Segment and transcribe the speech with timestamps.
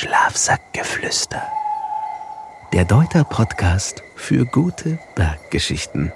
[0.00, 1.42] Schlafsackgeflüster.
[2.72, 6.12] Der Deuter Podcast für gute Berggeschichten.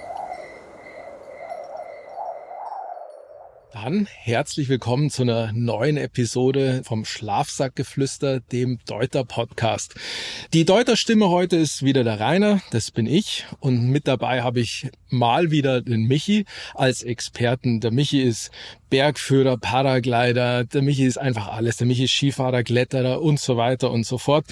[3.83, 9.95] Dann herzlich willkommen zu einer neuen Episode vom Schlafsackgeflüster, dem Deuter Podcast.
[10.53, 13.45] Die Deuter Stimme heute ist wieder der Rainer, das bin ich.
[13.59, 16.45] Und mit dabei habe ich mal wieder den Michi
[16.75, 17.81] als Experten.
[17.81, 18.51] Der Michi ist
[18.89, 21.75] Bergführer, Paraglider, der Michi ist einfach alles.
[21.75, 24.45] Der Michi ist Skifahrer, Kletterer und so weiter und so fort.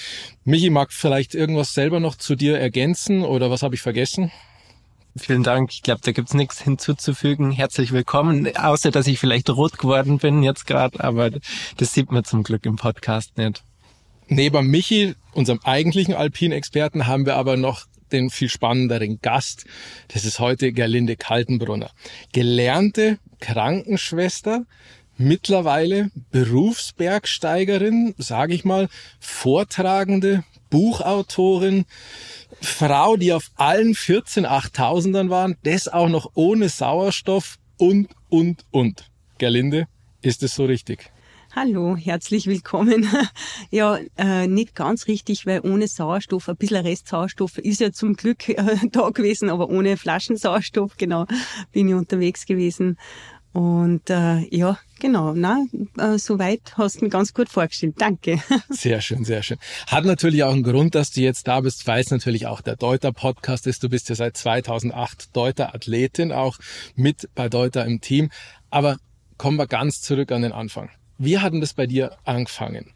[0.44, 4.30] Michi mag vielleicht irgendwas selber noch zu dir ergänzen oder was habe ich vergessen?
[5.18, 5.72] Vielen Dank.
[5.74, 7.52] Ich glaube, da gibt's nichts hinzuzufügen.
[7.52, 11.32] Herzlich willkommen, außer dass ich vielleicht rot geworden bin jetzt gerade, aber
[11.76, 13.62] das sieht man zum Glück im Podcast nicht.
[14.28, 19.66] Neben Michi, unserem eigentlichen Alpinexperten, haben wir aber noch den viel spannenderen Gast.
[20.08, 21.92] Das ist heute Gerlinde Kaltenbrunner.
[22.32, 24.66] Gelernte Krankenschwester,
[25.18, 28.88] mittlerweile Berufsbergsteigerin, sage ich mal,
[29.20, 31.86] Vortragende, Buchautorin,
[32.62, 39.10] Frau, die auf allen 14 8000ern waren, das auch noch ohne Sauerstoff und, und, und.
[39.40, 39.88] Gerlinde,
[40.22, 41.12] ist es so richtig?
[41.56, 43.10] Hallo, herzlich willkommen.
[43.72, 48.50] Ja, äh, nicht ganz richtig, weil ohne Sauerstoff, ein bisschen Restsauerstoff ist ja zum Glück
[48.50, 51.26] äh, da gewesen, aber ohne Flaschensauerstoff, genau,
[51.72, 52.98] bin ich unterwegs gewesen.
[53.54, 55.66] Und äh, ja, genau, na,
[55.98, 57.96] äh, soweit hast du mir ganz gut vorgestellt.
[57.98, 58.42] Danke.
[58.70, 59.58] Sehr schön, sehr schön.
[59.88, 62.78] Hat natürlich auch einen Grund, dass du jetzt da bist, weil es natürlich auch der
[62.78, 63.84] Deuter Podcast ist.
[63.84, 66.58] Du bist ja seit 2008 Deuter Athletin, auch
[66.96, 68.30] mit bei Deuter im Team.
[68.70, 68.98] Aber
[69.38, 70.90] kommen wir ganz zurück an den Anfang.
[71.18, 72.94] Wie hat denn das bei dir angefangen?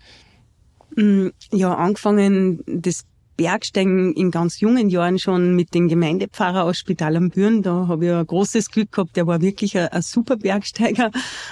[0.95, 3.05] Mm, ja, angefangen, das
[3.37, 7.61] Bergsteigen in ganz jungen Jahren schon mit dem Gemeindepfarrer aus Spital am Büren.
[7.61, 9.15] Da habe ich ein großes Glück gehabt.
[9.15, 11.11] Der war wirklich ein, ein, super Bergsteiger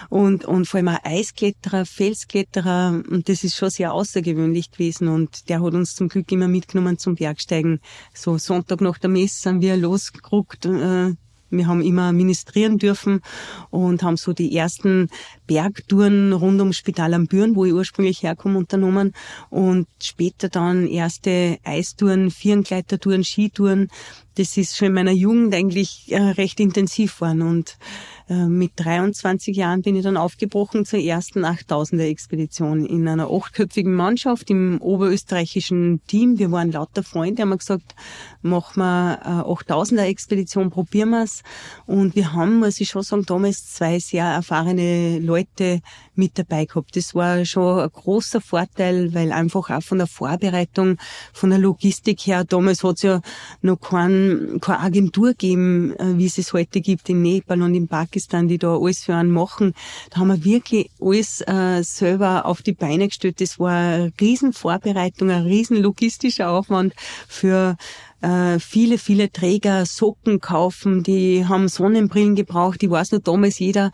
[0.09, 3.01] und, und vor allem ein Eiskletterer, Felskletterer.
[3.09, 5.07] Und das ist schon sehr außergewöhnlich gewesen.
[5.07, 7.79] Und der hat uns zum Glück immer mitgenommen zum Bergsteigen.
[8.13, 11.13] So Sonntag nach der Messe sind wir losgeruckt, äh,
[11.57, 13.21] wir haben immer ministrieren dürfen
[13.69, 15.09] und haben so die ersten
[15.47, 19.13] Bergtouren rund ums Spital am Büren, wo ich ursprünglich herkomme, unternommen
[19.49, 23.89] und später dann erste Eistouren, Vierengleitertouren, Skitouren.
[24.35, 27.77] Das ist schon in meiner Jugend eigentlich äh, recht intensiv geworden und
[28.29, 33.93] äh, mit 23 Jahren bin ich dann aufgebrochen zur ersten 8000er Expedition in einer achtköpfigen
[33.93, 36.39] Mannschaft im oberösterreichischen Team.
[36.39, 37.95] Wir waren lauter Freunde, haben wir gesagt,
[38.41, 41.43] machen wir eine 8000er Expedition, probieren wir's.
[41.85, 45.81] Und wir haben, muss ich schon sagen, damals zwei sehr erfahrene Leute
[46.15, 46.95] mit dabei gehabt.
[46.95, 50.97] Das war schon ein großer Vorteil, weil einfach auch von der Vorbereitung,
[51.33, 53.21] von der Logistik her, damals hat es ja
[53.61, 53.79] noch
[54.23, 58.47] kein, keine Agentur gegeben, äh, wie es es heute gibt in Nepal und in Pakistan,
[58.47, 59.73] die da alles für einen machen.
[60.09, 63.41] Da haben wir wirklich alles äh, selber auf die Beine gestellt.
[63.41, 66.93] Das war eine riesen Vorbereitung, ein riesen logistischer Aufwand
[67.27, 67.77] für
[68.21, 72.81] äh, viele, viele Träger Socken kaufen, die haben Sonnenbrillen gebraucht.
[72.83, 73.91] Ich weiß noch damals jeder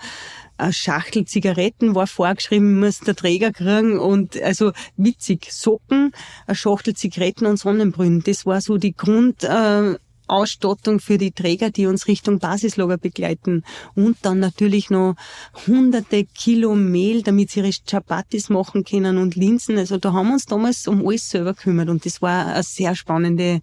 [0.60, 6.12] eine Schachtel Zigaretten war vorgeschrieben, muss der Träger kriegen und also witzig, Socken,
[6.48, 8.24] eine Schachtel Zigaretten und Sonnenbrillen.
[8.24, 9.96] Das war so die Grund, äh,
[10.30, 13.64] Ausstattung für die Träger, die uns Richtung Basislager begleiten.
[13.96, 15.16] Und dann natürlich noch
[15.68, 19.78] hunderte Kilo Mehl, damit sie ihre Chapatis machen können und Linsen.
[19.78, 22.96] Also da haben wir uns damals um alles selber gekümmert und das war eine sehr
[22.96, 23.62] spannende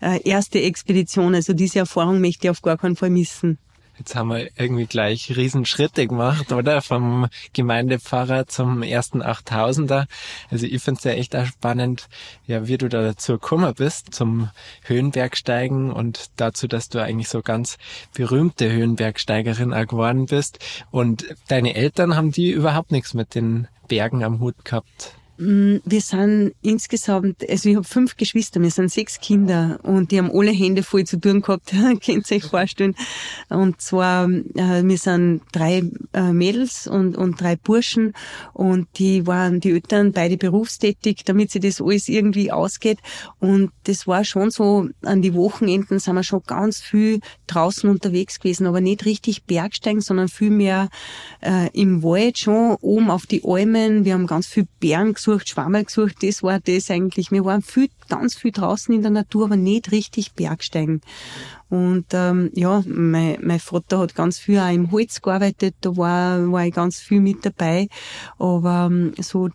[0.00, 1.34] äh, erste Expedition.
[1.34, 3.58] Also diese Erfahrung möchte ich auf gar keinen Fall missen.
[4.02, 6.82] Jetzt haben wir irgendwie gleich Riesenschritte gemacht, oder?
[6.82, 10.06] Vom Gemeindepfarrer zum ersten 8000er.
[10.50, 12.08] Also ich finde es ja echt auch spannend,
[12.44, 14.50] ja, wie du da dazu gekommen bist, zum
[14.82, 17.78] Höhenbergsteigen und dazu, dass du eigentlich so ganz
[18.12, 20.58] berühmte Höhenbergsteigerin auch geworden bist.
[20.90, 25.14] Und deine Eltern haben die überhaupt nichts mit den Bergen am Hut gehabt?
[25.42, 30.18] Mm, wir sind insgesamt, also ich habe fünf Geschwister, wir sind sechs Kinder und die
[30.18, 31.72] haben alle Hände voll zu tun gehabt,
[32.04, 32.94] könnt ihr euch vorstellen.
[33.48, 35.82] Und zwar, äh, wir sind drei
[36.12, 38.12] äh, Mädels und, und drei Burschen
[38.52, 42.98] und die waren die Eltern beide berufstätig, damit sie das alles irgendwie ausgeht.
[43.40, 48.38] Und das war schon so, an die Wochenenden sind wir schon ganz viel draußen unterwegs
[48.38, 50.88] gewesen, aber nicht richtig Bergsteigen, sondern viel mehr
[51.40, 54.04] äh, im Wald schon, oben auf die Almen.
[54.04, 57.30] Wir haben ganz viel Bären gesucht, Schwammerl gesucht, das war das eigentlich.
[57.30, 61.00] Wir waren viel, ganz viel draußen in der Natur, aber nicht richtig Bergsteigen.
[61.68, 66.50] Und ähm, ja, mein, mein Vater hat ganz viel auch im Holz gearbeitet, da war,
[66.52, 67.88] war ich ganz viel mit dabei.
[68.38, 69.48] Aber ähm, so,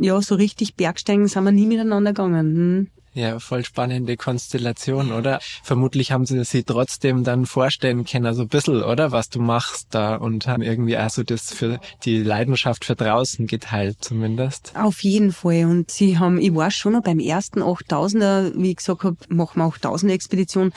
[0.00, 2.56] ja, so richtig Bergsteigen sind wir nie miteinander gegangen.
[2.56, 2.88] Hm.
[3.14, 5.38] Ja, voll spannende Konstellation, oder?
[5.62, 9.12] Vermutlich haben sie sie trotzdem dann vorstellen können, so ein bisschen, oder?
[9.12, 13.98] Was du machst da und haben irgendwie also das für die Leidenschaft für draußen geteilt,
[14.00, 14.72] zumindest.
[14.76, 15.66] Auf jeden Fall.
[15.66, 19.60] Und sie haben, ich war schon noch beim ersten 8000er, wie ich gesagt habe, machen
[19.60, 20.72] wir 8000er Expedition.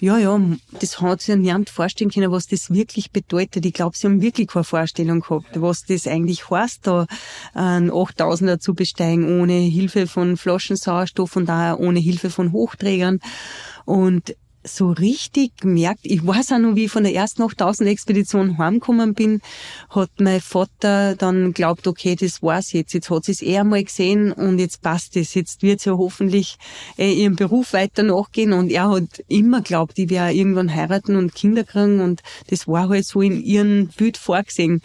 [0.00, 0.38] Ja, ja,
[0.80, 3.64] das hat sich niemand vorstellen können, was das wirklich bedeutet.
[3.64, 7.06] Ich glaube, sie haben wirklich keine Vorstellung gehabt, was das eigentlich heißt, da
[7.54, 11.48] einen 8000er zu besteigen, ohne Hilfe von Flaschensauerstoff und
[11.78, 13.20] ohne Hilfe von Hochträgern.
[13.84, 14.34] Und
[14.66, 19.14] so richtig gemerkt, ich weiß auch noch, wie ich von der ersten 8000 Expedition heimgekommen
[19.14, 19.40] bin,
[19.90, 22.94] hat mein Vater dann glaubt, okay, das war's jetzt.
[22.94, 25.34] Jetzt hat sie es eh einmal gesehen und jetzt passt es.
[25.34, 26.56] Jetzt wird sie ja hoffentlich
[26.96, 31.34] äh, ihrem Beruf weiter nachgehen und er hat immer glaubt, ich werde irgendwann heiraten und
[31.34, 34.80] Kinder kriegen und das war halt so in ihrem Bild vorgesehen.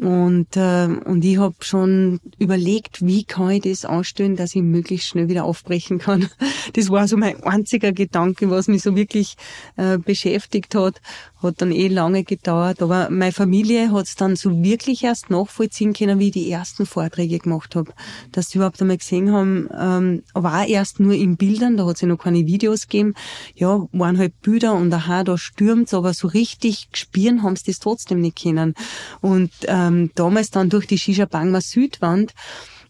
[0.00, 5.08] Und, äh, und ich habe schon überlegt, wie kann ich das anstellen, dass ich möglichst
[5.08, 6.28] schnell wieder aufbrechen kann.
[6.74, 9.36] Das war so mein einziger Gedanke, was mich so wirklich
[9.76, 11.00] äh, beschäftigt hat.
[11.42, 12.82] Hat dann eh lange gedauert.
[12.82, 16.84] Aber meine Familie hat es dann so wirklich erst nachvollziehen können, wie ich die ersten
[16.84, 17.92] Vorträge gemacht habe.
[18.32, 22.02] Dass sie überhaupt einmal gesehen haben, ähm, war erst nur in Bildern, da hat es
[22.02, 23.14] ja noch keine Videos gegeben.
[23.54, 27.78] Ja, waren halt Bilder und aha, da stürmt's, aber so richtig spüren haben sie das
[27.78, 28.74] trotzdem nicht können.
[29.20, 32.34] Und äh, ähm, damals dann durch die Shisha Bangma Südwand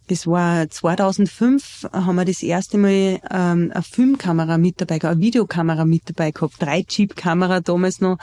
[0.08, 5.84] das war 2005, haben wir das erste Mal ähm, eine Filmkamera mit dabei eine Videokamera
[5.84, 8.19] mit dabei gehabt, drei Chip-Kamera damals noch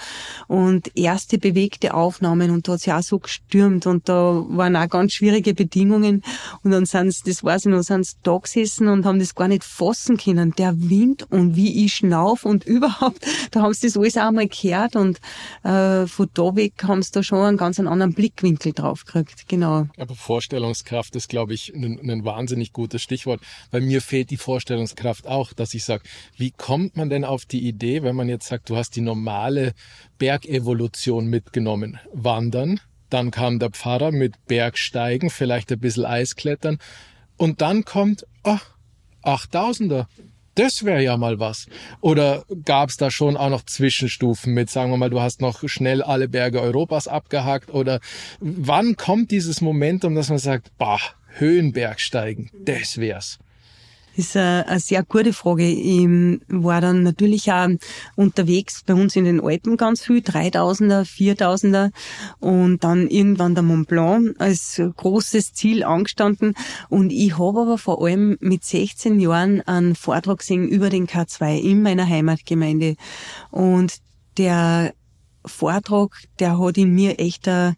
[0.47, 4.75] und erste bewegte Aufnahmen und da hat es ja auch so gestürmt und da waren
[4.75, 6.23] auch ganz schwierige Bedingungen
[6.63, 9.35] und dann sind sie, das weiß ich noch, sind sie da gesessen und haben das
[9.35, 13.87] gar nicht fassen können, der Wind und wie ich schnauf und überhaupt, da haben sie
[13.87, 15.19] das alles auch mal gehört und
[15.63, 19.87] äh, von da weg haben sie da schon einen ganz anderen Blickwinkel drauf gekriegt, genau.
[19.97, 23.42] Aber Vorstellungskraft ist, glaube ich, ein, ein wahnsinnig gutes Stichwort,
[23.72, 26.04] weil mir fehlt die Vorstellungskraft auch, dass ich sage,
[26.38, 29.74] wie kommt man denn auf die Idee, wenn man jetzt sagt, du hast die normale
[30.18, 32.80] Bergevolution mitgenommen, Wandern,
[33.10, 36.80] dann kam der Pfarrer mit Bergsteigen, vielleicht ein bisschen Eisklettern
[37.38, 38.57] und dann kommt, oh,
[39.24, 40.07] 8000er.
[40.56, 41.68] Das wäre ja mal was.
[42.00, 45.68] Oder gab es da schon auch noch Zwischenstufen mit, sagen wir mal, du hast noch
[45.68, 47.74] schnell alle Berge Europas abgehakt?
[47.74, 48.00] Oder
[48.39, 51.01] wann kommt dieses Momentum, dass man sagt, bah,
[51.37, 53.39] Höhenbergsteigen, das wär's.
[54.15, 55.67] Das ist eine sehr gute Frage.
[55.67, 56.07] Ich
[56.47, 57.67] war dann natürlich auch
[58.15, 61.91] unterwegs bei uns in den Alpen ganz viel, 3000er, 4000er
[62.39, 66.53] und dann irgendwann der Mont Blanc als großes Ziel angestanden.
[66.87, 71.59] Und ich habe aber vor allem mit 16 Jahren einen Vortrag gesehen über den K2
[71.59, 72.95] in meiner Heimatgemeinde.
[73.51, 73.97] Und
[74.37, 74.93] der
[75.45, 76.09] Vortrag,
[76.39, 77.75] der hat in mir echt eine,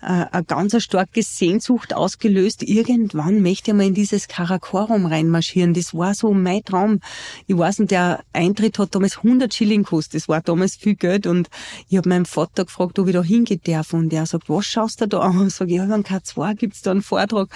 [0.00, 2.62] eine ganz starke Sehnsucht ausgelöst.
[2.62, 5.74] Irgendwann möchte ich mal in dieses Karakorum reinmarschieren.
[5.74, 7.00] Das war so mein Traum.
[7.46, 10.22] Ich weiß nicht, der Eintritt hat damals 100 Schilling gekostet.
[10.22, 11.48] Das war damals viel Geld und
[11.88, 15.00] ich habe meinen Vater gefragt, ob ich da hingehen darf und er sagt, was schaust
[15.00, 15.46] du da an?
[15.46, 17.48] Ich sage, ja, beim K2 gibt's da einen Vortrag.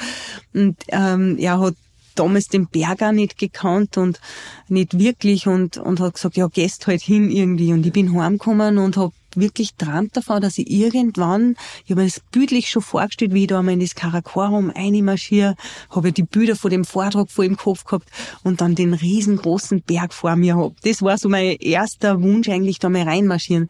[0.53, 1.75] Und ähm, er hat
[2.15, 4.21] damals den Berg auch nicht gekannt und
[4.69, 7.73] nicht wirklich und, und hat gesagt, ja, gehst halt hin irgendwie.
[7.73, 12.07] Und ich bin heimgekommen und habe wirklich träumt davon, dass ich irgendwann, ich habe mir
[12.09, 15.57] das bildlich schon vorgestellt, wie ich da einmal in das Karakorum einmarschiere,
[15.91, 18.09] habe ich die Bilder von dem Vortrag vor im Kopf gehabt
[18.43, 20.81] und dann den riesengroßen Berg vor mir hab.
[20.83, 23.69] Das war so mein erster Wunsch eigentlich, da mal reinmarschieren.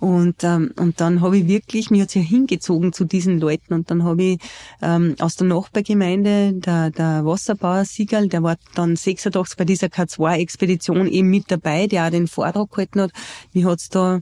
[0.00, 3.90] Und, ähm, und dann habe ich wirklich, mir hat's ja hingezogen zu diesen Leuten und
[3.90, 4.38] dann habe ich
[4.80, 11.08] ähm, aus der Nachbargemeinde, der, der Wasserbauer Siegerl, der war dann 86 bei dieser K2-Expedition
[11.08, 13.10] eben mit dabei, der auch den Vortrag gehalten hat.
[13.52, 14.20] Mir hat's da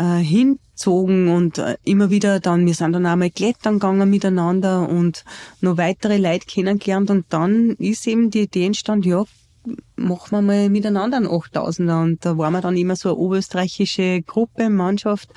[0.00, 5.24] äh, hinzogen und äh, immer wieder dann, wir sind dann einmal klettern gegangen miteinander und
[5.60, 9.24] noch weitere Leute kennengelernt und dann ist eben die Idee entstanden, ja,
[9.96, 14.22] machen wir mal miteinander einen 8000er und da waren wir dann immer so eine oberösterreichische
[14.22, 15.28] Gruppe, Mannschaft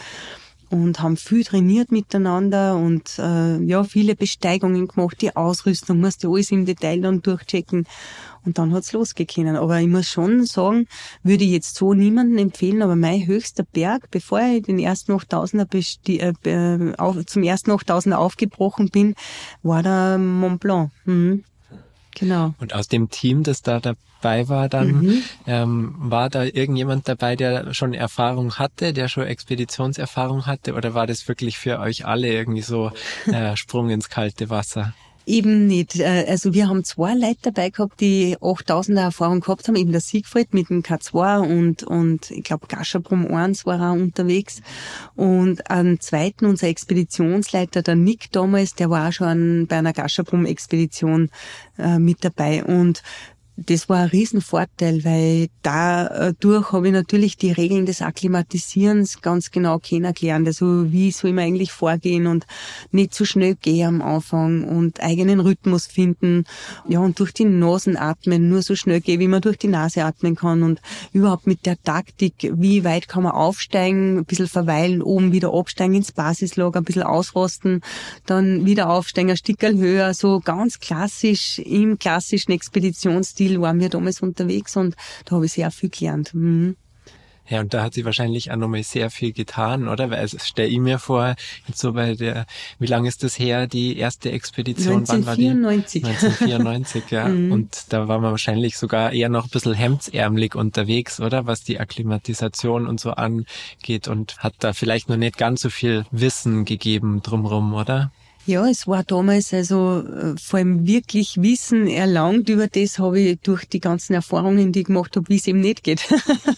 [0.70, 6.52] und haben viel trainiert miteinander und äh, ja, viele Besteigungen gemacht, die Ausrüstung, musste alles
[6.52, 7.86] im Detail dann durchchecken
[8.46, 9.56] und dann hat's losgekommen.
[9.56, 10.88] Aber ich muss schon sagen,
[11.24, 16.48] würde ich jetzt so niemanden empfehlen, aber mein höchster Berg, bevor ich den ersten 8000er
[16.48, 19.16] äh, auf, zum ersten 8000er aufgebrochen bin,
[19.62, 20.92] war der Mont Blanc.
[21.06, 21.44] Mhm.
[22.16, 22.54] Genau.
[22.60, 25.24] Und aus dem Team, das da dabei war, dann mhm.
[25.48, 31.08] ähm, war da irgendjemand dabei, der schon Erfahrung hatte, der schon Expeditionserfahrung hatte, oder war
[31.08, 32.92] das wirklich für euch alle irgendwie so
[33.26, 34.94] äh, Sprung ins kalte Wasser?
[35.26, 36.00] Eben nicht.
[36.00, 40.02] Äh, also wir haben zwei Leute dabei gehabt, die 8000er Erfahrung gehabt haben, eben der
[40.02, 44.62] Siegfried mit dem K2 und, und ich glaube Gaschabrum 1 war auch unterwegs.
[45.16, 51.30] Und am zweiten, unser Expeditionsleiter, der Nick damals, der war auch schon bei einer Gaschabrum-Expedition
[51.78, 52.64] äh, mit dabei.
[52.64, 53.02] Und
[53.56, 59.78] das war ein Riesenvorteil, weil dadurch habe ich natürlich die Regeln des Akklimatisierens ganz genau
[59.78, 60.48] kennengelernt.
[60.48, 62.48] Also wie soll man eigentlich vorgehen und
[62.92, 66.46] nicht zu schnell gehen am Anfang und eigenen Rhythmus finden.
[66.88, 70.04] Ja, und durch die Nasen atmen, nur so schnell gehen, wie man durch die Nase
[70.04, 70.82] atmen kann und
[71.12, 75.94] überhaupt mit der Taktik, wie weit kann man aufsteigen, ein bisschen verweilen, oben wieder absteigen
[75.94, 77.82] ins Basislager, ein bisschen ausrosten,
[78.26, 83.90] dann wieder aufsteigen, ein Stückchen höher, so ganz klassisch im klassischen Expeditionsstil Stil waren wir
[83.90, 84.96] damals unterwegs und
[85.26, 86.34] da habe ich sehr viel gelernt.
[86.34, 86.78] Mhm.
[87.50, 90.10] Ja, und da hat sie wahrscheinlich auch nochmal sehr viel getan, oder?
[90.10, 91.36] Weil es stelle ich mir vor,
[91.68, 92.46] jetzt so bei der,
[92.80, 95.00] wie lange ist das her, die erste Expedition?
[95.00, 96.04] 1994.
[96.04, 96.54] Wann war die?
[96.54, 97.28] 1994, ja.
[97.28, 97.52] Mhm.
[97.52, 101.46] Und da war man wahrscheinlich sogar eher noch ein bisschen hemdsärmelig unterwegs, oder?
[101.46, 106.06] Was die Akklimatisation und so angeht und hat da vielleicht noch nicht ganz so viel
[106.12, 108.14] Wissen gegeben drumrum, oder?
[108.46, 112.50] Ja, es war damals also äh, vor allem wirklich Wissen erlangt.
[112.50, 115.62] Über das habe ich durch die ganzen Erfahrungen, die ich gemacht habe, wie es eben
[115.62, 116.04] nicht geht.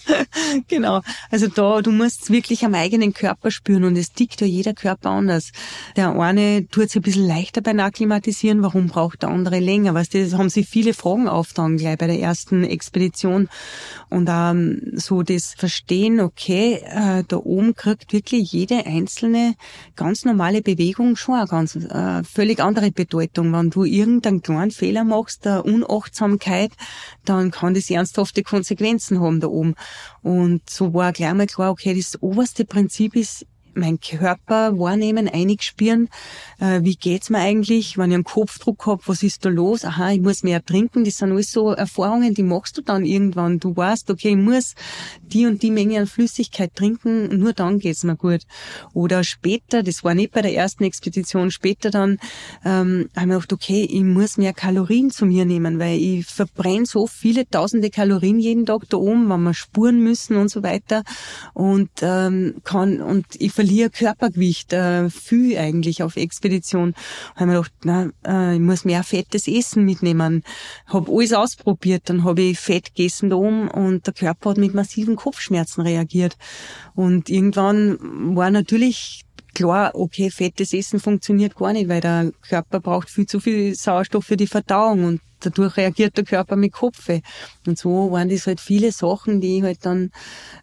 [0.67, 1.01] genau.
[1.29, 5.11] Also da, du musst wirklich am eigenen Körper spüren und es tickt ja jeder Körper
[5.11, 5.51] anders.
[5.95, 9.93] Der eine tut es ein bisschen leichter beim Akklimatisieren, warum braucht der andere länger?
[9.93, 13.47] Weißt du, das haben sich viele Fragen aufgetan gleich bei der ersten Expedition.
[14.09, 19.53] Und ähm, so das Verstehen, okay, äh, da oben kriegt wirklich jede einzelne
[19.95, 23.51] ganz normale Bewegung schon eine ganz äh, völlig andere Bedeutung.
[23.53, 26.71] Wenn du irgendeinen kleinen Fehler machst, der Unachtsamkeit,
[27.25, 29.75] dann kann das ernsthafte Konsequenzen haben da oben.
[30.21, 36.09] Und so war gleich mal klar, okay, das oberste Prinzip ist, mein Körper wahrnehmen, einspüren,
[36.59, 39.85] äh, wie geht's mir eigentlich, wenn ich einen Kopfdruck hab, was ist da los?
[39.85, 41.03] Aha, ich muss mehr trinken.
[41.03, 43.59] Das sind alles so Erfahrungen, die machst du dann irgendwann.
[43.59, 44.75] Du weißt, okay, ich muss
[45.21, 48.41] die und die Menge an Flüssigkeit trinken, nur dann geht's mir gut.
[48.93, 52.17] Oder später, das war nicht bei der ersten Expedition, später dann
[52.63, 56.85] ähm, habe ich gedacht, okay, ich muss mehr Kalorien zu mir nehmen, weil ich verbrenne
[56.85, 61.03] so viele tausende Kalorien jeden Tag da oben, wenn wir spuren müssen und so weiter.
[61.53, 66.93] Und ähm, kann und ich verliere Körpergewicht, äh, viel eigentlich auf Expedition.
[67.35, 70.43] Habe mir gedacht, na, äh, ich muss mehr fettes Essen mitnehmen.
[70.85, 74.75] Habe alles ausprobiert, dann habe ich Fett gegessen da oben und der Körper hat mit
[74.75, 76.37] massiven Kopfschmerzen reagiert.
[76.93, 77.97] Und irgendwann
[78.35, 79.23] war natürlich
[79.55, 84.25] klar, okay, fettes Essen funktioniert gar nicht, weil der Körper braucht viel zu viel Sauerstoff
[84.25, 87.21] für die Verdauung und dadurch reagiert der Körper mit Kopfe.
[87.65, 90.11] Und so waren das halt viele Sachen, die ich halt dann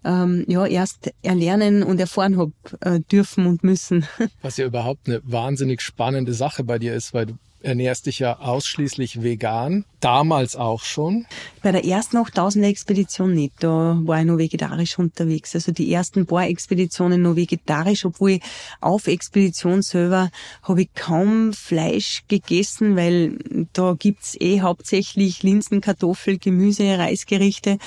[0.05, 4.07] ähm, ja erst erlernen und erfahren habe äh, dürfen und müssen.
[4.43, 8.39] Was ja überhaupt eine wahnsinnig spannende Sache bei dir ist, weil du ernährst dich ja
[8.39, 9.85] ausschließlich vegan.
[10.01, 11.27] Damals auch schon?
[11.63, 13.55] Bei der ersten 8000er Expedition nicht.
[13.61, 15.55] Da war ich noch vegetarisch unterwegs.
[15.55, 18.43] Also die ersten paar Expeditionen noch vegetarisch, obwohl ich
[18.81, 20.31] auf Expedition selber
[20.63, 23.39] habe ich kaum Fleisch gegessen, weil
[23.73, 27.79] da gibt's eh hauptsächlich Linsen, Kartoffel, Gemüse, Reisgerichte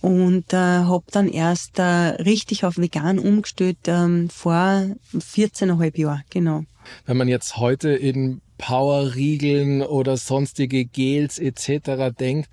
[0.00, 6.64] und äh, habe dann erst äh, richtig auf vegan umgestellt ähm, vor 14,5 Jahren, genau.
[7.06, 12.12] Wenn man jetzt heute in Powerriegeln oder sonstige Gels etc.
[12.18, 12.50] denkt,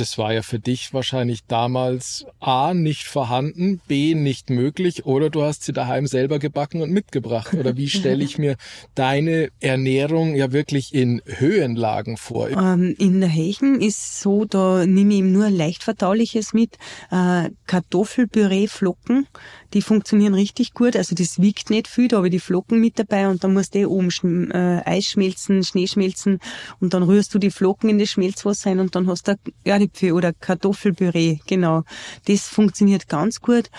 [0.00, 5.42] das war ja für dich wahrscheinlich damals A nicht vorhanden, B nicht möglich oder du
[5.42, 7.52] hast sie daheim selber gebacken und mitgebracht.
[7.54, 8.56] Oder wie stelle ich mir
[8.94, 12.48] deine Ernährung ja wirklich in Höhenlagen vor?
[12.48, 16.76] Ähm, in der Hechen ist so, da nehme ich nur leicht verdauliches mit.
[17.10, 19.26] Äh, Kartoffelpüree, Flocken,
[19.74, 20.96] die funktionieren richtig gut.
[20.96, 23.74] Also das wiegt nicht viel, da habe ich die Flocken mit dabei und dann musst
[23.74, 26.38] du eh oben äh, Eis schmelzen, Schnee schmelzen
[26.80, 29.78] und dann rührst du die Flocken in das Schmelzwasser ein und dann hast du ja,
[29.90, 31.82] Kartoffelpü oder Kartoffelpüree, genau.
[32.26, 33.70] Das funktioniert ganz gut.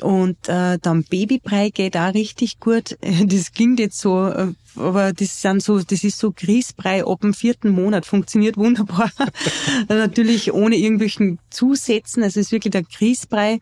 [0.00, 2.96] Und äh, dann Babybrei geht auch richtig gut.
[3.26, 7.34] Das klingt jetzt so, äh, aber das sind so, das ist so Grießbrei ab dem
[7.34, 9.10] vierten Monat, funktioniert wunderbar.
[9.88, 13.60] Natürlich ohne irgendwelchen Zusätzen, also es ist wirklich der Grießbrei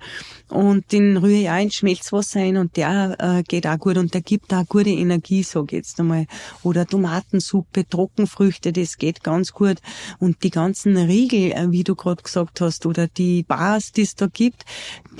[0.48, 4.14] und den rühre ich auch ins Schmelzwasser ein und der äh, geht auch gut und
[4.14, 6.26] der gibt auch gute Energie, sag ich jetzt einmal.
[6.62, 9.78] Oder Tomatensuppe, Trockenfrüchte, das geht ganz gut.
[10.18, 14.14] Und die ganzen Riegel, äh, wie du gerade gesagt hast, oder die Bars, die es
[14.14, 14.64] da gibt,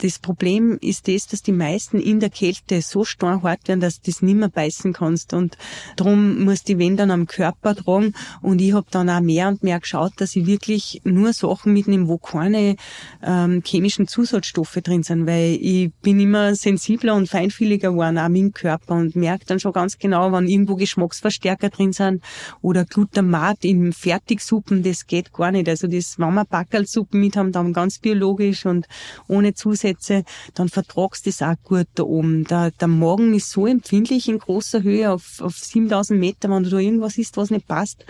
[0.01, 4.11] das Problem ist das, dass die meisten in der Kälte so steinhart werden, dass du
[4.11, 5.33] das nimmer beißen kannst.
[5.33, 5.57] Und
[5.97, 8.15] darum muss die Wände dann am Körper tragen.
[8.41, 12.09] Und ich habe dann auch mehr und mehr geschaut, dass ich wirklich nur Sachen mitnehme,
[12.09, 12.77] wo keine
[13.23, 18.53] ähm, chemischen Zusatzstoffe drin sind, weil ich bin immer sensibler und feinfühliger geworden, auch dem
[18.53, 22.23] Körper und merke dann schon ganz genau, wenn irgendwo Geschmacksverstärker drin sind
[22.61, 25.69] oder Glutamat in Fertigsuppen, das geht gar nicht.
[25.69, 28.87] Also das, wenn wir Backelsuppen mit haben, dann ganz biologisch und
[29.29, 30.25] ohne Zusätze,
[30.55, 32.45] dann vertragst das auch gut da oben.
[32.45, 36.71] Der, der Magen ist so empfindlich in großer Höhe auf, auf 7000 Meter, wenn du
[36.71, 38.05] da irgendwas isst, was nicht passt,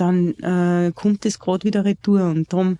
[0.00, 2.78] dann äh, kommt es gerade wieder retour und darum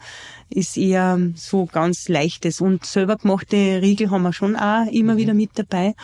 [0.49, 5.19] ist eher so ganz leichtes und selber gemachte Riegel haben wir schon auch immer mhm.
[5.19, 5.95] wieder mit dabei.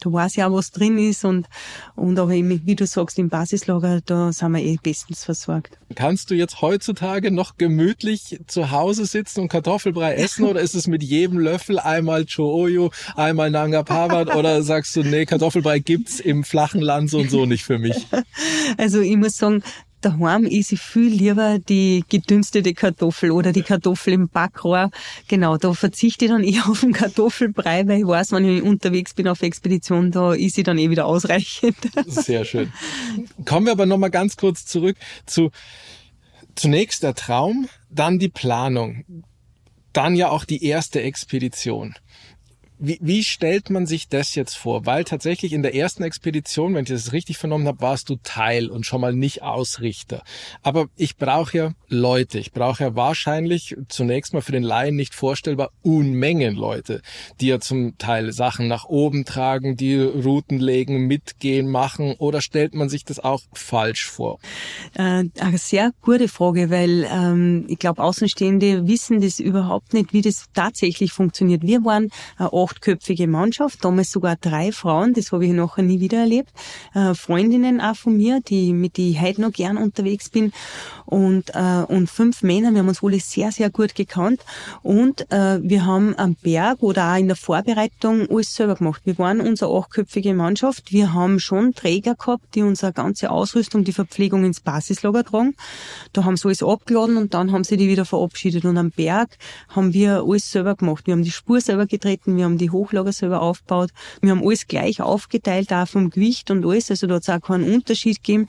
[0.00, 1.46] Da weiß ja auch, was drin ist und,
[1.94, 5.78] und aber eben, wie du sagst, im Basislager, da sind wir eh bestens versorgt.
[5.94, 10.86] Kannst du jetzt heutzutage noch gemütlich zu Hause sitzen und Kartoffelbrei essen oder ist es
[10.86, 16.44] mit jedem Löffel einmal Chooyo, einmal Nanga Parbat oder sagst du, nee, Kartoffelbrei gibt's im
[16.44, 18.06] flachen Land so und so nicht für mich?
[18.76, 19.62] Also ich muss sagen,
[20.04, 24.90] daheim esse ich viel lieber die gedünstete Kartoffel oder die Kartoffel im Backrohr.
[25.28, 29.14] Genau, da verzichte ich dann eher auf den Kartoffelbrei, weil ich weiß, wenn ich unterwegs
[29.14, 31.76] bin auf Expedition, da ist sie dann eh wieder ausreichend.
[32.06, 32.72] Sehr schön.
[33.44, 34.96] Kommen wir aber nochmal ganz kurz zurück
[35.26, 35.50] zu
[36.54, 39.04] zunächst der Traum, dann die Planung,
[39.92, 41.94] dann ja auch die erste Expedition.
[42.78, 44.84] Wie, wie stellt man sich das jetzt vor?
[44.86, 48.68] Weil tatsächlich in der ersten Expedition, wenn ich das richtig vernommen habe, warst du Teil
[48.68, 50.22] und schon mal nicht Ausrichter.
[50.62, 52.38] Aber ich brauche ja Leute.
[52.38, 57.00] Ich brauche ja wahrscheinlich zunächst mal für den Laien nicht vorstellbar Unmengen Leute,
[57.40, 62.14] die ja zum Teil Sachen nach oben tragen, die Routen legen, mitgehen, machen.
[62.18, 64.38] Oder stellt man sich das auch falsch vor?
[64.94, 70.22] Äh, eine sehr gute Frage, weil ähm, ich glaube, Außenstehende wissen das überhaupt nicht, wie
[70.22, 71.62] das tatsächlich funktioniert.
[71.62, 76.18] Wir waren äh, achtköpfige Mannschaft, damals sogar drei Frauen, das habe ich nachher nie wieder
[76.18, 76.50] erlebt.
[76.94, 80.52] Äh, Freundinnen auch von mir, die, mit die ich heute noch gern unterwegs bin.
[81.06, 84.40] Und, äh, und fünf Männer, wir haben uns alle sehr, sehr gut gekannt.
[84.82, 89.02] Und äh, wir haben am Berg oder auch in der Vorbereitung alles selber gemacht.
[89.04, 90.92] Wir waren unsere achtköpfige Mannschaft.
[90.92, 95.54] Wir haben schon Träger gehabt, die unsere ganze Ausrüstung, die Verpflegung ins Basislager tragen.
[96.12, 98.64] Da haben sie alles abgeladen und dann haben sie die wieder verabschiedet.
[98.64, 99.36] Und am Berg
[99.68, 101.06] haben wir alles selber gemacht.
[101.06, 103.90] Wir haben die Spur selber getreten, wir haben die Hochlager selber aufgebaut.
[104.20, 106.90] Wir haben alles gleich aufgeteilt, auch vom Gewicht und alles.
[106.90, 108.46] Also da hat es auch keinen Unterschied gegeben.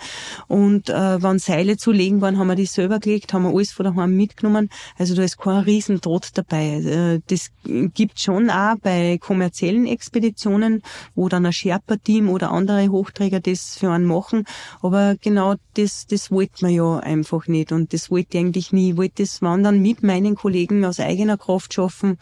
[0.47, 3.71] Und äh, wenn Seile zu legen waren, haben wir die selber gelegt, haben wir alles
[3.71, 4.69] von daheim mitgenommen.
[4.97, 6.75] Also da ist kein Riesentrott dabei.
[6.75, 10.81] Äh, das gibt schon auch bei kommerziellen Expeditionen,
[11.15, 14.45] wo dann ein Sherpa-Team oder andere Hochträger das für einen machen.
[14.81, 17.71] Aber genau das, das wollte man ja einfach nicht.
[17.71, 18.91] Und das wollte ich eigentlich nie.
[18.91, 22.17] Ich wollte das Wandern mit meinen Kollegen aus eigener Kraft schaffen,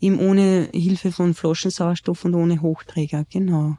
[0.00, 3.24] eben ohne Hilfe von Flaschensauerstoff und ohne Hochträger.
[3.30, 3.78] Genau.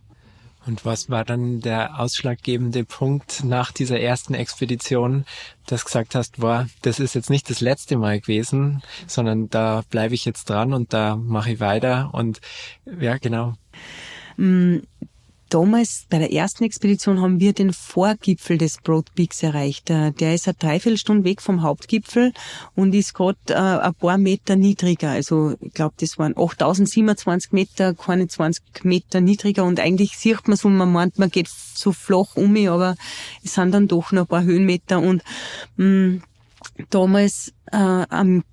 [0.66, 5.26] Und was war dann der ausschlaggebende Punkt nach dieser ersten Expedition,
[5.68, 10.16] dass gesagt hast, boah, das ist jetzt nicht das letzte Mal gewesen, sondern da bleibe
[10.16, 12.42] ich jetzt dran und da mache ich weiter und
[13.00, 13.54] ja, genau.
[15.56, 19.90] Damals bei der ersten Expedition haben wir den Vorgipfel des Broad Peaks erreicht.
[19.90, 22.34] Äh, der ist eine Dreiviertelstunde weg vom Hauptgipfel
[22.76, 25.12] und ist gerade äh, ein paar Meter niedriger.
[25.12, 30.58] Also ich glaube, das waren 8027 Meter, keine 20 Meter niedriger und eigentlich sieht man
[30.58, 32.98] so, man meint, man geht so flach um mich, aber
[33.42, 35.24] es sind dann doch noch ein paar Höhenmeter und
[35.78, 36.24] mh, mm,
[36.90, 38.44] damals äh, am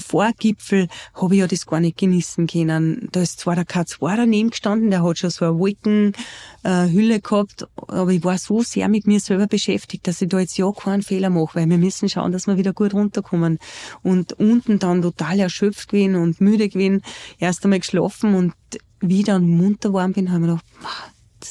[0.00, 3.08] Vorgipfel habe ich ja das gar nicht genießen können.
[3.12, 7.66] Da ist zwar der K2 daneben gestanden, der hat schon so eine Wolkenhülle äh, gehabt,
[7.76, 11.02] aber ich war so sehr mit mir selber beschäftigt, dass ich da jetzt ja keinen
[11.02, 13.58] Fehler mache, weil wir müssen schauen, dass wir wieder gut runterkommen.
[14.02, 17.02] Und unten dann total erschöpft gewesen und müde gewesen,
[17.38, 18.54] erst einmal geschlafen und
[19.00, 20.64] wie ich dann munter geworden bin, habe ich mir gedacht,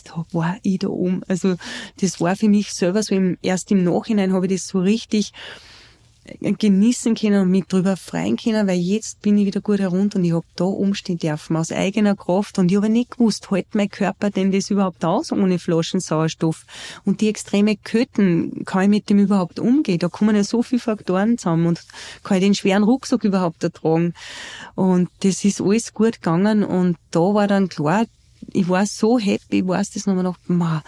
[0.06, 1.22] da war ich da oben.
[1.28, 1.56] Also
[2.02, 5.34] das war für mich selber so im, erst im Nachhinein habe ich das so richtig
[6.40, 10.26] genießen können und mich drüber freuen können, weil jetzt bin ich wieder gut herunter und
[10.26, 12.58] ich hab da umstehen dürfen aus eigener Kraft.
[12.60, 16.66] Und ich habe nicht gewusst, hält mein Körper denn das überhaupt aus ohne Flaschensauerstoff
[17.04, 20.00] und die extreme Köten, kann ich mit dem überhaupt umgehen?
[20.00, 21.84] Da kommen ja so viele Faktoren zusammen und
[22.24, 24.14] kann ich den schweren Rucksack überhaupt ertragen?
[24.76, 28.06] Und das ist alles gut gegangen und da war dann klar,
[28.52, 30.84] ich war so happy, ich weiß das nochmal noch, ma,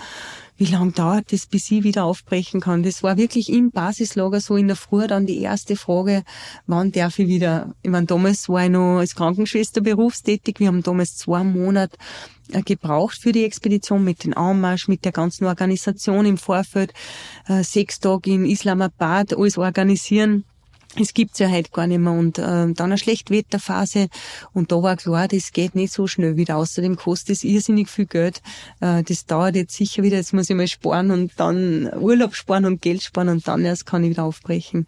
[0.57, 2.83] wie lange dauert das, bis ich wieder aufbrechen kann?
[2.83, 6.23] Das war wirklich im Basislager so in der Früh dann die erste Frage,
[6.65, 7.73] wann darf ich wieder?
[7.81, 10.59] Ich meine, damals war ich noch als Krankenschwester berufstätig.
[10.59, 11.97] Wir haben damals zwei Monate
[12.51, 16.93] äh, gebraucht für die Expedition mit den Anmarsch, mit der ganzen Organisation im Vorfeld,
[17.47, 20.45] äh, sechs Tage in Islamabad, alles organisieren
[20.99, 22.13] es gibt's ja heute gar nicht mehr.
[22.13, 24.07] Und äh, dann eine Schlechtwetterphase.
[24.53, 26.57] Und da war klar, das geht nicht so schnell wieder.
[26.57, 28.41] Außerdem kostet es irrsinnig viel Geld.
[28.79, 30.17] Äh, das dauert jetzt sicher wieder.
[30.17, 33.85] Jetzt muss ich mal sparen und dann Urlaub sparen und Geld sparen und dann erst
[33.85, 34.87] kann ich wieder aufbrechen.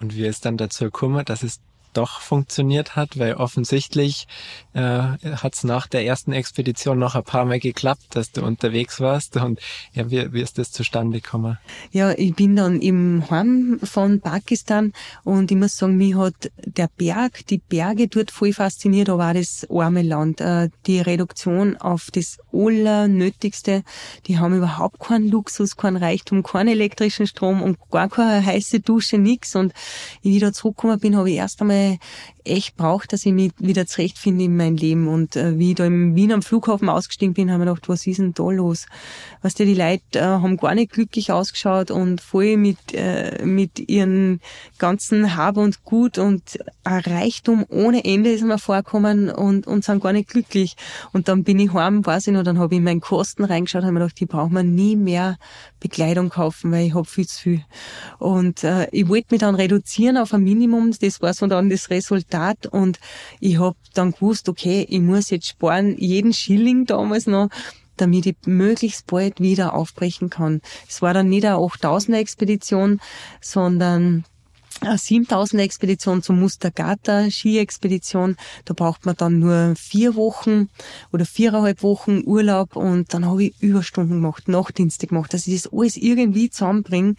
[0.00, 1.60] Und wie ist dann dazu gekommen, dass es
[1.92, 4.26] doch funktioniert hat, weil offensichtlich
[4.72, 9.00] äh, hat es nach der ersten Expedition noch ein paar Mal geklappt, dass du unterwegs
[9.00, 9.36] warst.
[9.36, 9.60] Und
[9.92, 11.58] ja, wie, wie ist das zustande gekommen?
[11.90, 14.92] Ja, ich bin dann im Heim von Pakistan
[15.24, 19.34] und ich muss sagen, mich hat der Berg, die Berge dort voll fasziniert, aber auch
[19.34, 20.40] das arme Land.
[20.40, 23.82] Äh, die Reduktion auf das Allernötigste.
[24.26, 29.18] Die haben überhaupt keinen Luxus, keinen Reichtum, keinen elektrischen Strom und gar keine heiße Dusche,
[29.18, 29.56] nix.
[29.56, 29.72] Und
[30.22, 31.98] wie ich wieder zurückgekommen bin, habe ich erst einmal
[32.44, 35.08] echt braucht, dass ich mich wieder zurechtfinde in mein Leben.
[35.08, 38.06] Und äh, wie ich da im Wien am Flughafen ausgestiegen bin, habe ich gedacht, was
[38.06, 38.86] ist denn da los?
[39.42, 43.78] Weißt du, die Leute äh, haben gar nicht glücklich ausgeschaut und voll mit, äh, mit
[43.88, 44.40] ihren
[44.78, 50.02] ganzen Hab und Gut und ein Reichtum ohne Ende ist mir vorkommen und, und sind
[50.02, 50.76] gar nicht glücklich.
[51.12, 53.82] Und dann bin ich heim, weiß ich noch, dann habe ich in meinen Kosten reingeschaut
[53.82, 55.38] und habe mir gedacht, ich brauche mir nie mehr
[55.80, 57.64] Bekleidung kaufen, weil ich habe viel zu viel.
[58.18, 61.90] Und äh, ich wollte mich dann reduzieren auf ein Minimum, das war so dann das
[61.90, 62.31] Resultat
[62.70, 62.98] und
[63.40, 67.48] ich habe dann gewusst, okay, ich muss jetzt sparen, jeden Schilling damals noch,
[67.96, 70.60] damit ich möglichst bald wieder aufbrechen kann.
[70.88, 73.00] Es war dann nicht eine 8000er Expedition,
[73.40, 74.24] sondern
[74.80, 78.36] eine 7000 Expedition zum Mustergata Ski-Expedition.
[78.64, 80.68] Da braucht man dann nur vier Wochen
[81.12, 85.72] oder viereinhalb Wochen Urlaub und dann habe ich Überstunden gemacht, Nachtdienste gemacht, dass ich das
[85.72, 87.14] alles irgendwie zusammenbringe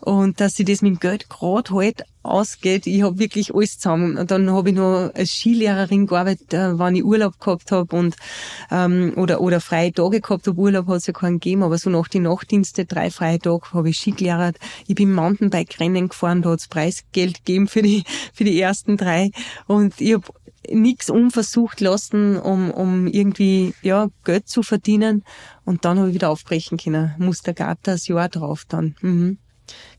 [0.00, 2.86] und dass ich das mit dem Geld gerade halt ausgeht.
[2.86, 4.18] Ich habe wirklich alles zusammen.
[4.18, 8.16] Und dann habe ich noch als Skilehrerin gearbeitet, äh, wann ich Urlaub gehabt habe und
[8.70, 10.58] ähm, oder oder freie Tage gehabt habe.
[10.58, 13.90] Urlaub hat es ja keinen gegeben, aber so nach den Nachtdienste, drei freie Tage, habe
[13.90, 14.58] ich Ski gelehrt.
[14.86, 18.04] Ich bin Mountainbike-Rennen gefahren, da hat es Preisgeld gegeben für die
[18.34, 19.30] für die ersten drei.
[19.66, 20.26] Und ich habe
[20.68, 25.24] nichts unversucht lassen, um, um irgendwie ja Geld zu verdienen.
[25.64, 27.14] Und dann habe ich wieder aufbrechen können.
[27.18, 28.94] Mustergata das Jahr drauf dann.
[29.00, 29.38] Mhm.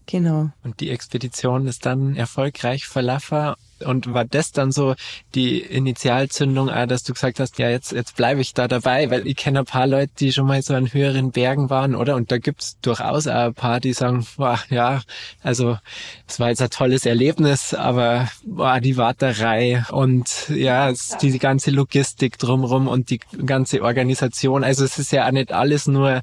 [0.07, 0.49] Genau.
[0.63, 3.53] Und die Expedition ist dann erfolgreich verlaufen.
[3.85, 4.93] Und war das dann so
[5.33, 9.25] die Initialzündung, auch, dass du gesagt hast, ja, jetzt, jetzt bleibe ich da dabei, weil
[9.25, 12.15] ich kenne ein paar Leute, die schon mal so an höheren Bergen waren, oder?
[12.15, 15.01] Und da gibt's durchaus auch ein paar, die sagen, boah, ja,
[15.41, 15.79] also
[16.27, 22.37] es war jetzt ein tolles Erlebnis, aber boah, die Warterei und ja, die ganze Logistik
[22.37, 24.63] drumrum und die ganze Organisation.
[24.63, 26.21] Also es ist ja auch nicht alles nur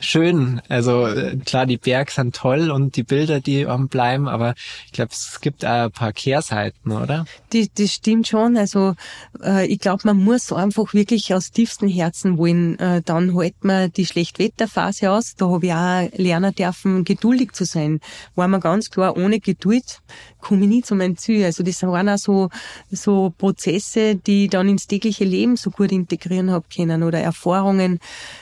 [0.00, 0.60] schön.
[0.68, 4.54] Also äh, klar, die Berge sind toll und die Bilder, die ähm, bleiben, aber
[4.86, 7.24] ich glaube, es gibt auch ein paar Kehrseiten, oder?
[7.52, 8.56] Die, das stimmt schon.
[8.56, 8.94] Also
[9.42, 12.78] äh, ich glaube, man muss einfach wirklich aus tiefstem Herzen wollen.
[12.78, 15.36] Äh, dann hält man die Schlechtwetterphase aus.
[15.36, 18.00] Da habe ich auch lernen dürfen, geduldig zu sein.
[18.34, 20.00] War mir ganz klar, ohne Geduld
[20.40, 21.44] komme ich nie zu meinem Ziel.
[21.44, 22.48] Also das waren auch so,
[22.90, 27.98] so Prozesse, die ich dann ins tägliche Leben so gut integrieren habe können oder Erfahrungen,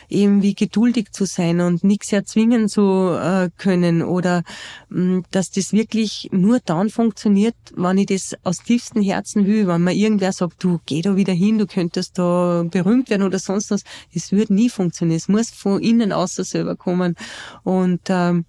[0.09, 4.43] eben wie geduldig zu sein und nichts erzwingen zu äh, können oder
[4.89, 9.67] mh, mm, dass das wirklich nur dann funktioniert, wenn ich das aus tiefstem Herzen will,
[9.67, 13.39] wenn mir irgendwer sagt, du geh da wieder hin, du könntest da berühmt werden oder
[13.39, 13.83] sonst was,
[14.15, 15.19] es wird nie funktionieren.
[15.19, 17.17] Es muss von innen außer selber kommen
[17.65, 18.45] und ähm,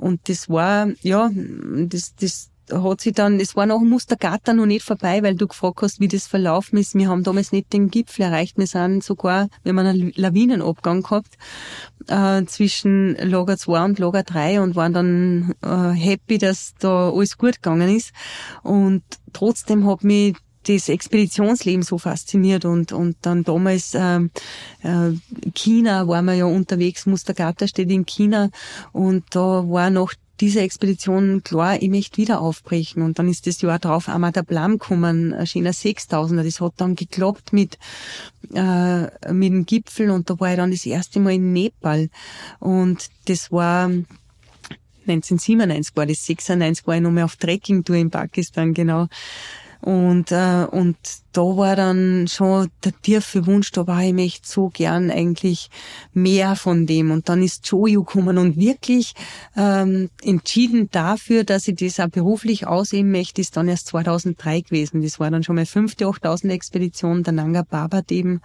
[0.00, 4.84] und das war, ja, das, das, hat sie dann, es war noch Mustergata noch nicht
[4.84, 6.94] vorbei, weil du gefragt hast, wie das verlaufen ist.
[6.94, 8.58] Wir haben damals nicht den Gipfel erreicht.
[8.58, 11.36] Wir sind sogar, wir haben einen Lawinenabgang gehabt
[12.08, 17.38] äh, zwischen Lager 2 und Lager 3 und waren dann äh, happy, dass da alles
[17.38, 18.12] gut gegangen ist.
[18.62, 19.02] Und
[19.32, 24.18] trotzdem hat mich das Expeditionsleben so fasziniert und und dann damals äh,
[24.82, 25.14] äh,
[25.54, 28.50] China waren wir ja unterwegs, Mustergata steht in China
[28.92, 33.02] und da war noch diese Expedition klar, ich möchte wieder aufbrechen.
[33.02, 36.42] Und dann ist das Jahr drauf einmal der Plan gekommen, ein schöner 6000er.
[36.42, 37.78] Das hat dann geklappt mit,
[38.54, 42.08] äh, mit dem Gipfel und da war ich dann das erste Mal in Nepal.
[42.58, 43.90] Und das war
[45.06, 49.08] 1997 war das, 96 war ich nochmal auf Trekkingtour in Pakistan, genau.
[49.80, 50.96] Und, äh, und
[51.32, 55.70] da war dann schon der tiefe Wunsch, da war ich möchte so gern eigentlich
[56.12, 57.10] mehr von dem.
[57.10, 59.14] Und dann ist Jojo gekommen und wirklich
[59.56, 65.02] ähm, entschieden dafür, dass ich das auch beruflich aussehen möchte, ist dann erst 2003 gewesen.
[65.02, 68.40] Das war dann schon meine fünfte 8000 Expedition, der Nanga Babat eben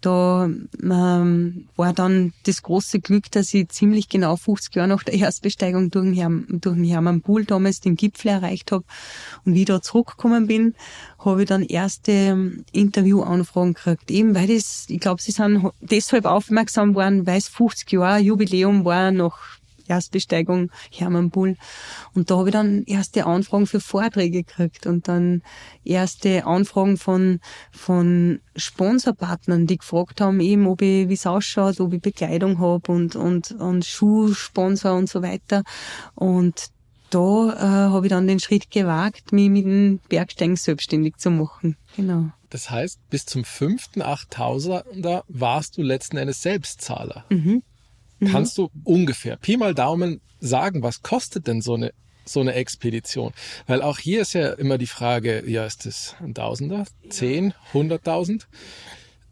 [0.00, 0.48] da
[0.82, 5.90] ähm, war dann das große Glück, dass ich ziemlich genau 50 Jahre nach der Erstbesteigung
[5.90, 8.84] durch den, Herm, durch den Hermann Buhl damals den Gipfel erreicht habe.
[9.44, 10.74] Und wie ich da zurückgekommen bin,
[11.18, 14.10] habe ich dann erste ähm, Interviewanfragen gekriegt.
[14.10, 18.84] Eben weil das, ich glaube, sie sind deshalb aufmerksam worden, weil es 50 Jahre Jubiläum
[18.84, 19.57] war nach
[19.88, 21.56] Erstbesteigung Hermann Bull.
[22.14, 25.42] Und da habe ich dann erste Anfragen für Vorträge gekriegt und dann
[25.84, 27.40] erste Anfragen von,
[27.72, 32.92] von Sponsorpartnern, die gefragt haben, eben, ob ich, wie es ausschaut, ob ich Bekleidung habe
[32.92, 35.62] und, und, und Schuhsponsor und so weiter.
[36.14, 36.70] Und
[37.10, 41.76] da äh, habe ich dann den Schritt gewagt, mich mit dem Bergsteigen selbstständig zu machen.
[41.96, 42.30] Genau.
[42.50, 47.24] Das heißt, bis zum fünften 8000er warst du letzten Endes Selbstzahler.
[47.28, 47.62] Mhm.
[48.20, 48.28] Mhm.
[48.28, 51.92] Kannst du ungefähr Pi mal Daumen sagen, was kostet denn so eine
[52.24, 53.32] so eine Expedition?
[53.66, 58.48] Weil auch hier ist ja immer die Frage, ja, ist das ein Tausender, zehn, hunderttausend?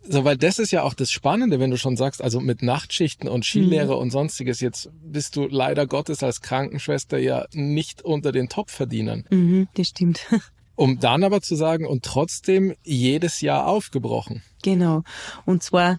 [0.08, 3.28] So, weil das ist ja auch das Spannende, wenn du schon sagst, also mit Nachtschichten
[3.28, 4.00] und Skilehre mhm.
[4.00, 9.24] und sonstiges, jetzt bist du leider Gottes als Krankenschwester ja nicht unter den Topverdienern.
[9.30, 10.26] Mhm, das stimmt.
[10.78, 14.42] Um dann aber zu sagen, und trotzdem jedes Jahr aufgebrochen.
[14.62, 15.04] Genau.
[15.46, 15.96] Und zwar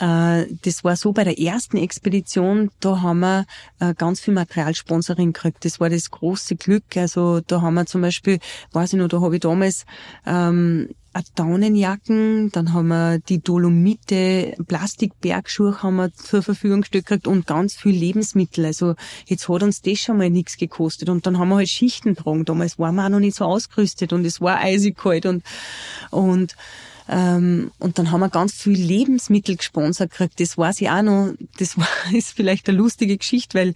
[0.00, 3.44] das war so bei der ersten Expedition, da haben wir
[3.80, 5.64] äh, ganz viel Materialsponsoring gekriegt.
[5.64, 6.96] Das war das große Glück.
[6.96, 8.38] Also da haben wir zum Beispiel,
[8.72, 9.84] weiß ich noch, da habe ich damals
[10.24, 10.88] ähm,
[11.34, 17.74] Daunenjacken, dann haben wir die Dolomite, Plastikbergschuhe haben wir zur Verfügung gestellt gekriegt und ganz
[17.74, 18.64] viel Lebensmittel.
[18.64, 18.94] Also
[19.26, 21.08] jetzt hat uns das schon mal nichts gekostet.
[21.08, 22.44] Und dann haben wir halt Schichten getragen.
[22.44, 25.42] Damals waren wir auch noch nicht so ausgerüstet und es war eisig kalt und,
[26.10, 26.54] und
[27.12, 30.38] ähm, und dann haben wir ganz viel Lebensmittel gesponsert gekriegt.
[30.38, 31.32] Das weiß ich auch noch.
[31.58, 33.74] Das war, ist vielleicht eine lustige Geschichte, weil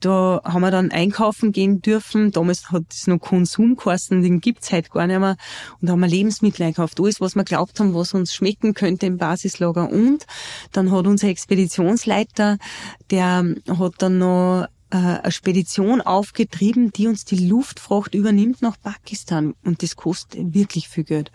[0.00, 2.32] da haben wir dann einkaufen gehen dürfen.
[2.32, 5.36] Damals hat es noch Konsum geheißen, den gibt's heute gar nicht mehr.
[5.80, 7.00] Und da haben wir Lebensmittel einkauft.
[7.00, 9.88] Alles, was wir glaubt haben, was uns schmecken könnte im Basislager.
[9.88, 10.26] Und
[10.72, 12.58] dann hat unser Expeditionsleiter,
[13.10, 19.54] der hat dann noch äh, Spedition aufgetrieben, die uns die Luftfracht übernimmt nach Pakistan.
[19.64, 21.32] Und das kostet wirklich viel Geld.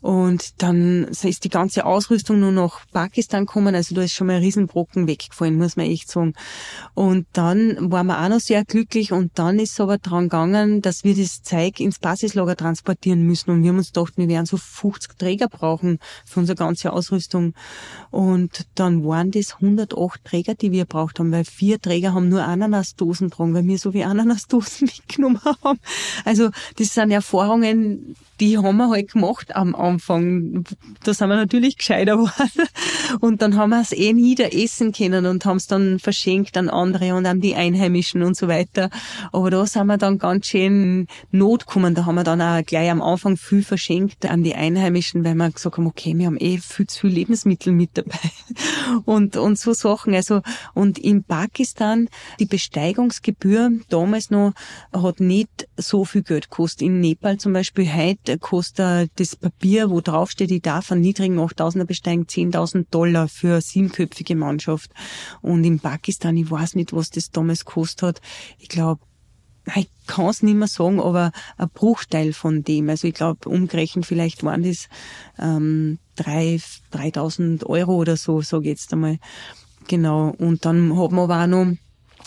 [0.00, 3.74] Und dann ist die ganze Ausrüstung nur nach Pakistan gekommen.
[3.74, 6.34] Also da ist schon mal ein Riesenbrocken weggefallen, muss man echt sagen.
[6.94, 9.10] Und dann waren wir auch noch sehr glücklich.
[9.10, 13.50] Und dann ist es aber dran gegangen, dass wir das Zeug ins Basislager transportieren müssen.
[13.50, 17.54] Und wir haben uns gedacht, wir werden so 50 Träger brauchen für unsere ganze Ausrüstung.
[18.12, 22.44] Und dann waren das 108 Träger, die wir braucht haben, weil vier Träger haben nur
[22.84, 25.78] Ananasdosen dran, weil wir so wie Ananasdosen mitgenommen haben.
[26.24, 30.64] Also das sind Erfahrungen, die haben wir halt gemacht am Anfang.
[31.04, 32.68] Da sind wir natürlich gescheiter geworden.
[33.20, 36.56] Und dann haben wir es eh nie da essen können und haben es dann verschenkt
[36.56, 38.90] an andere und an die Einheimischen und so weiter.
[39.32, 41.94] Aber da sind wir dann ganz schön Not gekommen.
[41.94, 45.50] Da haben wir dann auch gleich am Anfang viel verschenkt an die Einheimischen, weil wir
[45.50, 48.18] gesagt haben, okay, wir haben eh viel zu viel Lebensmittel mit dabei.
[49.04, 50.14] Und, und so Sachen.
[50.14, 50.42] Also,
[50.74, 54.54] und in Pakistan, die Besteigungsgebühr damals noch
[54.92, 56.82] hat nicht so viel Geld gekostet.
[56.82, 61.84] In Nepal zum Beispiel heute kostet das Papier, wo draufsteht, ich darf einen niedrigen 8000er
[61.84, 64.90] besteigen, 10.000 Dollar für siebenköpfige Mannschaft.
[65.42, 68.20] Und in Pakistan, ich weiß nicht, was das damals gekostet hat.
[68.58, 69.02] Ich glaube,
[69.76, 72.88] ich kann es nicht mehr sagen, aber ein Bruchteil von dem.
[72.88, 74.88] Also ich glaube, umgerechnet vielleicht waren das
[75.38, 79.18] ähm, 3.000 Euro oder so, sage ich jetzt einmal.
[79.86, 80.30] Genau.
[80.38, 81.76] Und dann haben wir aber auch noch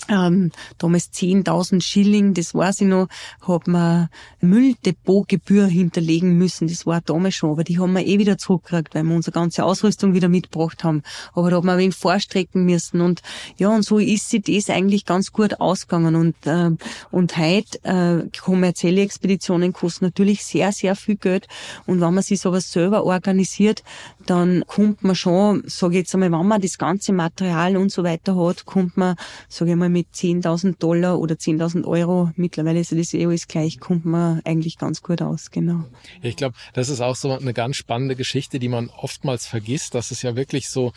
[0.10, 3.08] ähm, damals 10.000 Schilling, das weiß ich noch,
[3.42, 4.10] hat man
[4.42, 6.68] Mülldepotgebühr hinterlegen müssen.
[6.68, 9.64] Das war damals schon, aber die haben wir eh wieder zurückgekriegt, weil wir unsere ganze
[9.64, 11.04] Ausrüstung wieder mitgebracht haben.
[11.34, 13.22] Aber da hat man ein wenig vorstrecken müssen und
[13.58, 16.72] ja, und so ist sie das eigentlich ganz gut ausgegangen und, äh,
[17.12, 21.48] und heute äh, kommerzielle Expeditionen kosten natürlich sehr, sehr viel Geld
[21.86, 23.84] und wenn man sich sowas selber organisiert,
[24.30, 28.04] dann kommt man schon, sage ich jetzt einmal, wenn man das ganze Material und so
[28.04, 29.16] weiter hat, kommt man,
[29.48, 33.80] sage ich mal, mit 10.000 Dollar oder 10.000 Euro, mittlerweile ist das eh alles gleich,
[33.80, 35.86] kommt man eigentlich ganz gut aus, genau.
[36.22, 40.12] Ich glaube, das ist auch so eine ganz spannende Geschichte, die man oftmals vergisst, dass
[40.12, 40.92] es ja wirklich so,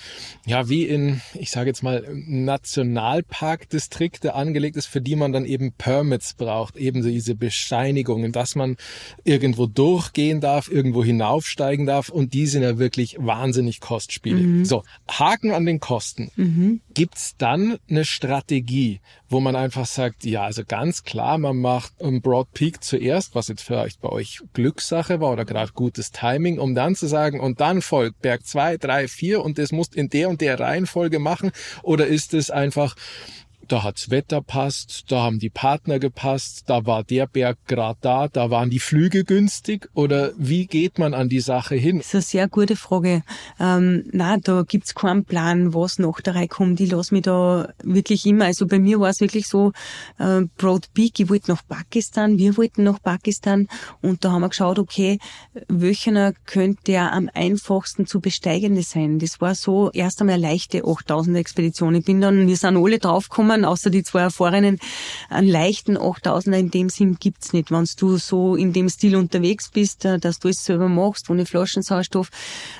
[0.46, 5.72] ja, wie in, ich sage jetzt mal, Nationalparkdistrikte angelegt ist, für die man dann eben
[5.72, 8.76] Permits braucht, eben diese Bescheinigungen, dass man
[9.24, 14.46] irgendwo durchgehen darf, irgendwo hinaufsteigen darf und die sind ja wirklich wahnsinnig kostspielig.
[14.46, 14.64] Mhm.
[14.64, 16.30] So, Haken an den Kosten.
[16.36, 16.80] Mhm.
[16.94, 22.20] Gibt's dann eine Strategie, wo man einfach sagt, ja, also ganz klar, man macht um
[22.20, 26.74] Broad Peak zuerst, was jetzt vielleicht bei euch Glückssache war oder gerade gutes Timing, um
[26.74, 30.28] dann zu sagen, und dann folgt Berg zwei, drei, vier und das muss in der
[30.28, 31.52] und der Reihenfolge machen?
[31.82, 32.96] Oder ist es einfach,
[33.70, 38.28] da hat's Wetter passt, da haben die Partner gepasst, da war der Berg gerade da,
[38.28, 41.98] da waren die Flüge günstig oder wie geht man an die Sache hin?
[41.98, 43.22] Das ist eine sehr gute Frage.
[43.60, 46.80] Ähm, na, da gibt's keinen Plan, was nach der Reihe kommt.
[46.80, 49.72] Ich lasse mich da wirklich immer, also bei mir war es wirklich so,
[50.18, 53.68] äh, Broad Peak, ich wollte nach Pakistan, wir wollten nach Pakistan
[54.02, 55.18] und da haben wir geschaut, okay,
[55.68, 59.18] welcher könnte der am einfachsten zu besteigende sein.
[59.18, 61.94] Das war so erst einmal eine leichte 8000 Expedition.
[61.94, 64.78] Ich bin dann, wir sind alle draufgekommen, Fahrern, außer die zwei Erfahrenen,
[65.28, 67.70] einen leichten 8000er in dem Sinn gibt's nicht.
[67.70, 71.46] Wenn du so in dem Stil unterwegs bist, äh, dass du es selber machst, ohne
[71.46, 72.30] Flaschensauerstoff,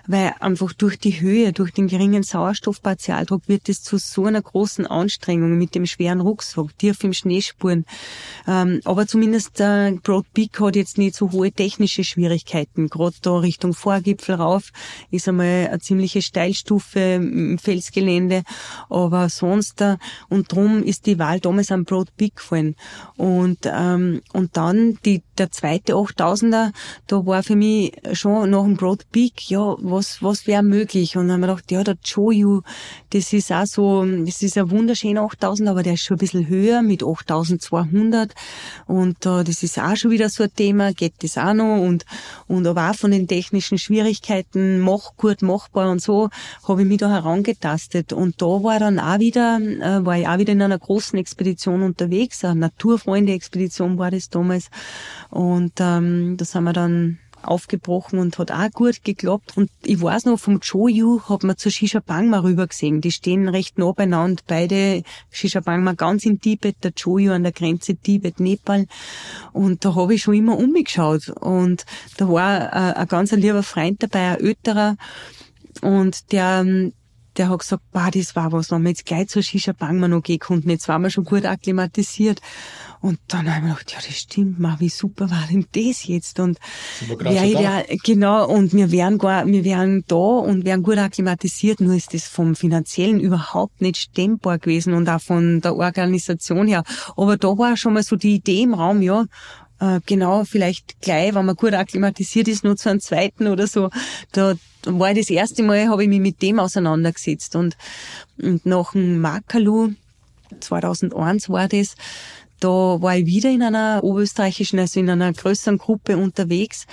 [0.06, 4.86] weil einfach durch die Höhe, durch den geringen Sauerstoffpartialdruck wird es zu so einer großen
[4.86, 7.84] Anstrengung mit dem schweren Rucksack, tief im Schnee spuren.
[8.46, 12.88] Ähm, aber zumindest äh, Broad Peak hat jetzt nicht so hohe technische Schwierigkeiten.
[12.88, 14.70] Gerade da Richtung Vorgipfel rauf
[15.10, 18.42] ist einmal eine ziemliche Steilstufe im Felsgelände,
[18.88, 19.96] aber sonst, äh,
[20.28, 22.76] und drum drum ist die Wahl damals am Broad Peak gefallen.
[23.16, 26.72] Und, ähm, und dann die, der zweite 8000er,
[27.06, 31.16] da war für mich schon nach dem Broad Peak, ja, was, was wäre möglich?
[31.16, 32.62] Und dann haben wir gedacht, ja, der Joyu,
[33.10, 36.48] das ist auch so, das ist ein wunderschöner 8000, aber der ist schon ein bisschen
[36.48, 38.34] höher mit 8200.
[38.86, 41.80] Und äh, das ist auch schon wieder so ein Thema, geht das auch noch?
[41.80, 42.04] Und,
[42.46, 46.28] und aber auch von den technischen Schwierigkeiten, mach, gut machbar und so,
[46.66, 48.12] habe ich mich da herangetastet.
[48.12, 51.82] Und da war dann auch wieder, äh, war ich auch wieder in einer großen Expedition
[51.82, 54.70] unterwegs, eine Naturfreunde-Expedition war das damals.
[55.30, 59.56] Und ähm, das haben wir dann aufgebrochen und hat auch gut geklappt.
[59.56, 63.00] Und ich weiß noch, vom Joyu hat man zur Shisha Bangma rüber gesehen.
[63.00, 64.42] Die stehen recht nah beieinander.
[64.46, 68.86] Beide Shisha Bangma ganz im Tibet, der Joyu an der Grenze Tibet-Nepal.
[69.52, 71.28] Und da habe ich schon immer umgeschaut.
[71.28, 71.84] Und
[72.18, 74.96] da war äh, ein ganz lieber Freund dabei, ein älterer.
[75.82, 76.90] Und der,
[77.40, 80.22] der hat gesagt, bah, das war was, wenn wir jetzt gleich zur Shisha Bangma noch
[80.22, 80.68] gehen konnten.
[80.68, 82.42] Jetzt waren wir schon gut akklimatisiert.
[83.00, 86.06] Und dann habe ich mir gedacht, ja, das stimmt mal, wie super war denn das
[86.06, 86.38] jetzt?
[86.38, 86.58] Und
[87.24, 91.94] ja, ja, genau, und wir wären gar, wir wären da und wären gut akklimatisiert, nur
[91.94, 96.84] ist das vom Finanziellen überhaupt nicht stemmbar gewesen und auch von der Organisation her.
[97.16, 99.24] Aber da war schon mal so die Idee im Raum, ja,
[99.80, 103.90] äh, genau, vielleicht gleich, wenn man gut akklimatisiert ist, nur zu einem zweiten oder so.
[104.32, 107.56] Da, war das erste Mal, habe ich mich mit dem auseinandergesetzt.
[107.56, 107.76] Und,
[108.40, 109.92] und nach dem Makalu,
[110.60, 111.94] 2001 war das,
[112.60, 112.68] da
[113.00, 116.86] war ich wieder in einer oberösterreichischen, also in einer größeren Gruppe unterwegs.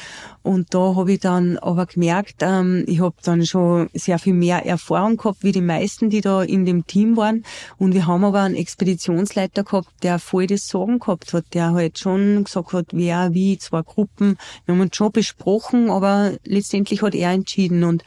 [0.47, 4.65] Und da habe ich dann aber gemerkt, ähm, ich habe dann schon sehr viel mehr
[4.65, 7.43] Erfahrung gehabt wie die meisten, die da in dem Team waren.
[7.77, 11.99] Und wir haben aber einen Expeditionsleiter gehabt, der voll das Sagen gehabt hat, der halt
[11.99, 17.13] schon gesagt hat, wer, wie, zwei Gruppen, wir haben uns schon besprochen, aber letztendlich hat
[17.13, 17.83] er entschieden.
[17.83, 18.05] Und,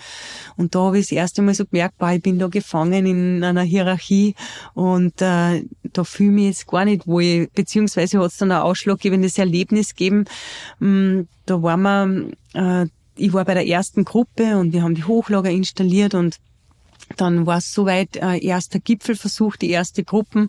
[0.57, 3.45] und da habe ich das erste Mal so gemerkt, boah, ich bin da gefangen in
[3.45, 4.35] einer Hierarchie.
[4.73, 8.63] Und äh, da fühle ich mich jetzt gar nicht wohl beziehungsweise hat es dann ein
[8.63, 10.25] ausschlaggebendes Erlebnis gegeben.
[10.79, 11.83] Mm, da waren
[12.55, 12.87] wir, äh,
[13.17, 16.39] ich war bei der ersten Gruppe und wir haben die Hochlager installiert und
[17.17, 20.49] dann war es soweit, äh, erster Gipfelversuch, die erste Gruppen.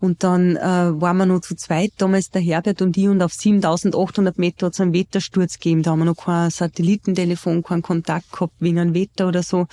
[0.00, 3.32] Und dann äh, waren wir noch zu zweit, damals der Herbert und ich, und auf
[3.32, 5.82] 7800 Meter hat es einen Wettersturz gegeben.
[5.82, 9.66] Da haben wir noch kein Satellitentelefon, keinen Kontakt gehabt wegen einem Wetter oder so.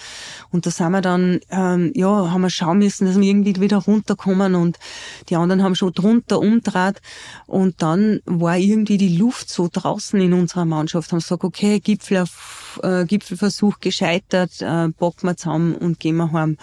[0.51, 3.77] Und da sind wir dann, ähm, ja, haben wir schauen müssen, dass wir irgendwie wieder
[3.77, 4.55] runterkommen.
[4.55, 4.79] Und
[5.29, 7.01] die anderen haben schon drunter umdraht.
[7.45, 11.11] Und dann war irgendwie die Luft so draußen in unserer Mannschaft.
[11.11, 12.25] Haben gesagt, okay, Gipfel,
[12.81, 16.57] äh, Gipfelversuch gescheitert, äh, packen wir zusammen und gehen wir heim.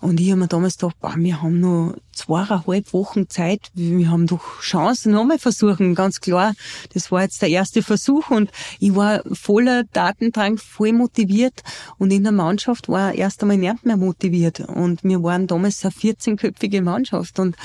[0.00, 4.26] Und ich habe mir damals gedacht, boah, wir haben noch zweieinhalb Wochen Zeit, wir haben
[4.26, 6.54] doch Chancen, nochmal versuchen, ganz klar.
[6.92, 11.62] Das war jetzt der erste Versuch und ich war voller Datendrang, voll motiviert
[11.98, 15.92] und in der Mannschaft war erst einmal nicht mehr motiviert und wir waren damals eine
[15.92, 17.56] 14-köpfige Mannschaft und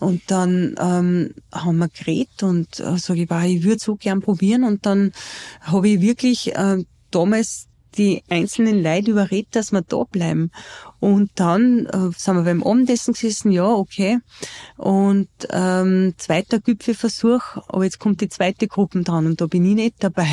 [0.00, 4.20] und dann ähm, haben wir geredet und äh, sage ich, boah, ich würde so gern
[4.20, 5.12] probieren und dann
[5.62, 10.50] habe ich wirklich äh, damals die einzelnen Leute überredet, dass wir da bleiben.
[11.00, 14.18] Und dann äh, sind wir beim Abendessen gesessen, ja, okay.
[14.76, 19.74] Und ähm, zweiter Gipfelversuch, aber jetzt kommt die zweite Gruppe dran und da bin ich
[19.74, 20.28] nicht dabei.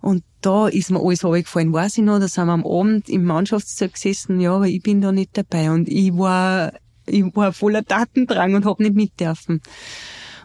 [0.00, 3.24] Und da ist mir alles runtergefallen, weiß ich noch, da sind wir am Abend im
[3.24, 5.70] Mannschaftszelt gesessen, ja, aber ich bin da nicht dabei.
[5.70, 6.72] Und ich war,
[7.06, 9.62] ich war voller Datendrang und hab nicht mit dürfen.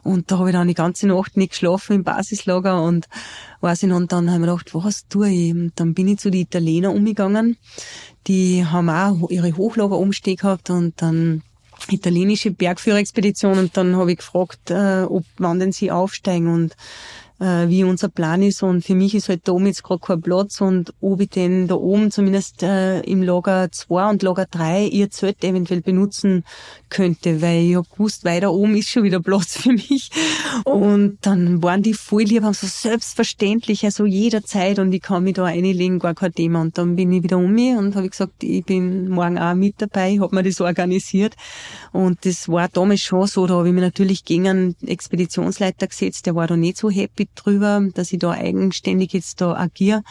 [0.09, 3.07] Und da habe ich dann die ganze Nacht nicht geschlafen im Basislager und
[3.61, 5.53] weiß ich noch, und dann haben wir gedacht, was tue ich?
[5.53, 7.57] Und dann bin ich zu den Italienern umgegangen.
[8.25, 11.43] Die haben auch ihre Hochlager umstehen gehabt und dann
[11.89, 16.75] italienische Bergführerexpedition und dann habe ich gefragt, äh, ob wann denn sie aufsteigen und
[17.39, 18.63] äh, wie unser Plan ist.
[18.63, 21.67] Und für mich ist halt da oben jetzt gerade kein Platz und ob ich den
[21.67, 26.43] da oben zumindest äh, im Lager 2 und Lager 3 ihr Zelt eventuell benutzen
[26.89, 30.09] könnte, weil ich hab gewusst, weiter oben ist schon wieder Platz für mich.
[30.65, 35.35] Und dann waren die voll lieb, haben so selbstverständlich, also jederzeit und ich kann mich
[35.35, 36.61] da einlegen, gar kein Thema.
[36.61, 39.75] Und dann bin ich wieder um mich und habe gesagt, ich bin morgen auch mit
[39.77, 41.35] dabei, habe mir das organisiert.
[41.91, 46.25] Und das war damals schon so, da habe ich mich natürlich gegen einen Expeditionsleiter gesetzt,
[46.25, 50.03] der war da nicht so happy drüber, dass ich da eigenständig jetzt da agiere.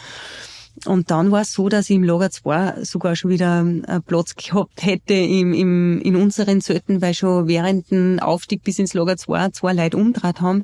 [0.85, 4.35] Und dann war es so, dass ich im Lager 2 sogar schon wieder einen Platz
[4.35, 9.17] gehabt hätte im, im, in unseren Zelten, weil schon während dem Aufstieg bis ins Lager
[9.17, 10.63] 2 zwei Leute umdraht haben.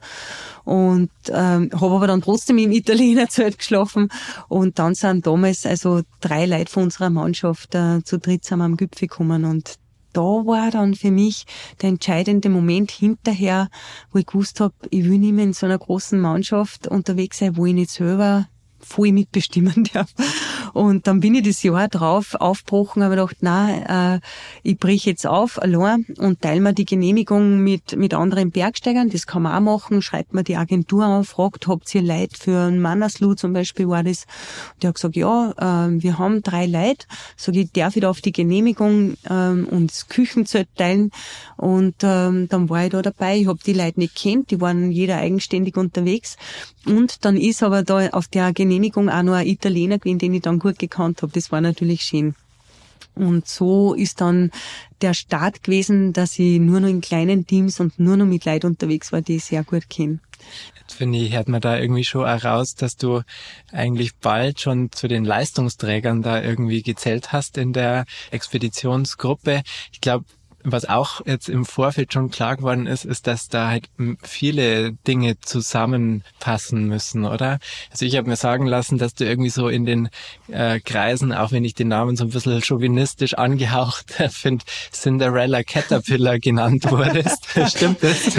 [0.64, 4.10] Und ähm, habe aber dann trotzdem im Italienerzelt geschlafen.
[4.48, 8.78] Und dann sind damals also drei Leute von unserer Mannschaft äh, zu dritt sind am
[8.78, 9.46] Gipfel gekommen.
[9.46, 9.76] Und
[10.16, 11.46] da war dann für mich
[11.82, 13.70] der entscheidende Moment hinterher,
[14.12, 17.58] wo ich gewusst habe, ich will nicht mehr in so einer großen Mannschaft unterwegs sein,
[17.58, 18.48] wo ich nicht selber
[18.80, 20.14] voll mitbestimmen darf.
[20.76, 24.20] Und dann bin ich das Jahr drauf aufgebrochen, habe gedacht, na, äh,
[24.62, 29.10] ich brich jetzt auf allein und teile mir die Genehmigung mit, mit anderen Bergsteigern.
[29.10, 30.02] Das kann man auch machen.
[30.02, 34.04] Schreibt mir die Agentur an, fragt, habt ihr Leute für einen Mannersloh zum Beispiel war
[34.04, 34.26] das.
[34.82, 37.06] Der hat gesagt, ja, äh, wir haben drei Leute.
[37.38, 41.12] Sag ich, darf ich da auf die Genehmigung ähm, und das Küchenzelt teilen?
[41.56, 43.38] Und ähm, dann war ich da dabei.
[43.38, 46.36] Ich habe die Leute nicht kennt, die waren jeder eigenständig unterwegs.
[46.86, 50.42] Und dann ist aber da auf der Genehmigung auch noch ein Italiener gewesen, den ich
[50.42, 51.32] dann gut gekannt habe.
[51.32, 52.34] Das war natürlich schön.
[53.14, 54.52] Und so ist dann
[55.02, 58.68] der Start gewesen, dass ich nur noch in kleinen Teams und nur noch mit Leuten
[58.68, 60.20] unterwegs war, die ich sehr gut kenne.
[60.82, 63.22] Jetzt finde ich, hört man da irgendwie schon heraus, dass du
[63.72, 69.62] eigentlich bald schon zu den Leistungsträgern da irgendwie gezählt hast in der Expeditionsgruppe.
[69.92, 70.26] Ich glaube,
[70.66, 73.88] was auch jetzt im Vorfeld schon klar geworden ist, ist, dass da halt
[74.24, 77.60] viele Dinge zusammenpassen müssen, oder?
[77.92, 80.10] Also ich habe mir sagen lassen, dass du irgendwie so in den
[80.48, 86.40] äh, Kreisen, auch wenn ich den Namen so ein bisschen chauvinistisch angehaucht finde, Cinderella Caterpillar
[86.40, 87.46] genannt wurdest.
[87.68, 88.34] stimmt das?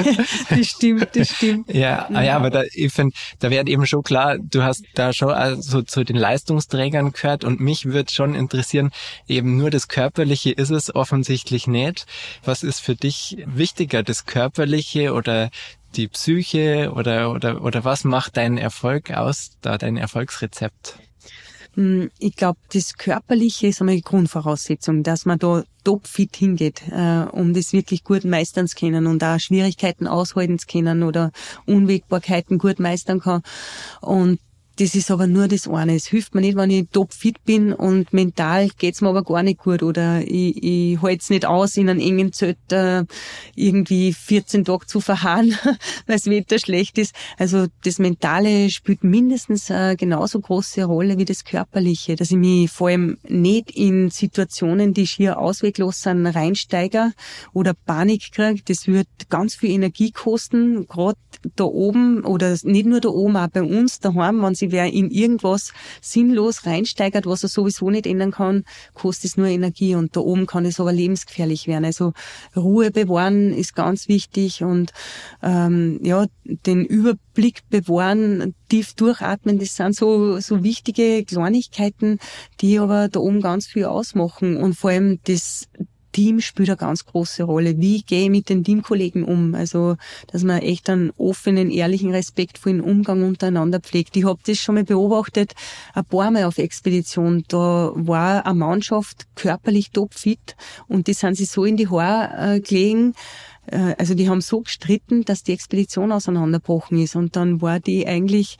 [0.48, 1.66] das stimmt, das stimmt.
[1.76, 2.22] Ja, ja.
[2.22, 5.82] ja aber da, ich finde, da wird eben schon klar, du hast da schon also
[5.82, 8.90] zu den Leistungsträgern gehört und mich würde schon interessieren,
[9.28, 12.06] eben nur das Körperliche ist es offensichtlich nicht.
[12.44, 15.50] Was ist für dich wichtiger, das Körperliche oder
[15.96, 20.98] die Psyche oder, oder, oder was macht deinen Erfolg aus, da dein Erfolgsrezept?
[21.76, 27.26] Hm, ich glaube, das Körperliche ist einmal die Grundvoraussetzung, dass man da topfit hingeht, äh,
[27.30, 31.32] um das wirklich gut meistern zu können und auch Schwierigkeiten aushalten zu können oder
[31.66, 33.42] Unwägbarkeiten gut meistern kann.
[34.00, 34.40] Und
[34.76, 35.94] das ist aber nur das eine.
[35.94, 39.60] Es hilft mir nicht, wenn ich topfit bin und mental geht's mir aber gar nicht
[39.60, 43.04] gut oder ich, ich halte es nicht aus, in einem engen Zelt äh,
[43.54, 45.56] irgendwie 14 Tage zu verharren,
[46.06, 47.14] weil das Wetter schlecht ist.
[47.38, 52.70] Also das Mentale spielt mindestens eine genauso große Rolle wie das Körperliche, dass ich mich
[52.70, 57.12] vor allem nicht in Situationen, die schier ausweglos sind, reinsteiger
[57.54, 58.60] oder Panik kriege.
[58.66, 61.18] Das wird ganz viel Energie kosten, gerade
[61.54, 65.72] da oben oder nicht nur da oben, auch bei uns daheim, wenn wer in irgendwas
[66.00, 68.64] sinnlos reinsteigert, was er sowieso nicht ändern kann,
[68.94, 71.84] kostet es nur Energie und da oben kann es aber lebensgefährlich werden.
[71.84, 72.12] Also
[72.54, 74.92] Ruhe bewahren ist ganz wichtig und
[75.42, 82.18] ähm, ja, den Überblick bewahren, tief durchatmen, das sind so, so wichtige Kleinigkeiten,
[82.60, 85.68] die aber da oben ganz viel ausmachen und vor allem das
[86.16, 87.78] Team spielt eine ganz große Rolle.
[87.78, 89.54] Wie gehe ich mit den Teamkollegen um?
[89.54, 89.96] Also,
[90.32, 94.16] dass man echt einen offenen, ehrlichen, respektvollen Umgang untereinander pflegt.
[94.16, 95.52] Ich habe das schon mal beobachtet,
[95.92, 97.44] ein paar Mal auf Expedition.
[97.48, 100.56] Da war eine Mannschaft körperlich topfit
[100.88, 103.12] und die sind sich so in die Haare äh, gelegen,
[103.66, 107.16] äh, also die haben so gestritten, dass die Expedition auseinanderbrochen ist.
[107.16, 108.58] Und dann war die eigentlich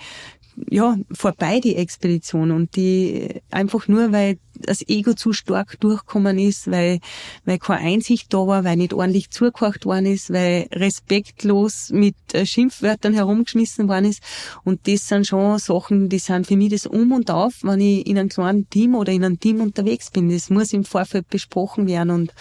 [0.69, 2.51] ja, vorbei, die Expedition.
[2.51, 7.01] Und die einfach nur, weil das Ego zu stark durchkommen ist, weil,
[7.45, 12.47] weil keine Einsicht da war, weil nicht ordentlich zugehört worden ist, weil respektlos mit äh,
[12.47, 14.23] Schimpfwörtern herumgeschmissen worden ist.
[14.65, 18.07] Und das sind schon Sachen, die sind für mich das Um und Auf, wenn ich
[18.07, 20.31] in einem kleinen Team oder in einem Team unterwegs bin.
[20.31, 22.35] Das muss im Vorfeld besprochen werden und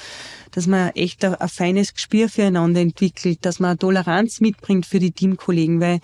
[0.56, 5.12] dass man echt ein, ein feines Gespür füreinander entwickelt, dass man Toleranz mitbringt für die
[5.12, 5.99] Teamkollegen, weil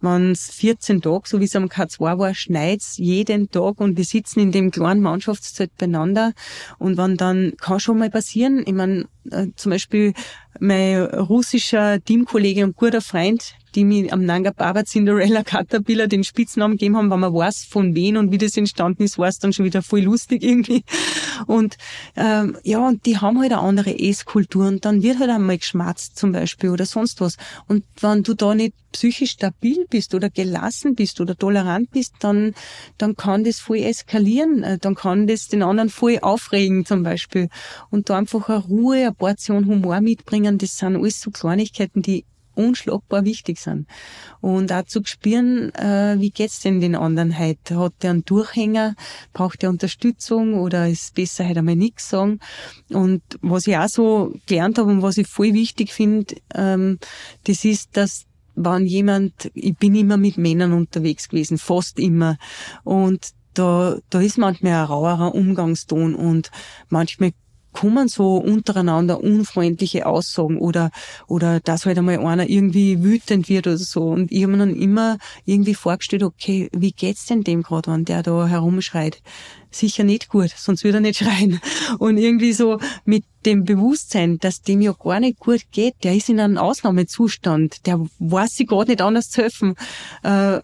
[0.00, 4.04] wenn es 14 Tage, so wie es am K2 war, schneit's jeden Tag und wir
[4.04, 6.32] sitzen in dem kleinen Mannschaftszelt beieinander.
[6.78, 10.14] Und wenn dann, kann schon mal passieren, ich meine, äh, zum Beispiel
[10.60, 16.76] mein russischer Teamkollege und guter Freund, die mir am Nanga Baba Cinderella Caterpillar den Spitznamen
[16.76, 19.52] gegeben haben, weil man weiß von wen und wie das entstanden ist, war es dann
[19.52, 20.82] schon wieder voll lustig irgendwie.
[21.46, 21.76] Und
[22.16, 26.18] ähm, ja, und die haben halt eine andere Esskultur und dann wird halt einmal geschmatzt
[26.18, 27.36] zum Beispiel oder sonst was.
[27.68, 32.54] Und wenn du da nicht psychisch stabil bist oder gelassen bist oder tolerant bist, dann,
[32.96, 34.62] dann kann das voll eskalieren.
[34.62, 37.50] Äh, dann kann das den anderen voll aufregen zum Beispiel.
[37.90, 42.24] Und da einfach eine Ruhe, eine Portion Humor mitbringen, das sind alles so Kleinigkeiten, die
[42.56, 43.86] unschlagbar wichtig sind.
[44.40, 47.78] Und auch zu spüren, äh, wie geht's denn den anderen heute?
[47.78, 48.94] Hat der einen Durchhänger?
[49.32, 50.54] Braucht der Unterstützung?
[50.54, 52.40] Oder ist besser heute einmal nichts sagen?
[52.90, 56.98] Und was ich auch so gelernt habe und was ich voll wichtig finde, ähm,
[57.44, 58.24] das ist, dass
[58.56, 62.38] wenn jemand, ich bin immer mit Männern unterwegs gewesen, fast immer.
[62.84, 66.50] Und da, da ist manchmal ein rauerer Umgangston und
[66.88, 67.32] manchmal
[67.76, 70.90] kommen so untereinander unfreundliche Aussagen oder,
[71.26, 74.08] oder dass halt einmal einer irgendwie wütend wird oder so.
[74.08, 78.06] Und ich habe mir dann immer irgendwie vorgestellt, okay, wie geht's denn dem gerade, wenn
[78.06, 79.20] der da herumschreit?
[79.70, 81.60] Sicher nicht gut, sonst würde er nicht schreien.
[81.98, 86.30] Und irgendwie so mit dem Bewusstsein, dass dem ja gar nicht gut geht, der ist
[86.30, 89.74] in einem Ausnahmezustand, der weiß sich gerade nicht anders zu helfen.
[90.22, 90.60] Äh,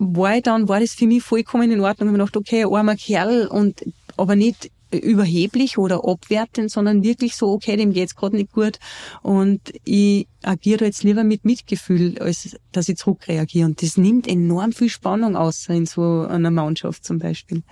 [0.00, 2.08] war ich dann, war das für mich vollkommen in Ordnung.
[2.08, 3.84] Ich habe gedacht, okay, armer Kerl und,
[4.16, 8.78] aber nicht überheblich oder abwertend, sondern wirklich so, okay, dem geht's gerade nicht gut
[9.22, 13.66] und ich agiere jetzt lieber mit Mitgefühl, als dass ich zurückreagiere.
[13.66, 17.62] Und das nimmt enorm viel Spannung aus in so einer Mannschaft zum Beispiel.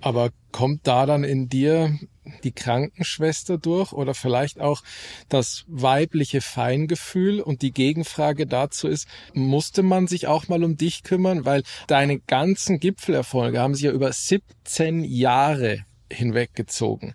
[0.00, 1.98] Aber kommt da dann in dir
[2.42, 4.82] die Krankenschwester durch oder vielleicht auch
[5.28, 11.02] das weibliche Feingefühl und die Gegenfrage dazu ist, musste man sich auch mal um dich
[11.02, 17.14] kümmern, weil deine ganzen Gipfelerfolge haben sich ja über 17 Jahre hinweggezogen.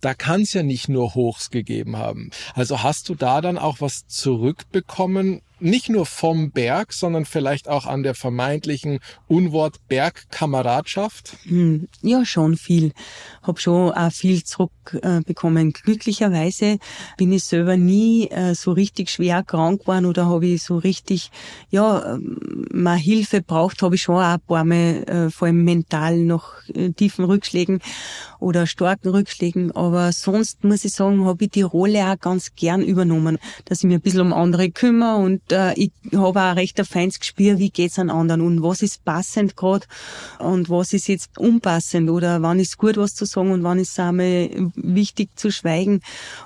[0.00, 2.30] Da kann es ja nicht nur Hochs gegeben haben.
[2.54, 7.86] Also hast du da dann auch was zurückbekommen, nicht nur vom Berg, sondern vielleicht auch
[7.86, 11.36] an der vermeintlichen Unwort Bergkameradschaft?
[11.44, 12.92] Hm, ja, schon viel.
[13.42, 15.72] Hab schon auch viel zurückbekommen.
[15.72, 16.78] Glücklicherweise
[17.16, 21.30] bin ich selber nie äh, so richtig schwer krank geworden oder habe ich so richtig,
[21.70, 25.64] ja, ähm, mal Hilfe braucht, habe ich schon auch ein paar Mal, äh, vor allem
[25.64, 27.80] mental noch äh, tiefen Rückschlägen
[28.38, 29.72] oder starken Rückschlägen.
[29.72, 33.84] Aber sonst muss ich sagen, habe ich die Rolle auch ganz gern übernommen, dass ich
[33.84, 37.58] mir ein bisschen um andere kümmere und äh, ich habe auch recht ein feines Gespür,
[37.58, 39.86] wie geht's an anderen und was ist passend gerade
[40.38, 43.90] und was ist jetzt unpassend oder wann ist gut was zu sagen und wann ist
[43.90, 46.00] es einmal wichtig zu schweigen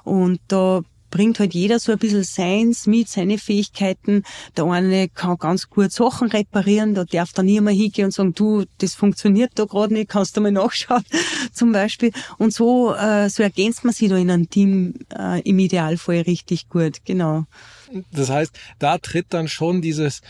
[0.04, 4.22] und da bringt halt jeder so ein bisschen seins mit, seine Fähigkeiten.
[4.56, 8.64] Der eine kann ganz gut Sachen reparieren, da darf dann niemand hingehen und sagen, du,
[8.78, 11.04] das funktioniert da gerade nicht, kannst du mal nachschauen,
[11.52, 12.12] zum Beispiel.
[12.38, 16.68] Und so, äh, so ergänzt man sich da in einem Team äh, im Idealfall richtig
[16.68, 17.44] gut, genau.
[18.12, 20.20] Das heißt, da tritt dann schon dieses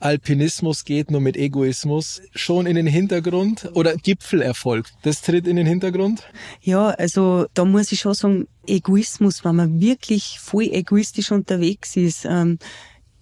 [0.00, 5.66] Alpinismus geht nur mit Egoismus schon in den Hintergrund oder Gipfelerfolg, das tritt in den
[5.66, 6.24] Hintergrund?
[6.62, 12.24] Ja, also da muss ich schon sagen, Egoismus, wenn man wirklich voll egoistisch unterwegs ist,
[12.24, 12.58] ähm,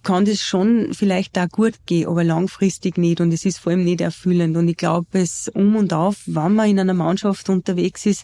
[0.05, 3.83] kann das schon vielleicht auch gut gehen, aber langfristig nicht und es ist vor allem
[3.83, 4.55] nicht erfüllend.
[4.55, 8.23] Und ich glaube, es um und auf, wenn man in einer Mannschaft unterwegs ist,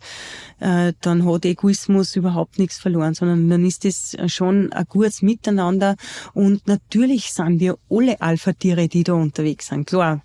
[0.59, 5.95] äh, dann hat Egoismus überhaupt nichts verloren, sondern dann ist es schon ein gutes Miteinander
[6.33, 10.21] und natürlich sind wir alle Alpha-Tiere, die da unterwegs sind, klar.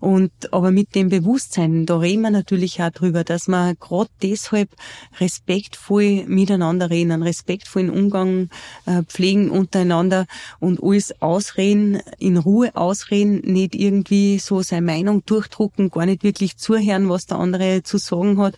[0.00, 4.70] Und aber mit dem Bewusstsein, da reden wir natürlich auch drüber, dass man gerade deshalb
[5.20, 8.50] respektvoll miteinander reden, einen respektvollen Umgang
[8.86, 10.26] äh, pflegen untereinander
[10.58, 16.56] und alles ausreden, in Ruhe ausreden, nicht irgendwie so seine Meinung durchdrucken, gar nicht wirklich
[16.56, 18.56] zuhören, was der andere zu sagen hat.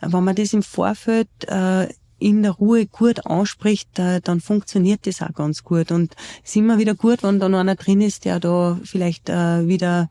[0.00, 5.20] Wenn man das im Vorfeld äh, in der Ruhe gut anspricht, äh, dann funktioniert das
[5.20, 5.92] auch ganz gut.
[5.92, 9.28] Und es ist immer wieder gut, wenn da noch einer drin ist, der da vielleicht
[9.28, 10.08] äh, wieder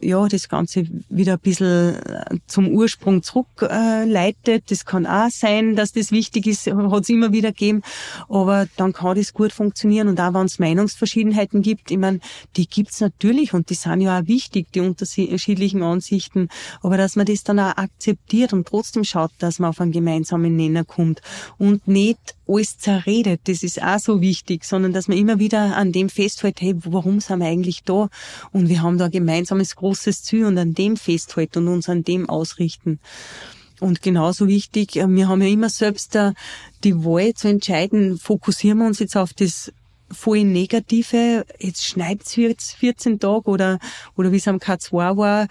[0.00, 4.48] ja, das Ganze wieder ein bisschen äh, zum Ursprung zurückleitet.
[4.48, 7.82] Äh, das kann auch sein, dass das wichtig ist, hat es immer wieder gegeben.
[8.28, 10.08] Aber dann kann das gut funktionieren.
[10.08, 12.20] Und auch wenn es Meinungsverschiedenheiten gibt, ich meine,
[12.56, 16.48] die gibt's natürlich und die sind ja auch wichtig, die unterschiedlichen Ansichten.
[16.82, 20.56] Aber dass man das dann auch akzeptiert und trotzdem schaut, dass man auf einen gemeinsamen
[20.56, 21.20] Nenner kommt
[21.58, 25.92] und nicht alles zerredet, das ist auch so wichtig, sondern dass man immer wieder an
[25.92, 28.08] dem festhält, hey, warum sind wir eigentlich da?
[28.52, 32.04] Und wir haben da ein gemeinsames großes Ziel und an dem festhalten und uns an
[32.04, 32.98] dem ausrichten.
[33.80, 36.32] Und genauso wichtig, äh, wir haben ja immer selbst äh,
[36.84, 39.72] die Wahl zu entscheiden, fokussieren wir uns jetzt auf das
[40.10, 43.78] voll negative, jetzt schneit's jetzt 14 Tage oder,
[44.16, 45.48] oder wie es am K2 war,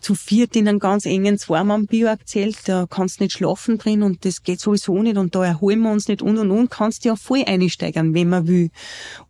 [0.00, 4.24] zu viert in einem ganz engen Zweimann-Bioak zelt, da kannst du nicht schlafen drin und
[4.24, 7.10] das geht sowieso nicht und da erholen wir uns nicht und und und, kannst du
[7.10, 8.70] ja voll einsteigern, wenn man will.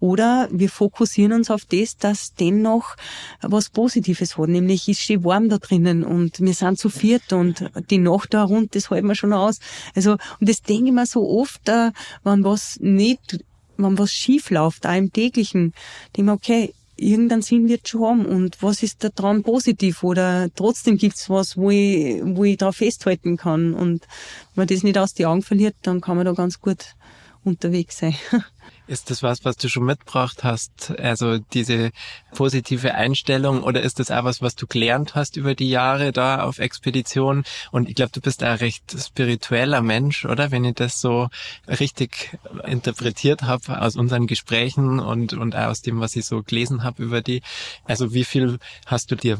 [0.01, 2.97] Oder wir fokussieren uns auf das, dass dennoch
[3.43, 7.71] was Positives hat, nämlich ist stehe warm da drinnen und wir sind zu viert und
[7.91, 9.61] die Nacht da rund, das halten wir schon aus.
[9.95, 11.93] Also, und das denke ich mir so oft, äh,
[12.23, 13.45] wenn was nicht
[13.77, 15.73] wenn was schief läuft, auch im täglichen,
[16.17, 20.97] dem okay, irgendeinen Sinn wird schon haben und was ist da dran positiv oder trotzdem
[20.97, 24.07] gibt's was, wo ich, wo ich da festhalten kann und
[24.55, 26.95] wenn man das nicht aus die Augen verliert, dann kann man da ganz gut
[27.43, 28.15] unterwegs sein.
[28.87, 30.93] Ist das was, was du schon mitgebracht hast?
[30.99, 31.91] Also diese
[32.35, 36.43] positive Einstellung oder ist das auch was, was du gelernt hast über die Jahre da
[36.43, 37.45] auf Expedition?
[37.71, 40.51] Und ich glaube, du bist ein recht spiritueller Mensch, oder?
[40.51, 41.31] Wenn ich das so
[41.67, 46.83] richtig interpretiert habe aus unseren Gesprächen und, und auch aus dem, was ich so gelesen
[46.83, 47.41] habe über die.
[47.85, 49.39] Also wie viel hast du dir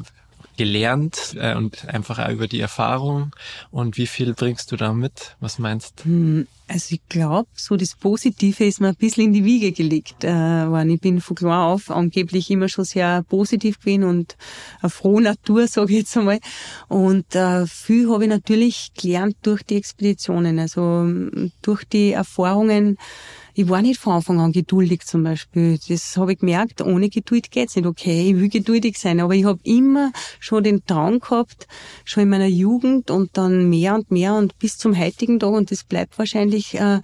[0.57, 3.35] gelernt äh, und einfach auch über die Erfahrung.
[3.71, 5.37] Und wie viel bringst du da mit?
[5.41, 6.05] Was meinst?
[6.05, 10.25] Hm, also ich glaube, so das Positive ist mir ein bisschen in die Wiege gelegt
[10.25, 14.37] äh, Ich bin von klar auf angeblich immer schon sehr positiv gewesen und
[14.81, 16.41] eine frohe Natur, sage ich jetzt einmal.
[16.89, 21.07] Und äh, viel habe ich natürlich gelernt durch die Expeditionen, also
[21.63, 22.97] durch die Erfahrungen
[23.55, 25.79] ich war nicht von Anfang an geduldig zum Beispiel.
[25.89, 27.87] Das habe ich gemerkt, ohne Geduld geht's nicht.
[27.87, 31.69] Okay, ich will geduldig sein, aber ich habe immer schon den Traum gehabt,
[32.05, 35.71] schon in meiner Jugend und dann mehr und mehr und bis zum heutigen Tag und
[35.71, 37.01] das bleibt wahrscheinlich äh,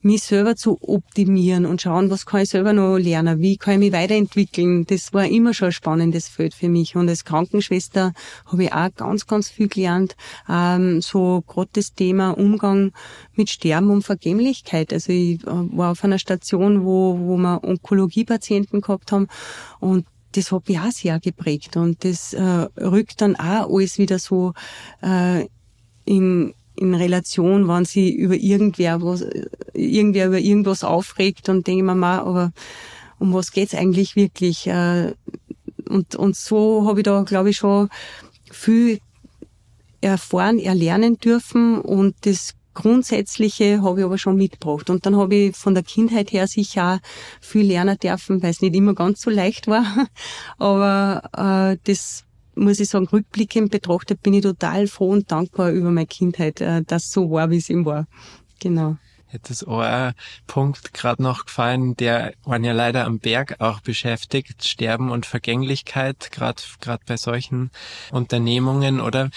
[0.00, 3.78] mich selber zu optimieren und schauen, was kann ich selber noch lernen, wie kann ich
[3.80, 4.86] mich weiterentwickeln.
[4.86, 6.94] Das war immer schon ein spannendes Feld für mich.
[6.96, 8.12] Und als Krankenschwester
[8.46, 10.16] habe ich auch ganz, ganz viel gelernt.
[10.48, 12.92] Ähm, so gerade das Thema Umgang
[13.34, 14.92] mit Sterben und Vergänglichkeit.
[14.92, 19.28] Also ich äh, war auf einer Station, wo, wo wir Onkologiepatienten gehabt haben
[19.80, 24.18] und das hat mich auch sehr geprägt und das äh, rückt dann auch alles wieder
[24.18, 24.52] so
[25.02, 25.46] äh,
[26.04, 29.24] in, in Relation, wenn sie über irgendwer was,
[29.74, 32.52] irgendwer über irgendwas aufregt und denke mir mal, aber
[33.18, 34.66] um was geht's eigentlich wirklich?
[34.66, 35.12] Äh,
[35.88, 37.88] und, und so habe ich da, glaube ich, schon
[38.50, 39.00] viel
[40.00, 44.88] erfahren, erlernen dürfen und das Grundsätzliche habe ich aber schon mitgebracht.
[44.88, 47.08] Und dann habe ich von der Kindheit her sicher auch
[47.40, 49.84] viel lernen dürfen, weil es nicht immer ganz so leicht war.
[50.58, 51.22] Aber
[51.72, 52.24] äh, das
[52.58, 56.82] muss ich sagen, rückblickend betrachtet bin ich total froh und dankbar über meine Kindheit, äh,
[56.82, 58.06] dass so war, wie es ihm war.
[58.60, 58.96] Genau.
[59.30, 60.14] Jetzt ist auch ein
[60.46, 66.30] Punkt gerade noch gefallen, der man ja leider am Berg auch beschäftigt, Sterben und Vergänglichkeit,
[66.32, 67.70] gerade gerade bei solchen
[68.10, 69.30] Unternehmungen, oder?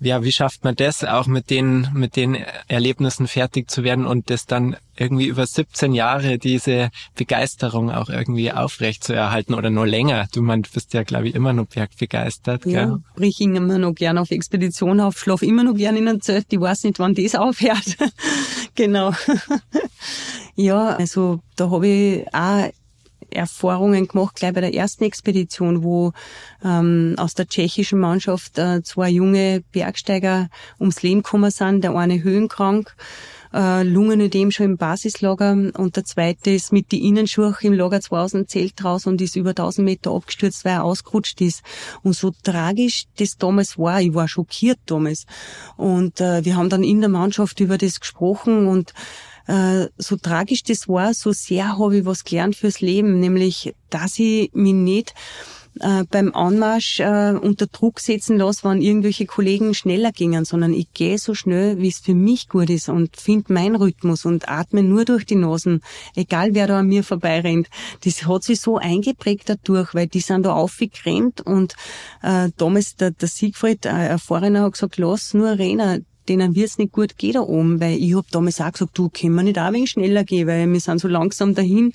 [0.00, 2.36] Ja, wie schafft man das, auch mit den, mit den
[2.68, 8.52] Erlebnissen fertig zu werden und das dann irgendwie über 17 Jahre diese Begeisterung auch irgendwie
[8.52, 10.26] aufrecht zu erhalten oder nur länger?
[10.32, 12.64] Du meinst, bist ja, glaube ich, immer noch bergbegeistert.
[12.66, 12.96] Ja, gell?
[13.16, 16.46] brich immer noch gern auf Expedition auf, schlaf immer noch gern in einem Zelt.
[16.50, 17.96] Ich weiß nicht, wann das aufhört.
[18.74, 19.12] genau.
[20.54, 22.70] ja, also da habe ich auch
[23.30, 26.12] Erfahrungen gemacht, gleich bei der ersten Expedition, wo
[26.64, 30.48] ähm, aus der tschechischen Mannschaft äh, zwei junge Bergsteiger
[30.78, 31.84] ums Leben gekommen sind.
[31.84, 32.94] Der eine höhenkrank,
[33.52, 38.48] äh, Lungenödem schon im Basislager und der zweite ist mit die Innenschuhe im Lager 2000
[38.48, 41.62] Zelt raus und ist über 1000 Meter abgestürzt, weil er ausgerutscht ist.
[42.02, 45.26] Und so tragisch das damals war, ich war schockiert damals.
[45.76, 48.92] Und äh, wir haben dann in der Mannschaft über das gesprochen und
[49.48, 54.50] so tragisch das war, so sehr habe ich was gelernt fürs Leben, nämlich, dass ich
[54.52, 55.14] mich nicht
[55.80, 60.92] äh, beim Anmarsch äh, unter Druck setzen lasse, wenn irgendwelche Kollegen schneller gingen, sondern ich
[60.92, 64.82] gehe so schnell, wie es für mich gut ist und finde meinen Rhythmus und atme
[64.82, 65.82] nur durch die Nasen,
[66.16, 67.68] egal wer da an mir vorbeirennt.
[68.04, 71.74] Das hat sich so eingeprägt dadurch, weil die sind da aufgerannt und
[72.22, 76.92] äh, damals der, der Siegfried, äh, erfahrener, hat gesagt, lass nur rennen denen wird's nicht
[76.92, 79.64] gut gehen da oben, weil ich hab damals auch gesagt, du, können wir nicht auch
[79.64, 81.92] ein wenig schneller gehen, weil wir sind so langsam dahin.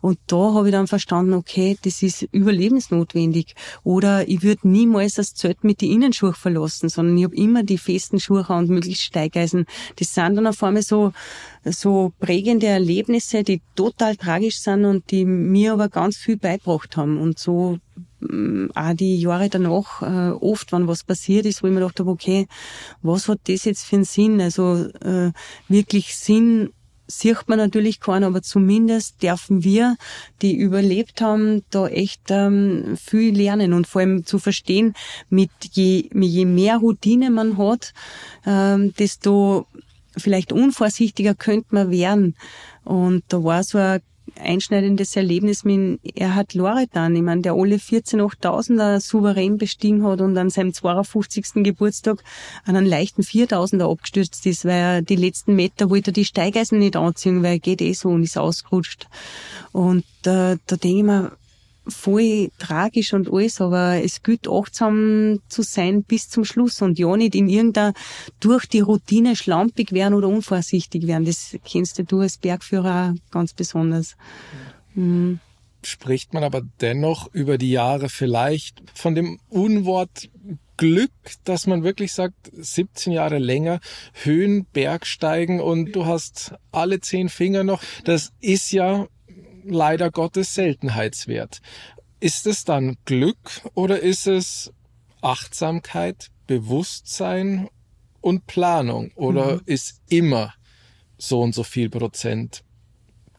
[0.00, 3.54] Und da habe ich dann verstanden, okay, das ist überlebensnotwendig.
[3.84, 7.78] Oder ich würde niemals das Zelt mit den Innenschuhen verlassen, sondern ich habe immer die
[7.78, 9.66] festen Schuhe und möglichst Steigeisen.
[9.96, 11.12] Das sind dann auf einmal so,
[11.64, 17.18] so prägende Erlebnisse, die total tragisch sind und die mir aber ganz viel beigebracht haben.
[17.18, 17.78] Und so
[18.74, 22.10] auch die Jahre danach, äh, oft, wenn was passiert ist, wo ich mir gedacht habe,
[22.10, 22.46] okay,
[23.02, 24.40] was hat das jetzt für einen Sinn?
[24.40, 25.32] Also äh,
[25.68, 26.70] wirklich Sinn
[27.08, 29.96] sieht man natürlich keinen, aber zumindest dürfen wir,
[30.42, 34.94] die überlebt haben, da echt ähm, viel lernen und vor allem zu verstehen,
[35.28, 37.92] mit je, je mehr Routine man hat,
[38.44, 39.66] ähm, desto
[40.16, 42.34] vielleicht unvorsichtiger könnte man werden.
[42.84, 44.00] Und da war so ein
[44.38, 47.14] einschneidendes Erlebnis mit Erhard Loretan.
[47.16, 51.64] Ich meine, der alle 14 8000er souverän bestiegen hat und an seinem 52.
[51.64, 52.22] Geburtstag
[52.64, 56.96] an einen leichten 4000er abgestürzt ist, weil er die letzten Meter wollte die Steigeisen nicht
[56.96, 59.08] anziehen, weil er geht eh so und ist ausgerutscht.
[59.72, 61.32] Und äh, da denke ich mir,
[61.88, 67.16] voll tragisch und alles, aber es gilt achtsam zu sein bis zum Schluss und ja
[67.16, 67.92] nicht in irgendeiner
[68.40, 71.24] durch die Routine schlampig werden oder unvorsichtig werden.
[71.24, 74.16] Das kennst du als Bergführer ganz besonders.
[74.94, 75.40] Mhm.
[75.82, 80.28] Spricht man aber dennoch über die Jahre vielleicht von dem Unwort
[80.76, 81.12] Glück,
[81.44, 83.80] dass man wirklich sagt, 17 Jahre länger
[84.12, 87.82] Höhen, Bergsteigen und du hast alle zehn Finger noch.
[88.04, 89.06] Das ist ja
[89.68, 91.60] leider Gottes Seltenheitswert.
[92.20, 94.72] Ist es dann Glück oder ist es
[95.20, 97.68] Achtsamkeit, Bewusstsein
[98.20, 99.62] und Planung oder mhm.
[99.66, 100.54] ist immer
[101.18, 102.62] so und so viel Prozent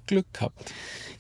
[0.06, 0.74] Glück gehabt?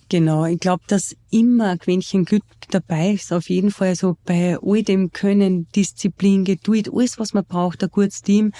[0.10, 3.32] Genau, ich glaube, dass immer ein Quäntchen Glück dabei ist.
[3.32, 7.89] Auf jeden Fall so bei all dem Können, Disziplin, Geduld, alles, was man braucht, ein
[7.89, 8.51] gutes Team,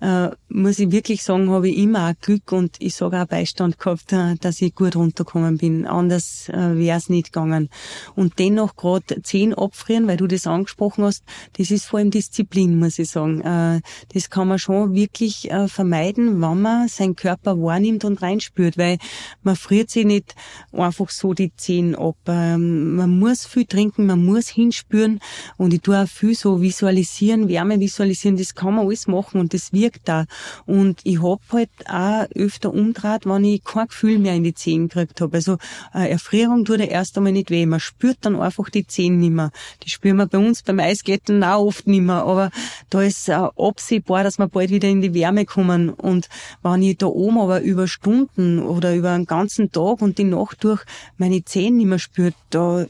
[0.00, 3.78] äh, muss ich wirklich sagen, habe ich immer auch Glück und ich sage auch Beistand
[3.78, 5.86] gehabt, äh, dass ich gut runtergekommen bin.
[5.86, 7.68] Anders äh, wäre es nicht gegangen.
[8.14, 12.78] Und dennoch gerade zehn abfrieren, weil du das angesprochen hast, das ist vor allem Disziplin,
[12.78, 13.40] muss ich sagen.
[13.40, 13.80] Äh,
[14.14, 18.98] das kann man schon wirklich äh, vermeiden, wenn man seinen Körper wahrnimmt und reinspürt, weil
[19.42, 20.34] man friert sich nicht
[20.72, 22.07] einfach so die Zehen ab.
[22.26, 25.20] Ähm, man muss viel trinken, man muss hinspüren
[25.56, 29.54] und ich tue auch viel so visualisieren, Wärme visualisieren, das kann man alles machen und
[29.54, 30.26] das wirkt da.
[30.66, 34.88] Und ich hab halt auch öfter umdraht, wenn ich kein Gefühl mehr in die Zehen
[34.88, 35.36] gekriegt habe.
[35.36, 35.58] Also
[35.94, 37.66] äh, Erfrierung tut er erst einmal nicht weh.
[37.66, 39.50] Man spürt dann einfach die Zehen nicht mehr.
[39.84, 42.24] Die spüren wir bei uns beim Eisglätten auch oft nicht mehr.
[42.24, 42.50] Aber
[42.90, 45.90] da ist äh, absehbar, dass wir bald wieder in die Wärme kommen.
[45.90, 46.28] Und
[46.62, 50.64] wenn ich da oben aber über Stunden oder über einen ganzen Tag und die Nacht
[50.64, 50.82] durch
[51.16, 52.86] meine Zehen nicht mehr spürt, da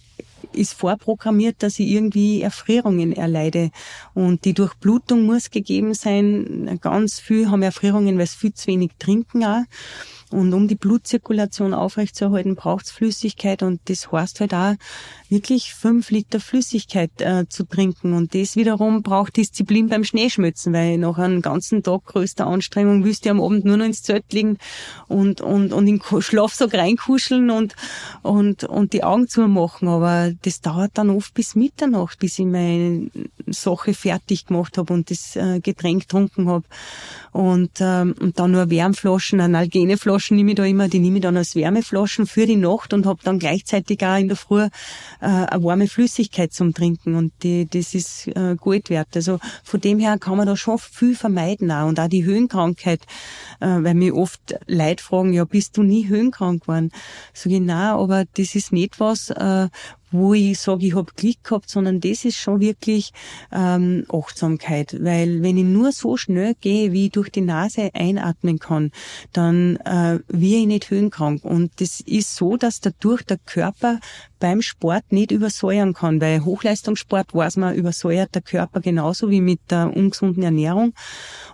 [0.53, 3.71] ist vorprogrammiert, dass ich irgendwie Erfrierungen erleide.
[4.15, 6.79] Und die Durchblutung muss gegeben sein.
[6.81, 9.63] Ganz viel haben Erfrierungen, weil sie viel zu wenig trinken auch.
[10.33, 14.74] Und um die Blutzirkulation aufrechtzuerhalten, braucht es Flüssigkeit und das heißt halt auch,
[15.29, 18.14] wirklich fünf Liter Flüssigkeit äh, zu trinken.
[18.14, 23.24] Und das wiederum braucht Disziplin beim Schneeschmützen, weil nach einem ganzen Tag größter Anstrengung willst
[23.24, 24.59] du am Abend nur noch ins Zelt liegen
[25.07, 27.74] und, und, und in den Schlafsack reinkuscheln und,
[28.22, 29.89] und, und die Augen zumachen.
[29.89, 33.11] Aber das dauert dann oft bis Mitternacht, bis ich meine
[33.47, 36.64] Sache fertig gemacht habe und das äh, Getränk getrunken habe.
[37.33, 39.41] Und, ähm, und dann nur Wärmflaschen,
[40.19, 43.07] Analgeneflaschen nehme ich da immer, die nehme ich dann als Wärmeflaschen für die Nacht und
[43.07, 44.69] habe dann gleichzeitig auch in der Früh äh,
[45.21, 49.09] eine warme Flüssigkeit zum Trinken und die, das ist äh, Gold wert.
[49.14, 51.87] Also von dem her kann man da schon viel vermeiden auch.
[51.87, 53.03] und auch die Höhenkrankheit,
[53.61, 56.91] äh, weil mir oft Leute fragen, ja, bist du nie höhenkrank geworden?
[57.33, 59.69] So genau, aber das ist nicht was, äh,
[60.11, 63.13] wo ich sage, ich habe Glück gehabt, sondern das ist schon wirklich
[63.53, 64.97] ähm, Achtsamkeit.
[65.01, 68.91] Weil wenn ich nur so schnell gehe, wie ich durch die Nase einatmen kann,
[69.33, 71.45] dann äh, wir ich nicht höhenkrank.
[71.45, 74.01] Und das ist so, dass dadurch der Körper
[74.39, 79.61] beim Sport nicht übersäuern kann, weil Hochleistungssport weiß man, übersäuert der Körper genauso wie mit
[79.71, 80.95] der ungesunden Ernährung.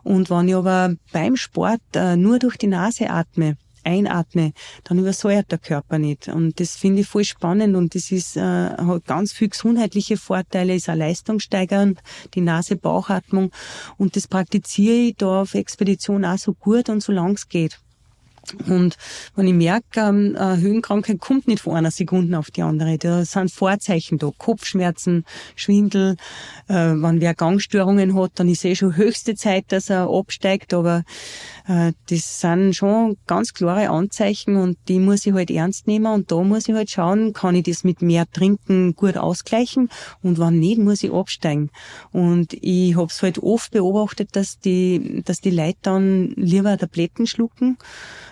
[0.03, 4.53] Und wenn ich aber beim Sport äh, nur durch die Nase atme, einatme,
[4.85, 6.29] dann übersäuert der Körper nicht.
[6.29, 10.75] Und das finde ich voll spannend und das ist, äh, hat ganz viel gesundheitliche Vorteile,
[10.75, 12.01] ist auch leistungssteigernd,
[12.35, 13.51] die Nase-Bauchatmung.
[13.97, 17.79] Und das praktiziere ich da auf Expedition auch so gut und so lang es geht.
[18.67, 18.97] Und
[19.37, 23.25] wenn ich merke, ähm, eine Höhenkrankheit kommt nicht von einer Sekunde auf die andere, da
[23.25, 25.25] sind Vorzeichen da, Kopfschmerzen,
[25.57, 26.17] Schwindel,
[26.69, 31.05] äh, wenn wer Gangstörungen hat, dann ist eh schon höchste Zeit, dass er absteigt, aber
[31.67, 36.13] äh, das sind schon ganz klare Anzeichen und die muss ich halt ernst nehmen.
[36.13, 39.89] Und da muss ich halt schauen, kann ich das mit mehr Trinken gut ausgleichen?
[40.23, 41.71] Und wenn nicht, muss ich absteigen.
[42.13, 47.27] Und ich habe es halt oft beobachtet, dass die, dass die Leute dann lieber Tabletten
[47.27, 47.79] schlucken,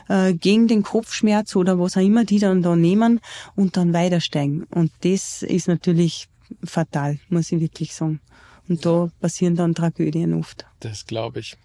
[0.09, 3.21] äh, gegen den Kopfschmerz oder was auch immer die dann da nehmen
[3.55, 4.65] und dann weitersteigen.
[4.65, 6.29] Und das ist natürlich
[6.65, 8.21] fatal, muss ich wirklich sagen.
[8.69, 10.67] Und da passieren dann Tragödien oft.
[10.81, 11.57] Das glaube ich.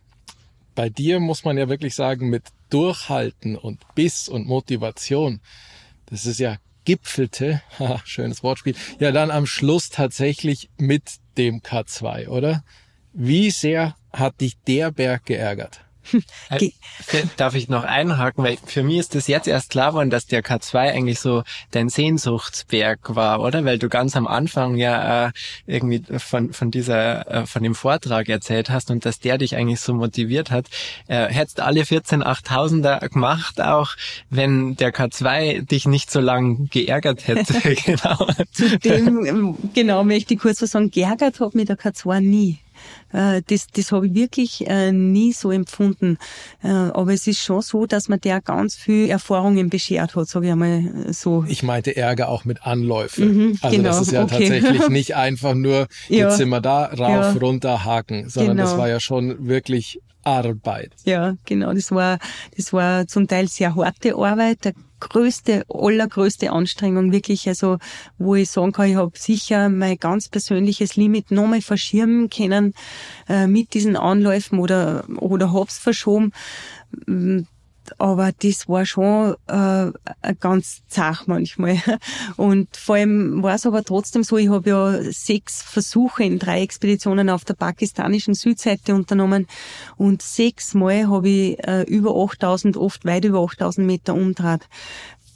[0.76, 5.40] Bei dir muss man ja wirklich sagen, mit Durchhalten und Biss und Motivation,
[6.08, 7.62] das ist ja gipfelte,
[8.06, 12.64] schönes Wortspiel, ja dann am Schluss tatsächlich mit dem K2, oder?
[13.14, 15.82] Wie sehr hat dich der Berg geärgert?
[16.50, 16.72] Äh,
[17.36, 20.44] darf ich noch einhaken, weil für mich ist das jetzt erst klar geworden, dass der
[20.44, 23.66] K2 eigentlich so dein Sehnsuchtsberg war, oder?
[23.66, 25.32] Weil du ganz am Anfang ja äh,
[25.66, 29.82] irgendwie von, von dieser, äh, von dem Vortrag erzählt hast und dass der dich eigentlich
[29.82, 30.68] so motiviert hat.
[31.08, 33.96] Äh, hättest alle 14 8000er gemacht, auch
[34.30, 37.54] wenn der K2 dich nicht so lang geärgert hätte.
[37.86, 38.28] genau.
[38.52, 42.60] Zudem, ähm, genau, möchte ich kurz was sagen, geärgert hat mich der K2 nie.
[43.12, 46.18] Äh, das, das habe ich wirklich äh, nie so empfunden.
[46.64, 50.48] Äh, aber es ist schon so, dass man der ganz viel Erfahrungen beschert hat, sage
[50.48, 51.46] ich einmal so.
[51.48, 53.38] Ich meinte Ärger auch mit Anläufen.
[53.38, 54.50] Mhm, also genau, das ist ja okay.
[54.50, 56.28] tatsächlich nicht einfach nur, ja.
[56.28, 57.32] jetzt sind wir da, rauf, ja.
[57.34, 58.70] runter, haken, sondern genau.
[58.70, 60.92] das war ja schon wirklich Arbeit.
[61.06, 61.74] Ja, genau.
[61.74, 62.20] Das war,
[62.56, 64.66] das war zum Teil sehr harte Arbeit.
[64.66, 67.78] Der größte, allergrößte Anstrengung wirklich, also
[68.18, 72.74] wo ich sagen kann, ich habe sicher mein ganz persönliches Limit nochmal verschirmen können
[73.30, 76.32] äh, mit diesen Anläufen oder, oder hab's verschoben
[77.98, 79.92] aber das war schon äh,
[80.40, 81.78] ganz zach manchmal.
[82.38, 86.62] Und vor allem war es aber trotzdem so, ich habe ja sechs Versuche in drei
[86.62, 89.48] Expeditionen auf der pakistanischen Südseite unternommen
[89.98, 94.68] und sechsmal habe ich äh, über 8000, oft weit über 8000 Meter umdraht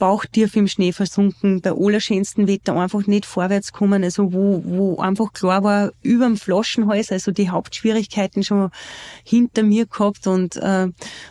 [0.01, 5.31] bauchtief im Schnee versunken, bei allerschönsten Wetter einfach nicht vorwärts kommen, also wo, wo einfach
[5.31, 8.71] klar war, über dem Flaschenhals, also die Hauptschwierigkeiten schon
[9.23, 10.87] hinter mir gehabt und, äh,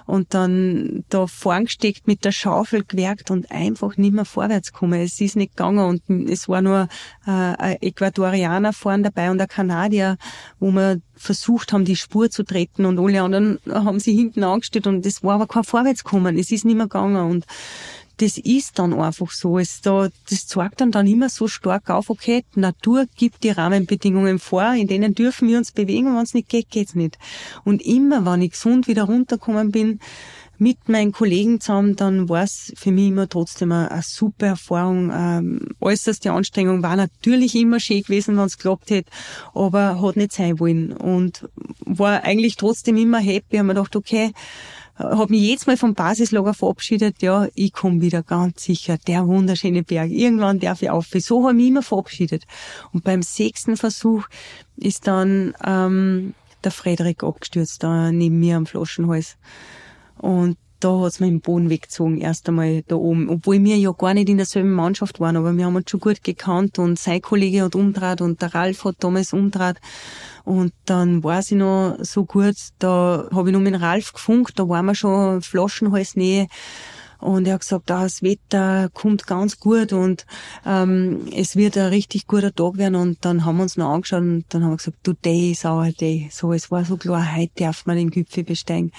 [0.06, 5.00] und dann da vorn gesteckt mit der Schaufel gewerkt und einfach nicht mehr vorwärts kommen.
[5.00, 6.86] Es ist nicht gegangen und es war nur
[7.26, 10.16] äh, ein Äquatorianer vorn dabei und ein Kanadier,
[10.60, 14.86] wo wir versucht haben, die Spur zu treten und alle anderen haben sie hinten angestellt
[14.86, 16.38] und es war aber kein Vorwärtskommen.
[16.38, 17.46] Es ist nicht mehr gegangen und
[18.20, 19.58] das ist dann einfach so.
[19.58, 24.38] Es da, das zeigt dann dann immer so stark auf, okay, Natur gibt die Rahmenbedingungen
[24.38, 27.18] vor, in denen dürfen wir uns bewegen, wenn es nicht geht, geht's nicht.
[27.64, 30.00] Und immer, wenn ich gesund wieder runtergekommen bin,
[30.58, 35.10] mit meinen Kollegen zusammen, dann war es für mich immer trotzdem eine, eine super Erfahrung.
[35.10, 39.10] Ähm, äußerste Anstrengung war natürlich immer schön gewesen, wenn es geklappt hätte,
[39.54, 40.92] aber hat nicht sein wollen.
[40.92, 41.48] Und
[41.86, 43.56] war eigentlich trotzdem immer happy.
[43.56, 44.32] Haben mir gedacht, okay,
[45.02, 49.82] habe mich jetzt mal vom Basislager verabschiedet, ja, ich komme wieder ganz sicher, der wunderschöne
[49.82, 51.06] Berg, irgendwann darf ich auf.
[51.18, 52.44] So habe ich mich immer verabschiedet.
[52.92, 54.26] Und beim sechsten Versuch
[54.76, 56.34] ist dann ähm,
[56.64, 59.36] der Frederik abgestürzt, da neben mir am Flaschenhals.
[60.18, 63.28] Und da hat's mir im Boden weggezogen, erst einmal da oben.
[63.28, 66.24] Obwohl wir ja gar nicht in derselben Mannschaft waren, aber wir haben uns schon gut
[66.24, 69.76] gekannt und sein Kollege hat umdraht und der Ralf hat damals umdraht.
[70.44, 74.68] Und dann war sie noch so gut, da habe ich noch mit Ralf gefunkt, da
[74.68, 76.48] waren wir schon Flaschenhalsnähe.
[77.18, 80.24] Und er hat gesagt, ah, das Wetter kommt ganz gut und
[80.64, 82.94] ähm, es wird ein richtig guter Tag werden.
[82.94, 85.92] Und dann haben wir uns noch angeschaut und dann haben wir gesagt, today is our
[85.92, 86.30] day.
[86.32, 88.90] So, es war so klar, heute darf man den Gipfel besteigen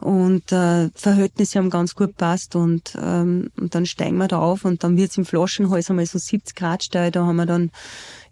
[0.00, 4.64] und äh, Verhältnisse haben ganz gut passt und, ähm, und dann steigen wir da auf
[4.64, 7.10] und dann wird's im Flaschenhals einmal so 70 Grad steil.
[7.10, 7.70] Da haben wir dann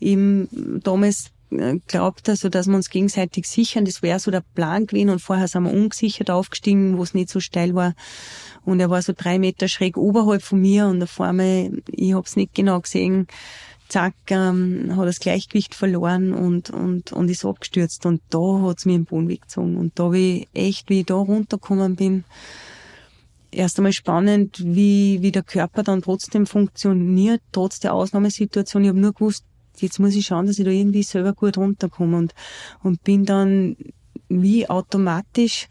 [0.00, 0.48] eben
[0.82, 3.84] damals äh, glaubt, also dass wir uns gegenseitig sichern.
[3.84, 7.28] Das wäre so der Plan gewesen und vorher sind wir ungesichert aufgestiegen, wo es nicht
[7.28, 7.94] so steil war.
[8.64, 12.36] Und er war so drei Meter schräg oberhalb von mir und auf einmal, ich hab's
[12.36, 13.26] nicht genau gesehen,
[13.88, 18.06] zack, ähm, hat das Gleichgewicht verloren und, und, und ist abgestürzt.
[18.06, 19.76] Und da hat's mir im Boden weggezogen.
[19.76, 22.24] Und da, wie echt, wie ich da runtergekommen bin,
[23.50, 28.82] erst einmal spannend, wie, wie der Körper dann trotzdem funktioniert, trotz der Ausnahmesituation.
[28.82, 29.44] Ich habe nur gewusst,
[29.78, 32.34] jetzt muss ich schauen, dass ich da irgendwie selber gut runterkomme und,
[32.82, 33.76] und bin dann
[34.28, 35.68] wie automatisch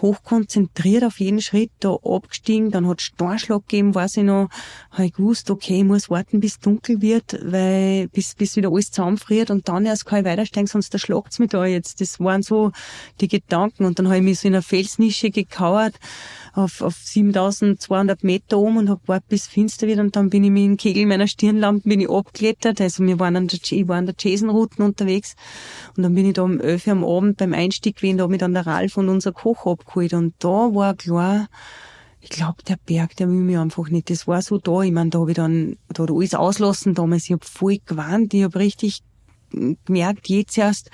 [0.00, 4.48] hochkonzentriert auf jeden Schritt da abgestiegen, dann hat Steinschlag gegeben, weiß ich noch,
[4.90, 8.90] habe ich gewusst, okay, ich muss warten, bis dunkel wird, weil, bis, bis wieder alles
[8.90, 12.00] zusammenfriert und dann erst kann ich weitersteigen, sonst erschlagt's mich da jetzt.
[12.00, 12.72] Das waren so
[13.20, 15.94] die Gedanken und dann habe ich mich so in einer Felsnische gekauert,
[16.58, 20.50] auf, auf 7200 Meter oben und habe gewartet, bis finster wird und dann bin ich
[20.50, 23.96] mit dem Kegel meiner Stirnlampe bin ich abgeklettert, also wir waren an der, ich war
[23.96, 25.36] an der Jason-Routen unterwegs
[25.96, 28.34] und dann bin ich da um 11 Uhr am Abend beim Einstieg gewesen, da habe
[28.34, 31.48] ich dann der Ralf und unser Koch abgeholt und da war klar,
[32.20, 34.10] ich glaube, der Berg, der will mich einfach nicht.
[34.10, 34.82] Das war so da.
[34.82, 37.26] Ich meine, da habe ich dann da hat alles auslassen damals.
[37.26, 38.34] Ich habe voll gewarnt.
[38.34, 39.02] Ich habe richtig
[39.84, 40.90] gemerkt, jetzt erst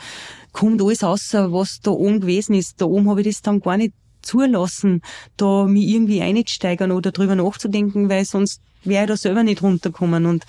[0.53, 2.81] kommt alles raus, was da oben gewesen ist.
[2.81, 3.95] Da oben habe ich das dann gar nicht
[4.25, 5.03] zulassen,
[5.37, 10.27] da mich irgendwie einzusteigern oder drüber nachzudenken, weil sonst wäre ich da selber nicht runterkommen.
[10.27, 10.45] Und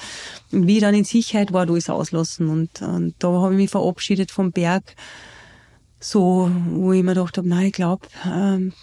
[0.52, 2.50] wie ich dann in Sicherheit war, da ist auslassen.
[2.50, 4.96] Und, und da habe ich mich verabschiedet vom Berg,
[6.00, 8.74] so, wo ich mir gedacht habe, nein, ich glaube, ähm,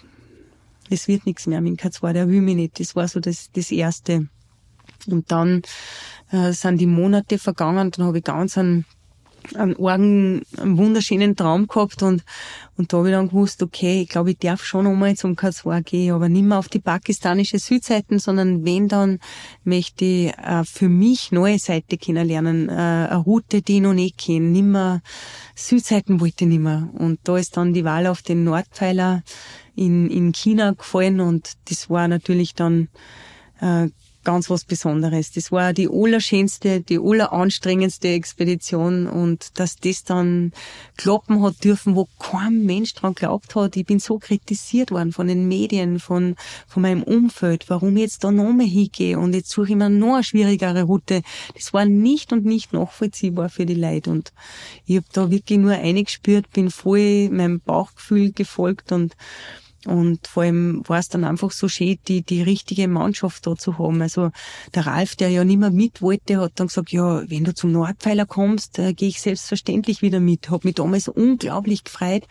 [0.89, 2.79] es wird nichts mehr mit K2, der will mich nicht.
[2.79, 4.27] Das war so das, das Erste.
[5.07, 5.61] Und dann
[6.31, 8.85] äh, sind die Monate vergangen, dann habe ich ganz einen
[9.55, 12.23] einen argen, einen wunderschönen Traum gehabt und,
[12.77, 15.81] und da habe ich dann gewusst, okay, ich glaube, ich darf schon einmal zum K2
[15.83, 19.19] gehen, aber nicht mehr auf die pakistanische Südseite, sondern wenn, dann
[19.63, 24.17] möchte ich äh, für mich neue Seite kennenlernen, äh, eine Route, die ich noch nicht
[24.17, 25.01] kenne, nicht mehr
[25.55, 26.89] Südseiten wollte ich nicht mehr.
[26.93, 29.23] Und da ist dann die Wahl auf den Nordpfeiler
[29.75, 32.89] in, in China gefallen und das war natürlich dann
[33.59, 33.89] äh,
[34.23, 35.31] ganz was Besonderes.
[35.31, 40.51] Das war die allerschönste, die alleranstrengendste Expedition und dass das dann
[40.97, 43.75] klappen hat dürfen, wo kein Mensch dran glaubt hat.
[43.75, 46.35] Ich bin so kritisiert worden von den Medien, von,
[46.67, 49.89] von meinem Umfeld, warum ich jetzt da noch mehr hingehe und jetzt suche ich mir
[49.89, 51.21] noch eine schwierigere Route.
[51.55, 54.33] Das war nicht und nicht nachvollziehbar für die Leute und
[54.85, 59.15] ich habe da wirklich nur eingespürt, bin voll meinem Bauchgefühl gefolgt und
[59.85, 63.77] und vor allem war es dann einfach so schön, die, die richtige Mannschaft da zu
[63.77, 64.01] haben.
[64.01, 64.31] Also
[64.73, 67.71] der Ralf, der ja nicht mehr mit wollte, hat dann gesagt, ja, wenn du zum
[67.71, 70.49] Nordpfeiler kommst, äh, gehe ich selbstverständlich wieder mit.
[70.49, 72.23] Hab mich damals unglaublich gefreut,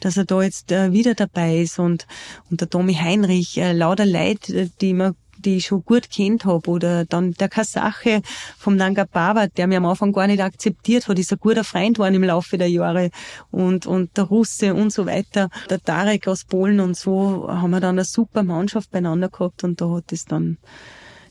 [0.00, 1.78] dass er da jetzt äh, wieder dabei ist.
[1.78, 2.06] Und,
[2.50, 6.68] und der Tommy Heinrich, äh, lauter Leute, die immer die ich schon gut kennt habe.
[6.70, 8.22] Oder dann der Kasache
[8.58, 11.96] vom Nanga Parbat, der mir am Anfang gar nicht akzeptiert hat, ist ein guter Freund
[11.96, 13.10] geworden im Laufe der Jahre.
[13.50, 15.50] Und, und der Russe und so weiter.
[15.70, 19.80] Der Tarek aus Polen und so haben wir dann eine super Mannschaft beieinander gehabt und
[19.80, 20.58] da hat es dann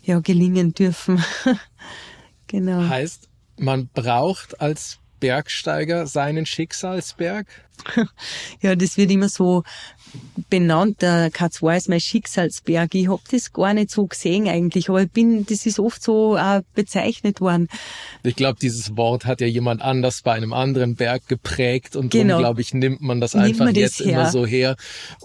[0.03, 1.23] ja, gelingen dürfen.
[2.47, 2.87] genau.
[2.87, 7.47] Heißt, man braucht als Bergsteiger seinen Schicksalsberg?
[8.61, 9.63] ja, das wird immer so
[10.49, 12.93] benannt, der K2 ist mein Schicksalsberg.
[12.95, 16.37] Ich hab das gar nicht so gesehen eigentlich, aber ich bin, das ist oft so
[16.37, 17.67] auch bezeichnet worden.
[18.23, 22.39] Ich glaube, dieses Wort hat ja jemand anders bei einem anderen Berg geprägt und genau.
[22.39, 24.13] glaube ich, nimmt man das nimmt einfach man das jetzt her.
[24.13, 24.75] immer so her,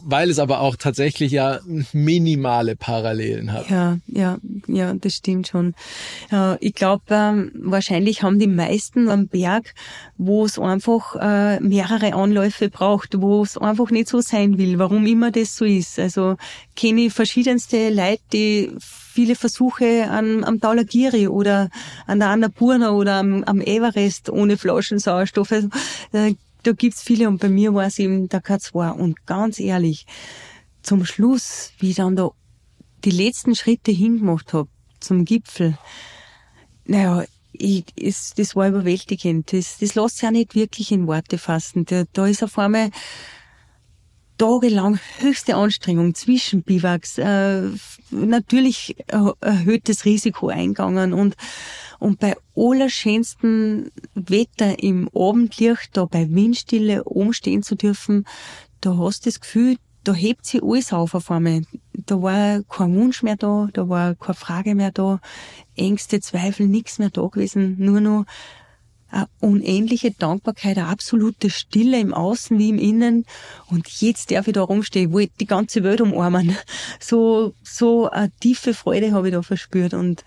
[0.03, 1.61] weil es aber auch tatsächlich ja
[1.93, 3.71] minimale Parallelen hat.
[3.71, 5.75] Ja, ja, ja, das stimmt schon.
[6.31, 9.75] Ja, ich glaube, ähm, wahrscheinlich haben die meisten am Berg,
[10.17, 15.07] wo es einfach äh, mehrere Anläufe braucht, wo es einfach nicht so sein will, warum
[15.07, 15.99] immer das so ist.
[15.99, 16.37] Also
[16.77, 21.71] kenne ich verschiedenste Leute, die viele Versuche an, am Taulagiri oder
[22.07, 25.53] an der Annapurna oder am, am Everest ohne Flaschensauerstoff.
[25.53, 25.69] Also,
[26.13, 26.29] da,
[26.63, 28.93] da gibt's viele und bei mir war es eben der K2.
[28.93, 30.07] Und ganz ehrlich,
[30.83, 32.31] zum Schluss, wie ich dann da
[33.05, 34.69] die letzten Schritte hingemacht hab
[35.01, 35.77] zum Gipfel,
[36.85, 39.53] naja, ich, ist, das war überwältigend.
[39.53, 41.85] Das, das lässt sich ja nicht wirklich in Worte fassen.
[41.85, 42.91] Da, da ist auf einmal
[44.39, 47.63] tagelang höchste Anstrengung zwischen Biwaks, äh,
[48.11, 51.37] natürlich erhöhtes Risiko eingegangen und,
[51.99, 58.25] und bei allerschönstem Wetter im Abendlicht, da bei Windstille oben stehen zu dürfen,
[58.81, 61.63] da hast du das Gefühl, da hebt sich alles auf auf einmal.
[61.93, 65.21] Da war kein Wunsch mehr da, da war keine Frage mehr da,
[65.77, 68.25] Ängste, Zweifel, nichts mehr da gewesen, nur noch
[69.13, 73.27] eine unendliche Dankbarkeit, eine absolute Stille im Außen wie im Innen.
[73.67, 76.57] Und jetzt darf ich da rumstehen, wo ich die ganze Welt umarmen.
[76.99, 79.95] So, so eine tiefe Freude habe ich da verspürt.
[79.95, 80.25] Und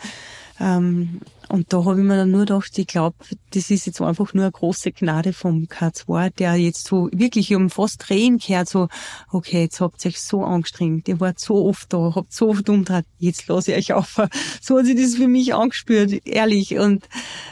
[0.59, 3.15] ähm, und da habe ich mir dann nur gedacht, ich glaube,
[3.51, 7.69] das ist jetzt einfach nur eine große Gnade vom K2, der jetzt so wirklich um
[7.69, 8.87] fast Tränen gehört, so,
[9.31, 12.67] okay, jetzt habt ihr euch so angestrengt, ihr wart so oft da, habt so oft
[12.69, 14.19] umdreht, jetzt lasse ich euch auf.
[14.61, 16.77] So hat sich das für mich angespürt, ehrlich.
[16.77, 17.07] Und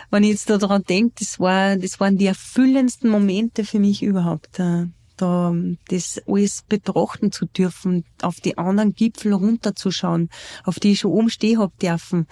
[0.10, 4.02] wenn ich jetzt da dran denke, das war, das waren die erfüllendsten Momente für mich
[4.02, 4.60] überhaupt.
[4.60, 4.88] Äh,
[5.18, 5.54] da
[5.90, 10.30] das alles betrachten zu dürfen, auf die anderen Gipfel runterzuschauen,
[10.64, 12.26] auf die ich schon oben stehen hab dürfen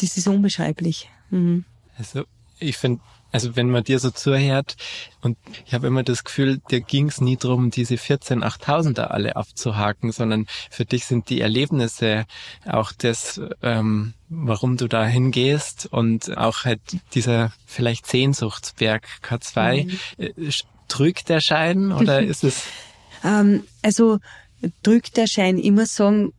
[0.00, 1.08] das ist unbeschreiblich.
[1.30, 1.64] Mhm.
[1.98, 2.24] Also
[2.58, 3.00] ich finde,
[3.32, 4.76] also wenn man dir so zuhört
[5.20, 5.36] und
[5.66, 10.12] ich habe immer das Gefühl, dir ging es nie drum, diese 14 8000er alle abzuhaken,
[10.12, 12.24] sondern für dich sind die Erlebnisse
[12.64, 16.80] auch das, ähm, warum du da hingehst und auch halt
[17.14, 19.84] dieser vielleicht Sehnsuchtsberg K2.
[19.84, 20.24] Mhm.
[20.24, 20.50] Äh,
[20.88, 22.62] trügt der Schein oder ist es?
[23.24, 24.18] ähm, also
[24.82, 26.32] drückt der Schein immer sagen,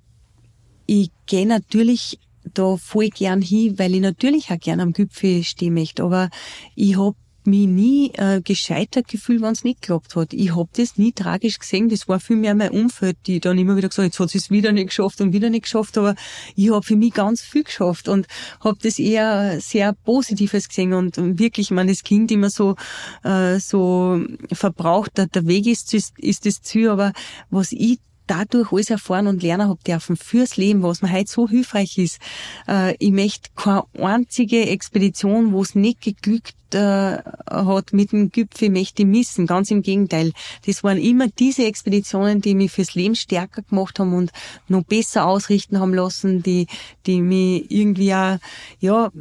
[0.85, 2.17] ich gehe natürlich
[2.53, 6.03] da voll gern hin, weil ich natürlich auch gern am Gipfel stehen möchte.
[6.03, 6.29] Aber
[6.75, 7.15] ich hab
[7.47, 10.33] mich nie äh, gescheitert gefühlt, wenn es nicht geklappt hat.
[10.33, 11.89] Ich hab das nie tragisch gesehen.
[11.89, 14.71] Das war vielmehr mein Umfeld, die dann immer wieder gesagt jetzt hat sie es wieder
[14.71, 15.97] nicht geschafft und wieder nicht geschafft.
[15.97, 16.15] Aber
[16.55, 18.27] ich hab für mich ganz viel geschafft und
[18.59, 20.93] hab das eher sehr Positives gesehen.
[20.93, 22.75] Und wirklich, man das Kind immer so
[23.23, 24.21] äh, so
[24.51, 25.17] verbraucht.
[25.17, 26.89] Der, der Weg ist, ist, ist das Ziel.
[26.89, 27.13] Aber
[27.49, 31.47] was ich dadurch alles erfahren und lernen hab dürfen fürs Leben, was mir heute so
[31.47, 32.19] hilfreich ist.
[32.67, 37.17] Äh, ich möchte keine einzige Expedition, wo es nicht geglückt äh,
[37.49, 39.47] hat mit dem Gipfel, möchte missen.
[39.47, 40.31] Ganz im Gegenteil.
[40.65, 44.31] Das waren immer diese Expeditionen, die mich fürs Leben stärker gemacht haben und
[44.67, 46.67] noch besser ausrichten haben lassen, die,
[47.05, 48.37] die mich irgendwie auch,
[48.79, 49.11] ja,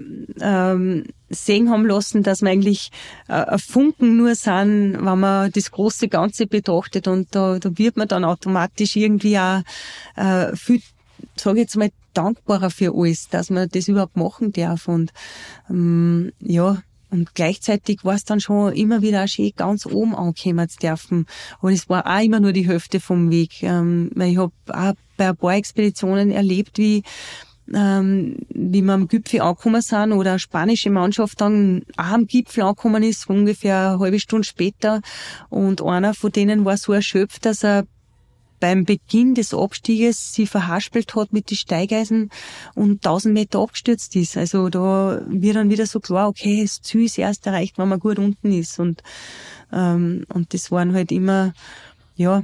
[0.41, 2.91] ähm, sehen haben lassen, dass wir eigentlich
[3.29, 7.97] äh, ein Funken nur sind, wenn man das große Ganze betrachtet und da, da wird
[7.97, 9.63] man dann automatisch irgendwie auch
[10.15, 10.83] äh, viel,
[11.37, 15.13] sage ich jetzt mal, dankbarer für alles, dass man das überhaupt machen darf und
[15.69, 16.83] ähm, ja,
[17.17, 21.27] und gleichzeitig war es dann schon immer wieder schön, ganz oben ankommen zu dürfen.
[21.61, 23.63] Aber es war auch immer nur die Hälfte vom Weg.
[23.63, 27.03] Ähm, weil ich habe auch bei ein paar Expeditionen erlebt, wie
[27.75, 32.63] ähm, wie wir am Gipfel angekommen sind oder eine spanische Mannschaft dann auch am Gipfel
[32.63, 35.01] angekommen ist, ungefähr eine halbe Stunde später.
[35.49, 37.85] Und einer von denen war so erschöpft, dass er
[38.61, 42.31] beim Beginn des Abstieges sie verhaspelt hat mit den Steigeisen
[42.75, 44.37] und 1000 Meter abgestürzt ist.
[44.37, 48.01] Also da wird dann wieder so klar, okay, das Ziel ist erst erreicht, wenn man
[48.01, 48.79] gut unten ist.
[48.79, 49.03] Und,
[49.73, 51.53] ähm, und das waren halt immer,
[52.17, 52.43] ja,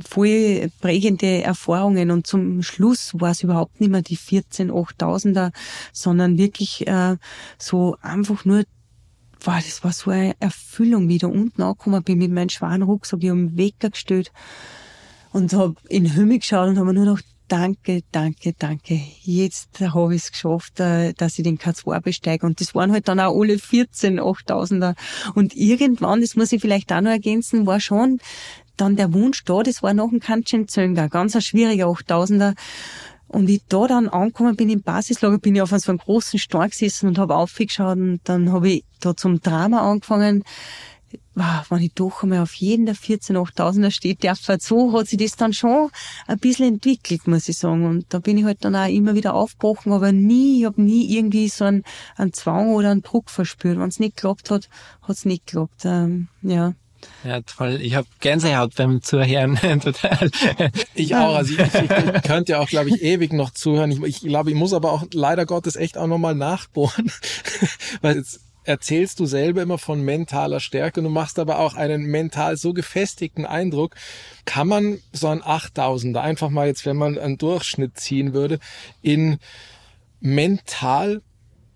[0.00, 5.52] voll prägende Erfahrungen und zum Schluss war es überhaupt nicht mehr die 14 8000er,
[5.92, 7.16] sondern wirklich äh,
[7.58, 8.64] so einfach nur
[9.46, 12.82] wow, das war so eine Erfüllung, wie ich da unten angekommen bin mit meinem schweren
[12.82, 14.32] Rucksack, ich habe einen Wecker gestellt
[15.34, 19.00] und habe in den Himmel geschaut und habe nur noch danke, danke, danke.
[19.22, 22.46] Jetzt habe ich es geschafft, äh, dass ich den K2 besteige.
[22.46, 24.94] Und das waren halt dann auch alle 14 8000er.
[25.34, 28.20] Und irgendwann, das muss ich vielleicht auch noch ergänzen, war schon
[28.76, 32.54] dann der Wunsch da, das war noch ein Kanchenjunga, ganz ein schwieriger 8000er.
[33.26, 36.70] und ich da dann angekommen bin im Basislager, bin ich auf so einem großen Stein
[36.70, 40.44] gesessen und habe aufgeschaut und dann habe ich da zum Drama angefangen.
[41.36, 45.18] Wow, wenn ich doch einmal auf jeden der 14 8000er steht, der so hat sich
[45.18, 45.90] das dann schon
[46.28, 47.86] ein bisschen entwickelt, muss ich sagen.
[47.86, 51.12] Und da bin ich halt dann auch immer wieder aufgebrochen, aber nie, ich habe nie
[51.16, 51.82] irgendwie so einen,
[52.16, 53.78] einen Zwang oder einen Druck verspürt.
[53.78, 54.68] Wenn es nicht geklappt hat,
[55.02, 55.84] hat es nicht geklappt.
[55.84, 56.74] Ähm, ja.
[57.24, 57.78] Ja, toll.
[57.82, 59.56] Ich habe Gänsehaut beim Zuhören.
[59.80, 60.30] Total.
[60.94, 61.36] Ich auch.
[61.36, 63.90] Also ich, ich, ich könnte ja auch, glaube ich, ewig noch zuhören.
[63.90, 67.10] Ich, ich glaube, ich muss aber auch leider Gottes echt auch nochmal nachbohren.
[68.02, 71.02] Weil jetzt erzählst du selber immer von mentaler Stärke.
[71.02, 73.94] Du machst aber auch einen mental so gefestigten Eindruck.
[74.44, 78.58] Kann man so ein 8000er einfach mal jetzt, wenn man einen Durchschnitt ziehen würde,
[79.02, 79.38] in
[80.20, 81.22] mental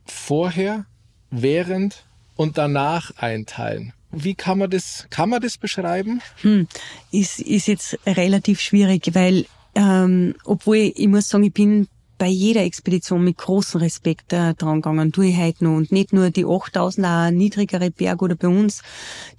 [0.06, 0.86] vorher,
[1.30, 2.04] während
[2.36, 3.92] und danach einteilen?
[4.10, 6.22] Wie kann man das, kann man das beschreiben?
[6.40, 6.66] Hm,
[7.10, 12.62] ist, ist jetzt relativ schwierig, weil, ähm, obwohl ich muss sagen, ich bin bei jeder
[12.62, 15.76] Expedition mit großem Respekt äh, dran gegangen, tue ich heute noch.
[15.76, 18.82] Und nicht nur die 8000, auch niedrigere Berg oder bei uns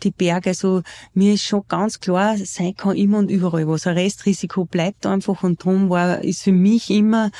[0.01, 0.51] die Berge.
[0.51, 0.81] Also
[1.13, 3.85] mir ist schon ganz klar, sein kann immer und überall was.
[3.85, 7.31] Ein Restrisiko bleibt einfach und darum war, ist für mich immer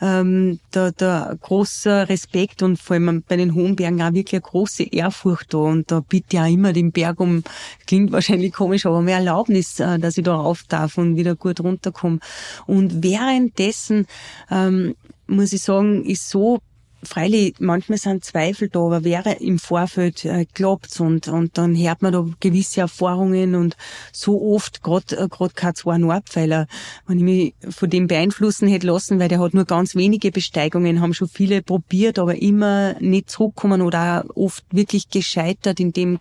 [0.00, 4.50] ähm, der, der große Respekt und vor allem bei den hohen Bergen auch wirklich eine
[4.50, 5.58] große Ehrfurcht da.
[5.58, 7.44] Und da bitte ich auch immer den Berg um,
[7.86, 11.60] klingt wahrscheinlich komisch, aber mehr Erlaubnis, äh, dass ich da rauf darf und wieder gut
[11.60, 12.18] runterkomme.
[12.66, 14.06] Und währenddessen
[14.50, 14.87] ähm,
[15.28, 16.60] muss ich sagen, ist so
[17.04, 22.02] Freilich, manchmal sind Zweifel da, aber wäre im Vorfeld äh, klappt's und, und dann hört
[22.02, 23.76] man da gewisse Erfahrungen und
[24.12, 26.66] so oft, gerade äh, grad kein zwei Nordpfeiler,
[27.06, 31.00] wenn ich mich von dem beeinflussen hätte lassen, weil der hat nur ganz wenige Besteigungen,
[31.00, 36.18] haben schon viele probiert, aber immer nicht zurückkommen oder auch oft wirklich gescheitert in dem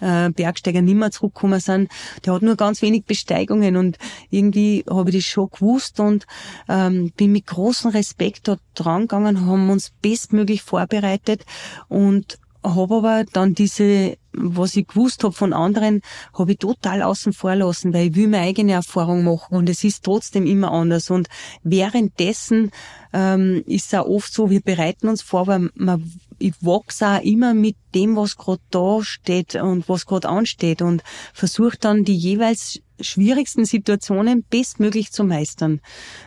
[0.00, 1.90] äh, Bergsteiger nimmer zurückgekommen sind.
[2.24, 3.98] Der hat nur ganz wenig Besteigungen und
[4.30, 6.26] irgendwie habe ich das schon gewusst und
[6.68, 11.44] ähm, bin mit großem Respekt dort dran gegangen, haben uns bestmöglich vorbereitet
[11.88, 16.00] und habe aber dann diese, was ich gewusst habe von anderen,
[16.36, 19.84] habe ich total außen vor lassen, weil ich will meine eigene Erfahrung machen und es
[19.84, 21.10] ist trotzdem immer anders.
[21.10, 21.28] Und
[21.62, 22.70] währenddessen
[23.12, 27.22] ähm, ist es auch oft so, wir bereiten uns vor, weil man ich wachse auch
[27.22, 32.16] immer mit dem, was gerade da steht und was gerade ansteht und versuche dann die
[32.16, 35.80] jeweils schwierigsten Situationen bestmöglich zu meistern.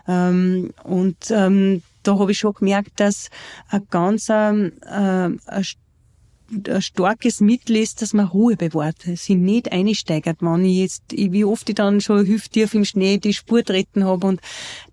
[0.08, 3.30] Ähm, und ähm, da habe ich schon gemerkt, dass
[3.70, 5.66] ein ganz ähm, äh, ein
[6.80, 11.70] starkes Mittel ist, dass man Ruhe bewahrt, sie nicht einsteigert, wenn ich jetzt, wie oft
[11.70, 14.42] ich dann schon hüfttief im Schnee die Spur treten habe und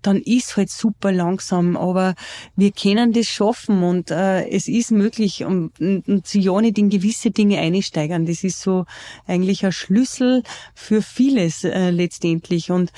[0.01, 2.15] dann ist halt super langsam, aber
[2.55, 6.89] wir können das schaffen und äh, es ist möglich und, und sie ja nicht in
[6.89, 8.25] gewisse Dinge einsteigern.
[8.25, 8.85] Das ist so
[9.25, 10.43] eigentlich ein Schlüssel
[10.73, 12.71] für vieles äh, letztendlich.
[12.71, 12.91] Und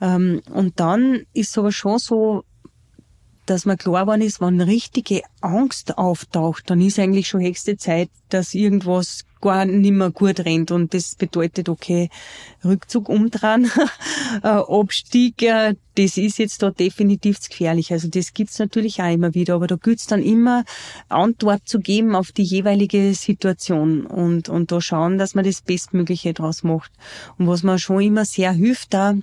[0.00, 2.44] ähm, und dann ist aber schon so,
[3.50, 8.10] dass man klar geworden ist, wenn richtige Angst auftaucht, dann ist eigentlich schon höchste Zeit,
[8.28, 10.70] dass irgendwas gar nicht mehr gut rennt.
[10.70, 12.10] Und das bedeutet, okay,
[12.64, 13.70] Rückzug umdrehen,
[14.42, 17.92] äh, Abstieg, äh, das ist jetzt da definitiv zu gefährlich.
[17.92, 20.64] Also das gibt's natürlich auch immer wieder, aber da gilt's dann immer
[21.08, 26.34] Antwort zu geben auf die jeweilige Situation und, und da schauen, dass man das Bestmögliche
[26.34, 26.90] draus macht.
[27.38, 29.14] Und was mir schon immer sehr hilft, da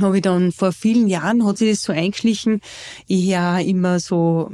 [0.00, 2.60] habe ich dann vor vielen Jahren hat sich das so eingeschlichen.
[3.06, 4.50] Ich höre immer so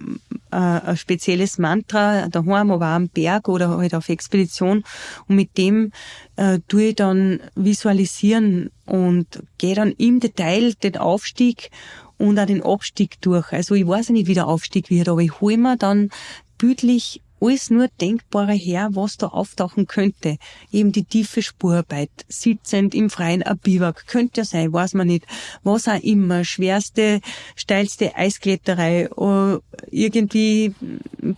[0.50, 4.84] äh, ein spezielles Mantra daheim, aber auch am Berg oder halt auf Expedition.
[5.28, 5.92] Und mit dem
[6.36, 11.70] äh, tue ich dann visualisieren und gehe dann im Detail den Aufstieg
[12.16, 13.52] und auch den Abstieg durch.
[13.52, 16.10] Also ich weiß nicht, wie der Aufstieg wird, aber ich hole mir dann
[16.58, 20.38] bildlich alles nur Denkbare her, was da auftauchen könnte.
[20.72, 25.26] Eben die tiefe Spurarbeit, sitzend im Freien Biwak, könnte ja sein, weiß man nicht.
[25.62, 27.20] Was auch immer, schwerste,
[27.56, 29.58] steilste Eiskletterei, oh,
[29.90, 30.74] irgendwie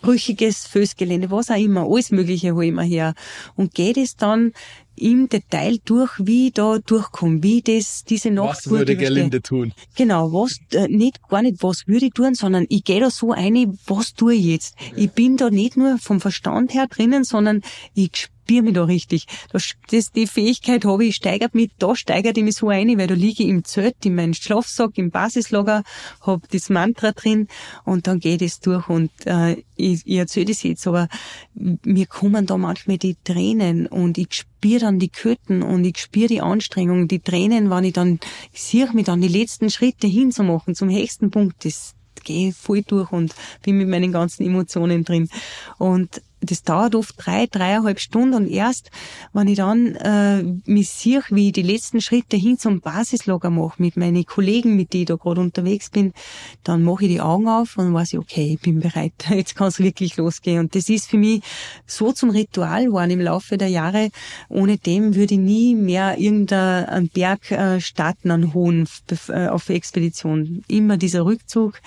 [0.01, 3.15] brüchiges Fößgelände, was auch immer, alles Mögliche hol ich mir her.
[3.57, 4.53] Und geht es dann
[5.01, 9.73] im Detail durch, wie ich da durchkomme, wie das, diese Nacht Was würde Gerlinde tun?
[9.97, 13.33] Genau, was, äh, nicht, gar nicht, was würde ich tun, sondern ich gehe da so
[13.33, 14.75] ein, was tue ich jetzt?
[14.97, 17.63] Ich bin da nicht nur vom Verstand her drinnen, sondern
[17.95, 19.27] ich probiere mich da richtig.
[19.53, 23.07] Das, das, die Fähigkeit habe ich, steigert mich, da steigert ich mich so ein, weil
[23.07, 25.85] da liege ich im Zelt, in meinem Schlafsack, im Basislager,
[26.23, 27.49] habe das Mantra drin
[27.85, 31.09] und dann geht es durch und äh, ich, ich erzähle das jetzt, aber
[31.55, 36.29] mir kommen da manchmal die Tränen und ich spüre dann die Köten und ich spüre
[36.29, 38.19] die Anstrengung, die Tränen, wenn ich dann,
[38.53, 41.95] ich sehe mich dann die letzten Schritte hinzumachen zum höchsten Punkt, das
[42.25, 45.29] gehe voll durch und bin mit meinen ganzen Emotionen drin.
[45.79, 48.91] Und das dauert oft drei, dreieinhalb Stunden und erst,
[49.33, 53.81] wenn ich dann äh, mich sehe, wie ich die letzten Schritte hin zum Basislager mache
[53.83, 56.13] mit meinen Kollegen, mit denen ich da gerade unterwegs bin,
[56.65, 59.69] dann mache ich die Augen auf und weiß ich, okay, ich bin bereit, jetzt kann
[59.69, 60.61] es wirklich losgehen.
[60.61, 61.43] Und das ist für mich
[61.87, 64.11] so zum Ritual geworden im Laufe der Jahre.
[64.49, 68.89] Ohne dem würde ich nie mehr irgendeinen Berg äh, starten, an hohen
[69.29, 70.63] äh, auf Expedition.
[70.69, 71.81] Immer dieser Rückzug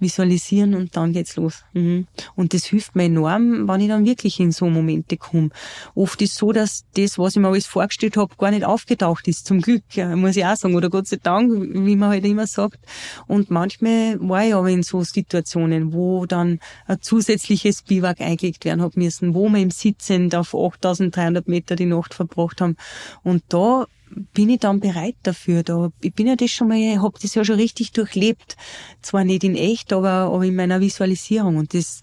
[0.00, 1.64] visualisieren und dann geht's los.
[1.72, 2.06] Mhm.
[2.34, 5.50] Und das hilft mir enorm, wenn ich dann wirklich in so Momente komme.
[5.94, 9.46] Oft ist so, dass das, was ich mir alles vorgestellt habe, gar nicht aufgetaucht ist.
[9.46, 9.82] Zum Glück,
[10.14, 10.74] muss ich auch sagen.
[10.74, 12.78] Oder Gott sei Dank, wie man halt immer sagt.
[13.26, 18.82] Und manchmal war ich aber in so Situationen, wo dann ein zusätzliches Biwak eingelegt werden
[18.82, 22.76] hat müssen, wo wir im Sitzend auf 8300 Meter die Nacht verbracht haben.
[23.22, 23.86] Und da
[24.32, 25.62] bin ich dann bereit dafür.
[25.62, 28.56] Da, ich bin ja das schon mal, hab das ja schon richtig durchlebt.
[29.02, 31.56] Zwar nicht in echt, aber, aber in meiner Visualisierung.
[31.56, 32.00] Und das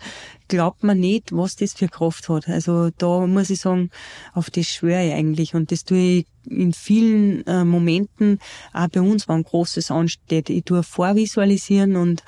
[0.48, 2.48] glaubt man nicht, was das für Kraft hat.
[2.48, 3.90] Also da muss ich sagen,
[4.34, 5.56] auf das schwöre ich eigentlich.
[5.56, 8.40] Und das tue ich in vielen äh, Momenten,
[8.74, 10.50] auch bei uns, wenn Großes ansteht.
[10.50, 12.24] Ich tue vorvisualisieren und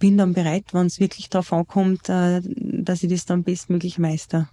[0.00, 4.50] bin dann bereit, wenn es wirklich darauf ankommt, äh, dass ich das dann bestmöglich meister.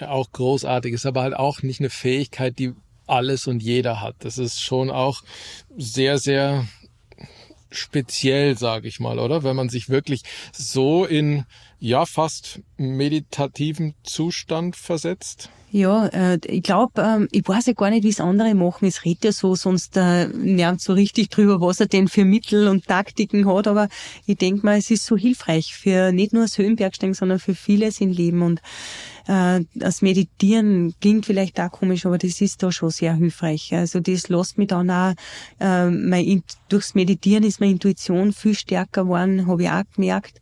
[0.00, 0.92] Auch großartig.
[0.92, 2.74] Ist aber halt auch nicht eine Fähigkeit, die
[3.06, 4.16] alles und jeder hat.
[4.20, 5.22] Das ist schon auch
[5.76, 6.66] sehr, sehr
[7.70, 9.42] speziell, sage ich mal, oder?
[9.42, 10.22] Wenn man sich wirklich
[10.52, 11.44] so in
[11.78, 15.50] ja fast meditativen Zustand versetzt.
[15.70, 18.86] Ja, äh, ich glaube, ähm, ich weiß ja gar nicht, wie es andere machen.
[18.86, 22.68] Es redet ja so, sonst äh, lernt so richtig drüber, was er denn für Mittel
[22.68, 23.66] und Taktiken hat.
[23.66, 23.88] Aber
[24.26, 28.00] ich denke mal, es ist so hilfreich für nicht nur das Höhenbergsteigen, sondern für vieles
[28.00, 28.42] im Leben.
[28.42, 28.62] Und
[29.26, 33.74] äh, das Meditieren klingt vielleicht auch komisch, aber das ist da schon sehr hilfreich.
[33.74, 35.14] Also das lässt mich dann auch,
[35.60, 40.40] äh, mein, durchs Meditieren ist meine Intuition viel stärker geworden, habe ich auch gemerkt.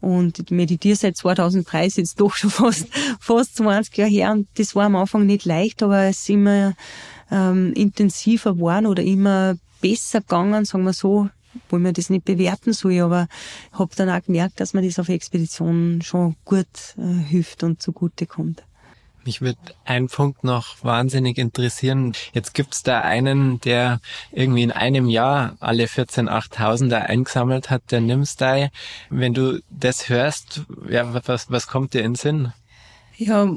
[0.00, 2.86] Und ich meditiere seit 2003, ist jetzt doch schon fast,
[3.20, 4.32] fast 20 Jahre her.
[4.32, 6.74] Und das war am Anfang nicht leicht, aber es ist immer
[7.30, 11.28] ähm, intensiver geworden oder immer besser gegangen, sagen wir so,
[11.68, 13.28] wo man das nicht bewerten soll, aber
[13.72, 16.66] habe dann auch gemerkt, dass man das auf Expeditionen schon gut
[16.98, 18.62] äh, hilft und zugute kommt.
[19.24, 22.12] Mich würde ein Punkt noch wahnsinnig interessieren.
[22.32, 24.00] Jetzt gibt's da einen, der
[24.32, 28.70] irgendwie in einem Jahr alle 14 8000er eingesammelt hat, der Nimsdai.
[29.10, 32.52] Wenn du das hörst, ja, was, was kommt dir in den Sinn?
[33.24, 33.56] Ja,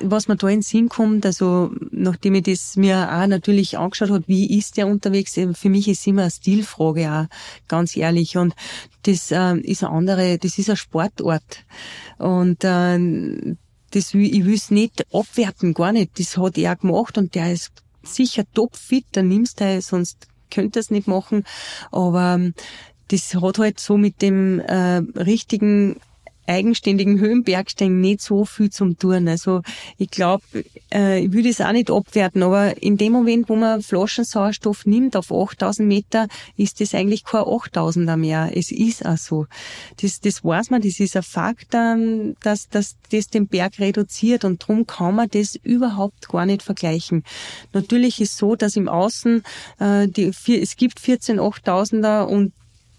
[0.00, 4.10] was mir da in den Sinn kommt, also nachdem ich das mir auch natürlich angeschaut
[4.10, 7.26] habe, wie ist der unterwegs, für mich ist immer eine Stilfrage auch,
[7.66, 8.36] ganz ehrlich.
[8.36, 8.54] Und
[9.02, 11.64] das äh, ist eine andere, das ist ein Sportort.
[12.18, 13.56] Und äh,
[13.90, 16.18] das ich will es nicht abwerten, gar nicht.
[16.18, 17.72] Das hat er gemacht und der ist
[18.02, 21.44] sicher topfit, dann nimmst du sonst könnte es nicht machen.
[21.90, 22.54] Aber ähm,
[23.08, 25.96] das hat halt so mit dem äh, richtigen
[26.46, 29.28] eigenständigen Höhenbergsteigen nicht so viel zum tun.
[29.28, 29.62] Also
[29.98, 30.44] ich glaube,
[30.92, 35.16] äh, ich würde es auch nicht abwerten, aber in dem Moment, wo man Flaschensauerstoff nimmt
[35.16, 38.50] auf 8000 Meter, ist das eigentlich kein 8000er mehr.
[38.54, 39.46] Es ist auch so.
[40.00, 44.62] Das, das weiß man, das ist ein Fakt, dass, dass das den Berg reduziert und
[44.62, 47.24] darum kann man das überhaupt gar nicht vergleichen.
[47.72, 49.42] Natürlich ist so, dass im Außen
[49.78, 52.52] äh, die, es gibt 14 8000er und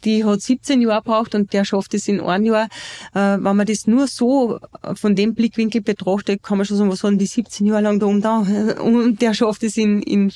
[0.06, 2.68] die hat 17 Jahre braucht und der schafft es in einem Jahr.
[3.14, 4.60] Äh, wenn man das nur so
[4.96, 8.06] von dem Blickwinkel betrachtet, kann man schon sagen, was haben die 17 Jahre lang da
[8.06, 8.40] um da
[8.82, 10.32] und der schafft es in, in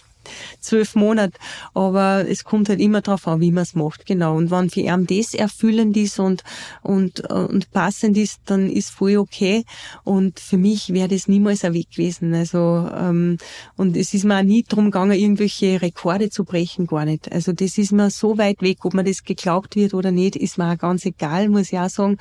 [0.60, 1.38] zwölf Monate.
[1.74, 4.36] Aber es kommt halt immer darauf an, wie man es macht, genau.
[4.36, 6.44] Und wenn für ihn das erfüllend ist und,
[6.82, 9.64] und, und passend ist, dann ist voll okay.
[10.04, 12.34] Und für mich wäre das niemals ein Weg gewesen.
[12.34, 13.38] Also, ähm,
[13.76, 17.32] und es ist mir auch nie drum gegangen, irgendwelche Rekorde zu brechen, gar nicht.
[17.32, 20.58] Also das ist mir so weit weg, ob mir das geglaubt wird oder nicht, ist
[20.58, 22.18] mir auch ganz egal, muss ich auch sagen.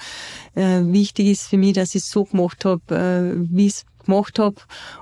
[0.54, 4.38] Äh, wichtig ist für mich, dass ich es so gemacht habe, äh, wie es gemacht
[4.38, 4.56] habe.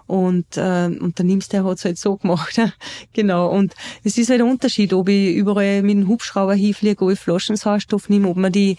[0.07, 2.61] Und, äh, und der Nimmste hat es halt so gemacht.
[3.13, 3.51] genau.
[3.51, 7.21] Und es ist halt ein Unterschied, ob ich überall mit dem Hubschrauber hinfliege, ob ich
[7.21, 8.77] Flaschensauerstoff nehme, ob man die,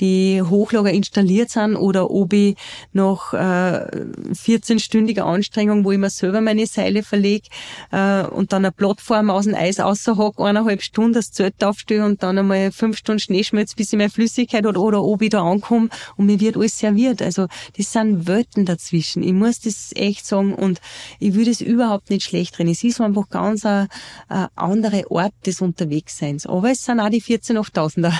[0.00, 2.56] die Hochlager installiert sind oder ob ich
[2.92, 3.86] nach äh,
[4.32, 7.48] 14-stündiger Anstrengung, wo ich mir selber meine Seile verlege
[7.92, 12.22] äh, und dann eine Plattform aus dem Eis außerhack, eineinhalb Stunden das Zelt aufstelle und
[12.22, 15.88] dann einmal fünf Stunden Schneeschmelz, bis ich meine Flüssigkeit hat oder ob ich da ankomme
[16.16, 17.22] und mir wird alles serviert.
[17.22, 17.46] Also
[17.76, 19.22] das sind Welten dazwischen.
[19.22, 20.80] Ich muss das echt sagen und
[21.18, 22.70] ich würde es überhaupt nicht schlecht reden.
[22.70, 23.88] Es ist einfach ganz ein,
[24.28, 26.46] ein anderer Ort des Unterwegsseins.
[26.46, 28.12] Aber es sind auch die 14 8000er.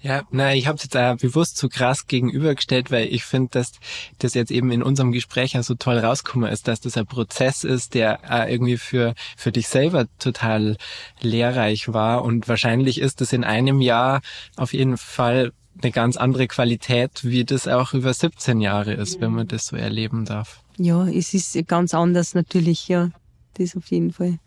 [0.00, 3.72] Ja, na, ich habe jetzt da bewusst so krass gegenübergestellt, weil ich finde, dass
[4.18, 7.64] das jetzt eben in unserem Gespräch ja so toll rausgekommen ist, dass das ein Prozess
[7.64, 10.76] ist, der irgendwie für, für dich selber total
[11.20, 14.20] lehrreich war und wahrscheinlich ist es in einem Jahr
[14.56, 19.32] auf jeden Fall eine ganz andere Qualität, wie das auch über 17 Jahre ist, wenn
[19.32, 20.62] man das so erleben darf.
[20.76, 23.10] Ja, es ist ganz anders natürlich, ja.
[23.54, 24.38] Das auf jeden Fall.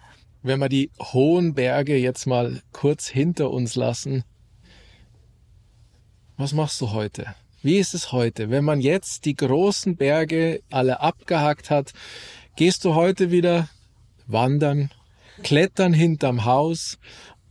[0.41, 4.23] Wenn wir die hohen Berge jetzt mal kurz hinter uns lassen,
[6.37, 7.35] was machst du heute?
[7.61, 8.49] Wie ist es heute?
[8.49, 11.93] Wenn man jetzt die großen Berge alle abgehakt hat,
[12.55, 13.69] gehst du heute wieder
[14.27, 14.91] wandern,
[15.43, 16.97] klettern hinterm Haus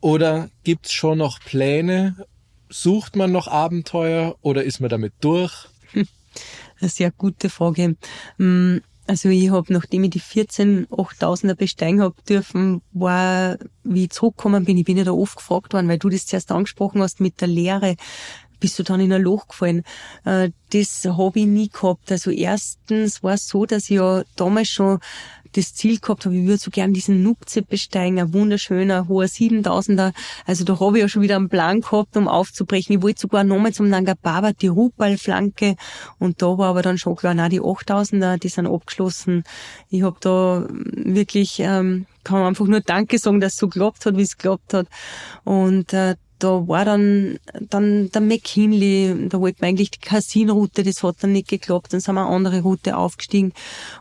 [0.01, 2.27] oder gibt's schon noch Pläne?
[2.69, 5.69] Sucht man noch Abenteuer oder ist man damit durch?
[6.81, 7.97] Eine sehr gute Frage.
[8.39, 14.11] Mm, also ich habe, nachdem ich die 14 8000er besteigen hab dürfen, war, wie ich
[14.11, 17.21] zurückgekommen bin, ich bin ja da oft gefragt worden, weil du das zuerst angesprochen hast
[17.21, 17.97] mit der Lehre,
[18.65, 19.83] bist du dann in ein Loch gefallen.
[20.25, 22.11] Äh, das habe ich nie gehabt.
[22.11, 25.01] Also erstens war es so, dass ich ja damals schon
[25.53, 30.15] das Ziel gehabt habe, ich würde so gern diesen Nupze besteigen, ein wunderschöner, hoher 7000er.
[30.47, 32.97] Also da habe ich ja schon wieder einen Plan gehabt, um aufzubrechen.
[32.97, 35.77] Ich wollte sogar nochmal zum Nanga Baba, die Rupal-Flanke.
[36.19, 39.45] Und da war aber dann schon klar, na die 8000er, die sind abgeschlossen.
[39.91, 44.07] Ich habe da wirklich, ähm, kann man einfach nur Danke sagen, dass es so geklappt
[44.07, 44.89] hat, wie es geklappt hat.
[45.45, 51.03] Und äh, da war dann, dann der McKinley, da wollten wir eigentlich die Casino-Route, das
[51.03, 53.53] hat dann nicht geklappt, dann sind wir eine andere Route aufgestiegen.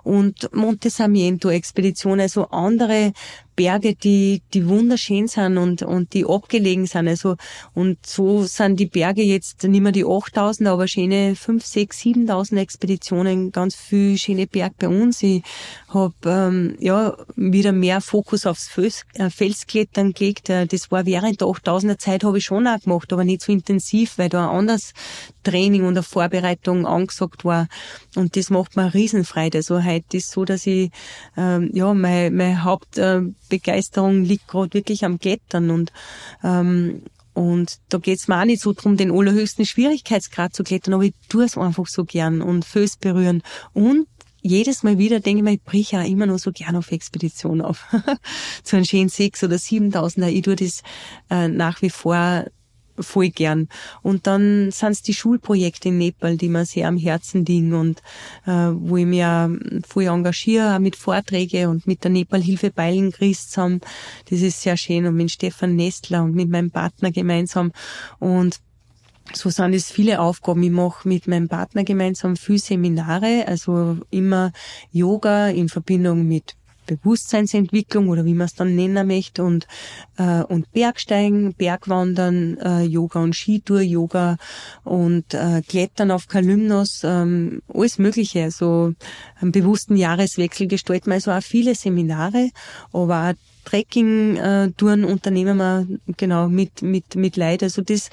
[0.03, 3.13] Und Monte Samiento-Expedition, also andere
[3.55, 7.07] Berge, die, die wunderschön sind und, und die abgelegen sind.
[7.07, 7.35] Also,
[7.73, 12.59] und so sind die Berge jetzt nicht mehr die 8000, aber schöne 5, 6, 7000
[12.59, 15.21] Expeditionen, ganz viel schöne Berg bei uns.
[15.23, 15.43] Ich
[15.89, 20.49] habe ähm, ja, wieder mehr Fokus aufs Fels, äh, Felsklettern gelegt.
[20.49, 23.51] Äh, das war während der 8000er Zeit habe ich schon auch gemacht, aber nicht so
[23.51, 24.93] intensiv, weil da ein anderes
[25.43, 27.67] Training und eine Vorbereitung angesagt war.
[28.15, 29.59] Und das macht mir Riesenfreude.
[29.59, 30.91] Also heute ist so, dass ich,
[31.37, 33.21] ähm, ja, mein, mein Haupt, äh,
[33.57, 35.91] Begeisterung liegt gerade wirklich am Klettern und
[36.43, 37.03] ähm,
[37.33, 41.13] und da geht's mir auch nicht so drum, den allerhöchsten Schwierigkeitsgrad zu klettern, aber ich
[41.29, 43.41] tue es einfach so gern und Föß berühren.
[43.73, 44.07] Und
[44.43, 47.61] jedes Mal wieder denke ich mir, ich brich ja immer noch so gern auf Expedition
[47.61, 47.85] auf.
[48.63, 50.29] zu einem schönen sechs oder siebentausender.
[50.29, 50.83] Ich tue das
[51.31, 52.45] äh, nach wie vor
[52.99, 53.67] voll gern.
[54.01, 58.01] Und dann sind es die Schulprojekte in Nepal, die mir sehr am Herzen liegen und
[58.45, 59.49] äh, wo ich mich auch
[59.87, 63.81] voll engagiere, auch mit Vorträgen und mit der Nepal-Hilfe Beilengries zusammen.
[64.29, 67.71] Das ist sehr schön und mit Stefan Nestler und mit meinem Partner gemeinsam.
[68.19, 68.59] Und
[69.31, 70.63] so sind es viele Aufgaben.
[70.63, 74.51] Ich mache mit meinem Partner gemeinsam viele Seminare, also immer
[74.91, 79.67] Yoga in Verbindung mit Bewusstseinsentwicklung oder wie man es dann nennen möchte und
[80.17, 84.37] äh, und Bergsteigen, Bergwandern, äh, Yoga und Skitour, Yoga
[84.83, 88.43] und äh, Klettern auf Kalymnos, ähm, alles Mögliche.
[88.43, 88.93] Also
[89.39, 92.49] einen bewussten Jahreswechsel gestalten wir also auch viele Seminare,
[92.91, 93.33] aber auch
[93.65, 95.87] Trekking-Touren unternehmen wir
[96.17, 97.63] genau mit mit mit Leid.
[97.63, 98.09] Also das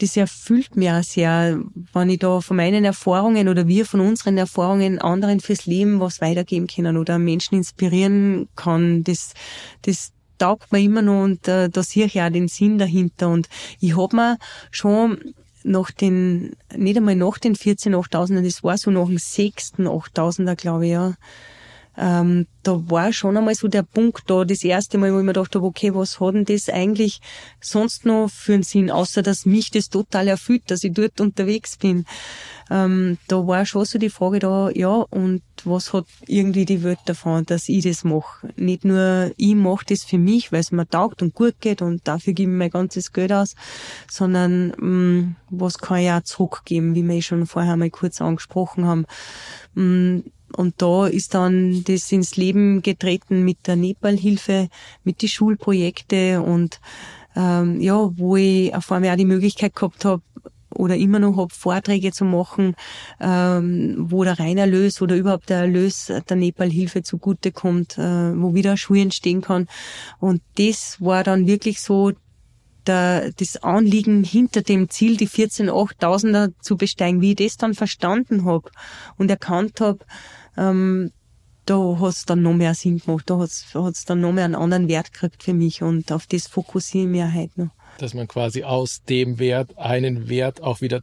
[0.00, 1.60] das erfüllt mir auch sehr,
[1.92, 6.20] wenn ich da von meinen Erfahrungen oder wir von unseren Erfahrungen anderen fürs Leben was
[6.20, 9.04] weitergeben können oder Menschen inspirieren kann.
[9.04, 9.34] Das,
[9.82, 13.28] das taugt mir immer noch und äh, da sehe ich auch den Sinn dahinter.
[13.28, 13.48] Und
[13.78, 14.38] ich hab mir
[14.70, 19.86] schon nach den, nicht einmal nach den 14 8000er, das war so nach dem sechsten
[19.86, 21.14] 8000er, glaube ich, ja,
[22.00, 25.34] ähm, da war schon einmal so der Punkt da, das erste Mal, wo ich mir
[25.34, 27.20] gedacht habe, okay, was hat denn das eigentlich
[27.60, 31.76] sonst noch für einen Sinn, außer dass mich das total erfüllt, dass ich dort unterwegs
[31.76, 32.06] bin.
[32.70, 37.00] Ähm, da war schon so die Frage da, ja, und was hat irgendwie die Welt
[37.04, 38.48] davon, dass ich das mache?
[38.56, 42.08] Nicht nur ich mache das für mich, weil es mir taugt und gut geht und
[42.08, 43.56] dafür gebe ich mein ganzes Geld aus,
[44.08, 49.04] sondern ähm, was kann ich auch zurückgeben, wie wir schon vorher mal kurz angesprochen haben.
[49.76, 50.24] Ähm,
[50.56, 54.68] und da ist dann das ins Leben getreten mit der Nepal-Hilfe,
[55.04, 56.80] mit die Schulprojekte und
[57.36, 60.22] ähm, ja, wo ich auf einmal auch die Möglichkeit gehabt habe,
[60.74, 62.74] oder immer noch habe, Vorträge zu machen,
[63.20, 69.00] ähm, wo der Reinerlös oder überhaupt der Erlös der Nepal-Hilfe zugutekommt, äh, wo wieder Schuhe
[69.00, 69.68] entstehen kann.
[70.18, 72.12] Und das war dann wirklich so
[72.86, 77.74] der, das Anliegen hinter dem Ziel, die 14 8000er zu besteigen, wie ich das dann
[77.74, 78.70] verstanden habe
[79.16, 79.98] und erkannt habe,
[80.60, 81.12] ähm,
[81.66, 84.54] da hat es dann noch mehr Sinn gemacht, da hat es dann noch mehr einen
[84.54, 87.70] anderen Wert gekriegt für mich und auf das fokussiere ich mich heute noch.
[87.98, 91.02] Dass man quasi aus dem Wert einen Wert auch wieder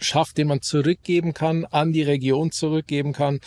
[0.00, 3.40] schafft, den man zurückgeben kann, an die Region zurückgeben kann.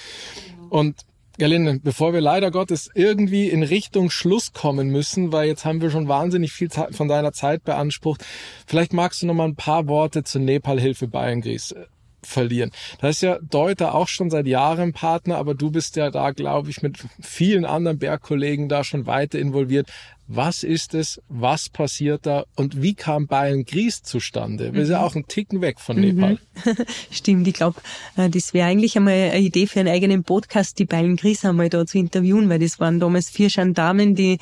[0.70, 1.06] Und
[1.38, 5.90] Gerlinde, bevor wir leider Gottes irgendwie in Richtung Schluss kommen müssen, weil jetzt haben wir
[5.90, 8.24] schon wahnsinnig viel von deiner Zeit beansprucht,
[8.68, 11.74] vielleicht magst du noch mal ein paar Worte zur Nepal-Hilfe Bayern Gries
[12.24, 12.72] verlieren.
[13.00, 16.70] Da ist ja Deuter auch schon seit Jahren Partner, aber du bist ja da, glaube
[16.70, 19.90] ich, mit vielen anderen Bergkollegen da schon weiter involviert.
[20.34, 21.22] Was ist es?
[21.28, 22.46] Was passiert da?
[22.56, 24.74] Und wie kam Bayern Gries zustande?
[24.74, 26.40] Wir sind ja auch einen Ticken weg von Nepal.
[27.12, 27.82] Stimmt, ich glaube,
[28.16, 31.68] äh, das wäre eigentlich einmal eine Idee für einen eigenen Podcast, die Bayern Gries einmal
[31.68, 34.38] da zu interviewen, weil das waren damals vier Gendarmen, die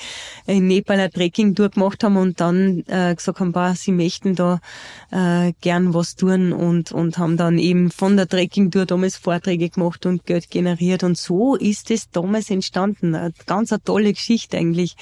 [0.45, 4.61] in Nepal ein Trekking durchgemacht haben und dann äh, gesagt haben, bah, sie möchten da
[5.10, 10.06] äh, gern was tun und, und haben dann eben von der Trekking-Tour damals Vorträge gemacht
[10.06, 13.16] und Geld generiert und so ist es damals entstanden.
[13.16, 14.95] Eine ganz eine tolle Geschichte eigentlich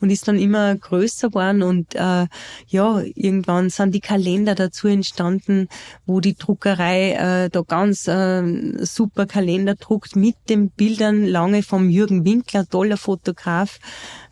[0.00, 2.26] und ist dann immer größer geworden und äh,
[2.68, 5.68] ja, irgendwann sind die Kalender dazu entstanden,
[6.06, 11.90] wo die Druckerei äh, da ganz äh, super Kalender druckt mit den Bildern lange vom
[11.90, 13.78] Jürgen Winkler, toller Fotograf,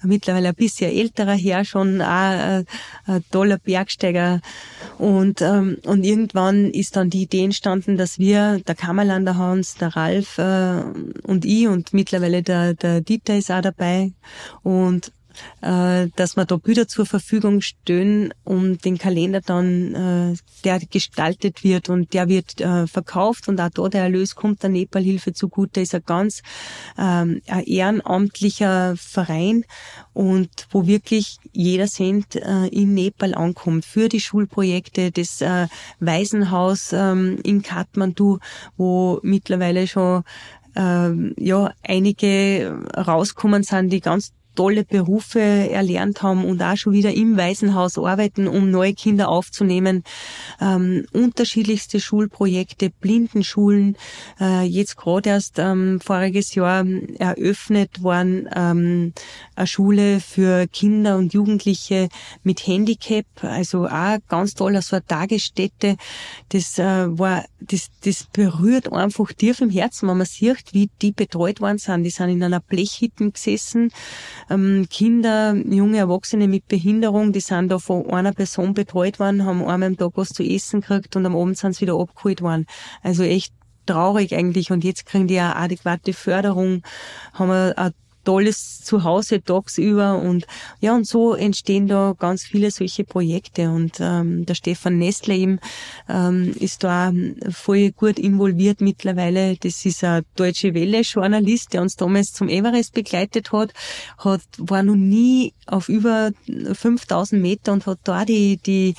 [0.03, 2.65] mittlerweile ein bisschen älterer Herr schon, auch äh,
[3.31, 4.41] toller Bergsteiger.
[4.99, 9.75] Und ähm, und irgendwann ist dann die Idee entstanden, dass wir, der Kammerland, der Hans,
[9.75, 10.83] der Ralf äh,
[11.23, 14.13] und ich und mittlerweile der, der Dieter ist auch dabei.
[14.63, 15.13] Und
[15.61, 21.65] äh, dass wir da Bilder zur Verfügung stellen und den Kalender dann, äh, der gestaltet
[21.65, 25.81] wird und der wird äh, verkauft und auch da der Erlös kommt der Nepalhilfe zugute,
[25.81, 26.43] ist ein ganz
[26.97, 29.65] ähm, ein ehrenamtlicher Verein
[30.13, 33.85] und wo wirklich jeder Cent äh, in Nepal ankommt.
[33.85, 35.69] Für die Schulprojekte, das äh,
[36.01, 38.39] Waisenhaus ähm, in Kathmandu,
[38.77, 40.25] wo mittlerweile schon
[40.77, 47.15] ähm, ja einige rauskommen sind, die ganz tolle Berufe erlernt haben und auch schon wieder
[47.15, 50.03] im Waisenhaus arbeiten, um neue Kinder aufzunehmen.
[50.61, 53.97] Ähm, unterschiedlichste Schulprojekte, Blindenschulen,
[54.41, 56.85] äh, jetzt gerade erst ähm, voriges Jahr
[57.21, 59.13] eröffnet worden, ähm,
[59.55, 62.09] eine Schule für Kinder und Jugendliche
[62.43, 65.97] mit Handicap, also auch ganz toll, so eine Tagesstätte.
[66.49, 71.13] Das äh, war, das, das berührt einfach tief im Herzen, wenn man sieht, wie die
[71.13, 72.03] betreut worden sind.
[72.03, 73.93] Die sind in einer Blechhütte gesessen,
[74.51, 79.61] ähm, Kinder, junge Erwachsene mit Behinderung, die sind da von einer Person betreut worden, haben
[79.61, 82.67] einmal am Tag was zu essen gekriegt und am Abend sind sie wieder abgeholt worden.
[83.03, 83.53] Also echt
[83.87, 86.83] traurig eigentlich und jetzt kriegen die eine adäquate Förderung,
[87.33, 87.95] haben eine
[88.29, 90.47] tolles Zuhause tagsüber und
[90.81, 95.61] ja und so entstehen da ganz viele solche Projekte und ähm, der Stefan Nestle eben
[96.11, 97.11] ähm, ist da
[97.51, 99.57] voll gut involviert mittlerweile.
[99.57, 103.73] Das ist ein deutsche Welle Journalist, der uns damals zum Everest begleitet hat,
[104.19, 106.33] hat war noch nie auf über
[106.75, 108.95] 5000 Meter und hat da die die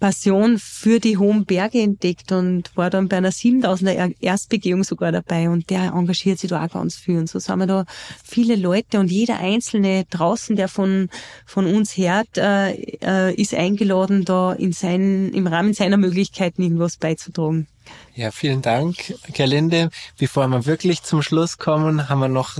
[0.00, 5.48] Passion für die hohen Berge entdeckt und war dann bei einer 7000er Erstbegehung sogar dabei
[5.48, 7.84] und der engagiert sich da auch ganz viel und so sind wir da
[8.22, 11.08] viele Leute und jeder Einzelne draußen, der von,
[11.46, 12.72] von uns hört, äh,
[13.02, 17.66] äh, ist eingeladen, da in seinen, im Rahmen seiner Möglichkeiten irgendwas beizutragen.
[18.14, 19.90] Ja, vielen Dank, Gerlinde.
[20.18, 22.58] Bevor wir wirklich zum Schluss kommen, haben wir noch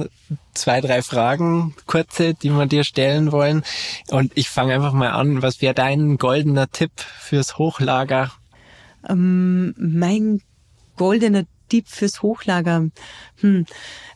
[0.52, 3.62] zwei, drei Fragen, kurze, die wir dir stellen wollen.
[4.10, 5.42] Und ich fange einfach mal an.
[5.42, 8.32] Was wäre dein goldener Tipp fürs Hochlager?
[9.09, 10.40] Ähm, mein
[10.96, 12.88] goldener Tipp fürs Hochlager.
[13.40, 13.66] Hm.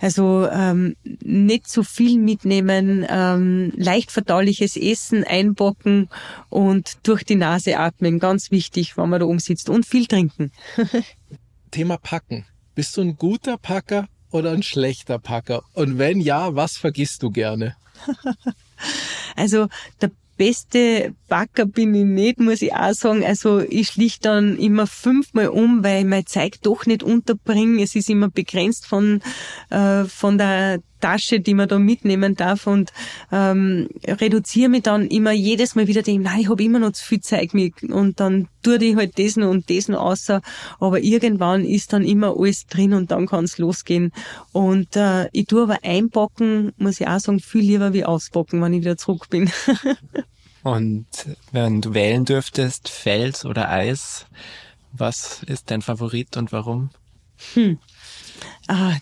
[0.00, 6.08] Also ähm, nicht zu viel mitnehmen, ähm, leicht verdauliches Essen einbocken
[6.48, 8.18] und durch die Nase atmen.
[8.18, 9.68] Ganz wichtig, wenn man da umsitzt.
[9.68, 10.52] Und viel trinken.
[11.70, 12.44] Thema Packen.
[12.74, 15.62] Bist du ein guter Packer oder ein schlechter Packer?
[15.74, 17.76] Und wenn ja, was vergisst du gerne?
[19.36, 19.68] also
[20.00, 23.22] der beste Backer bin ich nicht, muss ich auch sagen.
[23.24, 27.82] Also ich schlicht dann immer fünfmal um, weil ich mein Zeug doch nicht unterbringe.
[27.82, 29.20] Es ist immer begrenzt von,
[29.68, 32.92] äh, von der Tasche, die man da mitnehmen darf und
[33.32, 37.04] ähm, reduziere mich dann immer jedes Mal wieder dem, nein, ich habe immer noch zu
[37.04, 40.42] viel Zeug mit und dann tue ich halt das noch und das noch außer,
[40.80, 44.12] aber irgendwann ist dann immer alles drin und dann kann es losgehen
[44.52, 48.72] und äh, ich tue aber einpacken, muss ich auch sagen, viel lieber wie auspacken, wenn
[48.72, 49.50] ich wieder zurück bin.
[50.64, 51.06] Und
[51.52, 54.26] wenn du wählen dürftest, Fels oder Eis,
[54.92, 56.90] was ist dein Favorit und warum?
[57.54, 57.78] Hm.
[58.66, 58.96] Ah,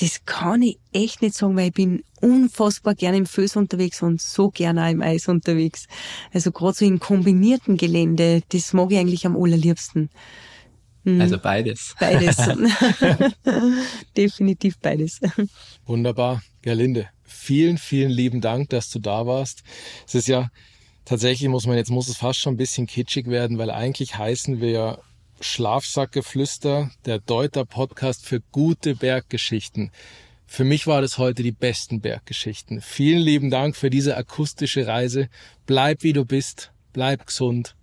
[0.00, 4.20] das kann ich echt nicht sagen, weil ich bin unfassbar gerne im Föß unterwegs und
[4.20, 5.86] so gerne auch im Eis unterwegs.
[6.32, 10.08] Also gerade so im kombinierten Gelände, das mag ich eigentlich am allerliebsten.
[11.04, 11.20] Hm.
[11.20, 11.94] Also beides.
[12.00, 12.36] Beides.
[14.16, 15.20] Definitiv beides.
[15.84, 16.42] Wunderbar.
[16.62, 19.62] Gerlinde, vielen, vielen lieben Dank, dass du da warst.
[20.06, 20.50] Es ist ja
[21.04, 24.60] tatsächlich, muss man, jetzt muss es fast schon ein bisschen kitschig werden, weil eigentlich heißen
[24.60, 24.98] wir ja
[25.40, 29.90] Schlafsackgeflüster, der Deuter Podcast für gute Berggeschichten.
[30.46, 32.80] Für mich war das heute die besten Berggeschichten.
[32.80, 35.28] Vielen lieben Dank für diese akustische Reise.
[35.66, 37.74] Bleib wie du bist, bleib gesund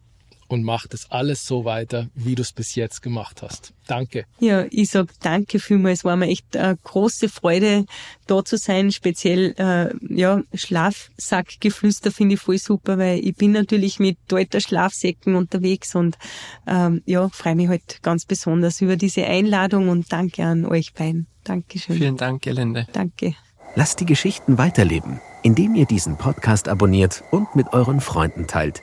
[0.47, 3.73] und mach das alles so weiter, wie du es bis jetzt gemacht hast.
[3.87, 4.25] Danke.
[4.39, 5.99] Ja, ich sag danke vielmals.
[5.99, 7.85] Es war mir echt eine große Freude,
[8.27, 8.91] da zu sein.
[8.91, 15.35] Speziell, äh, ja, Schlafsackgeflüster finde ich voll super, weil ich bin natürlich mit alter Schlafsäcken
[15.35, 16.17] unterwegs und
[16.65, 21.27] ähm, ja, freue mich halt ganz besonders über diese Einladung und danke an euch beiden.
[21.43, 21.95] Dankeschön.
[21.95, 22.87] Vielen Dank, Gelinde.
[22.91, 23.35] Danke.
[23.75, 28.81] Lasst die Geschichten weiterleben, indem ihr diesen Podcast abonniert und mit euren Freunden teilt.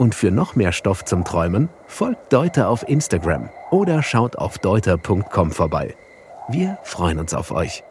[0.00, 5.50] Und für noch mehr Stoff zum Träumen folgt Deuter auf Instagram oder schaut auf deuter.com
[5.50, 5.94] vorbei.
[6.48, 7.84] Wir freuen uns auf euch.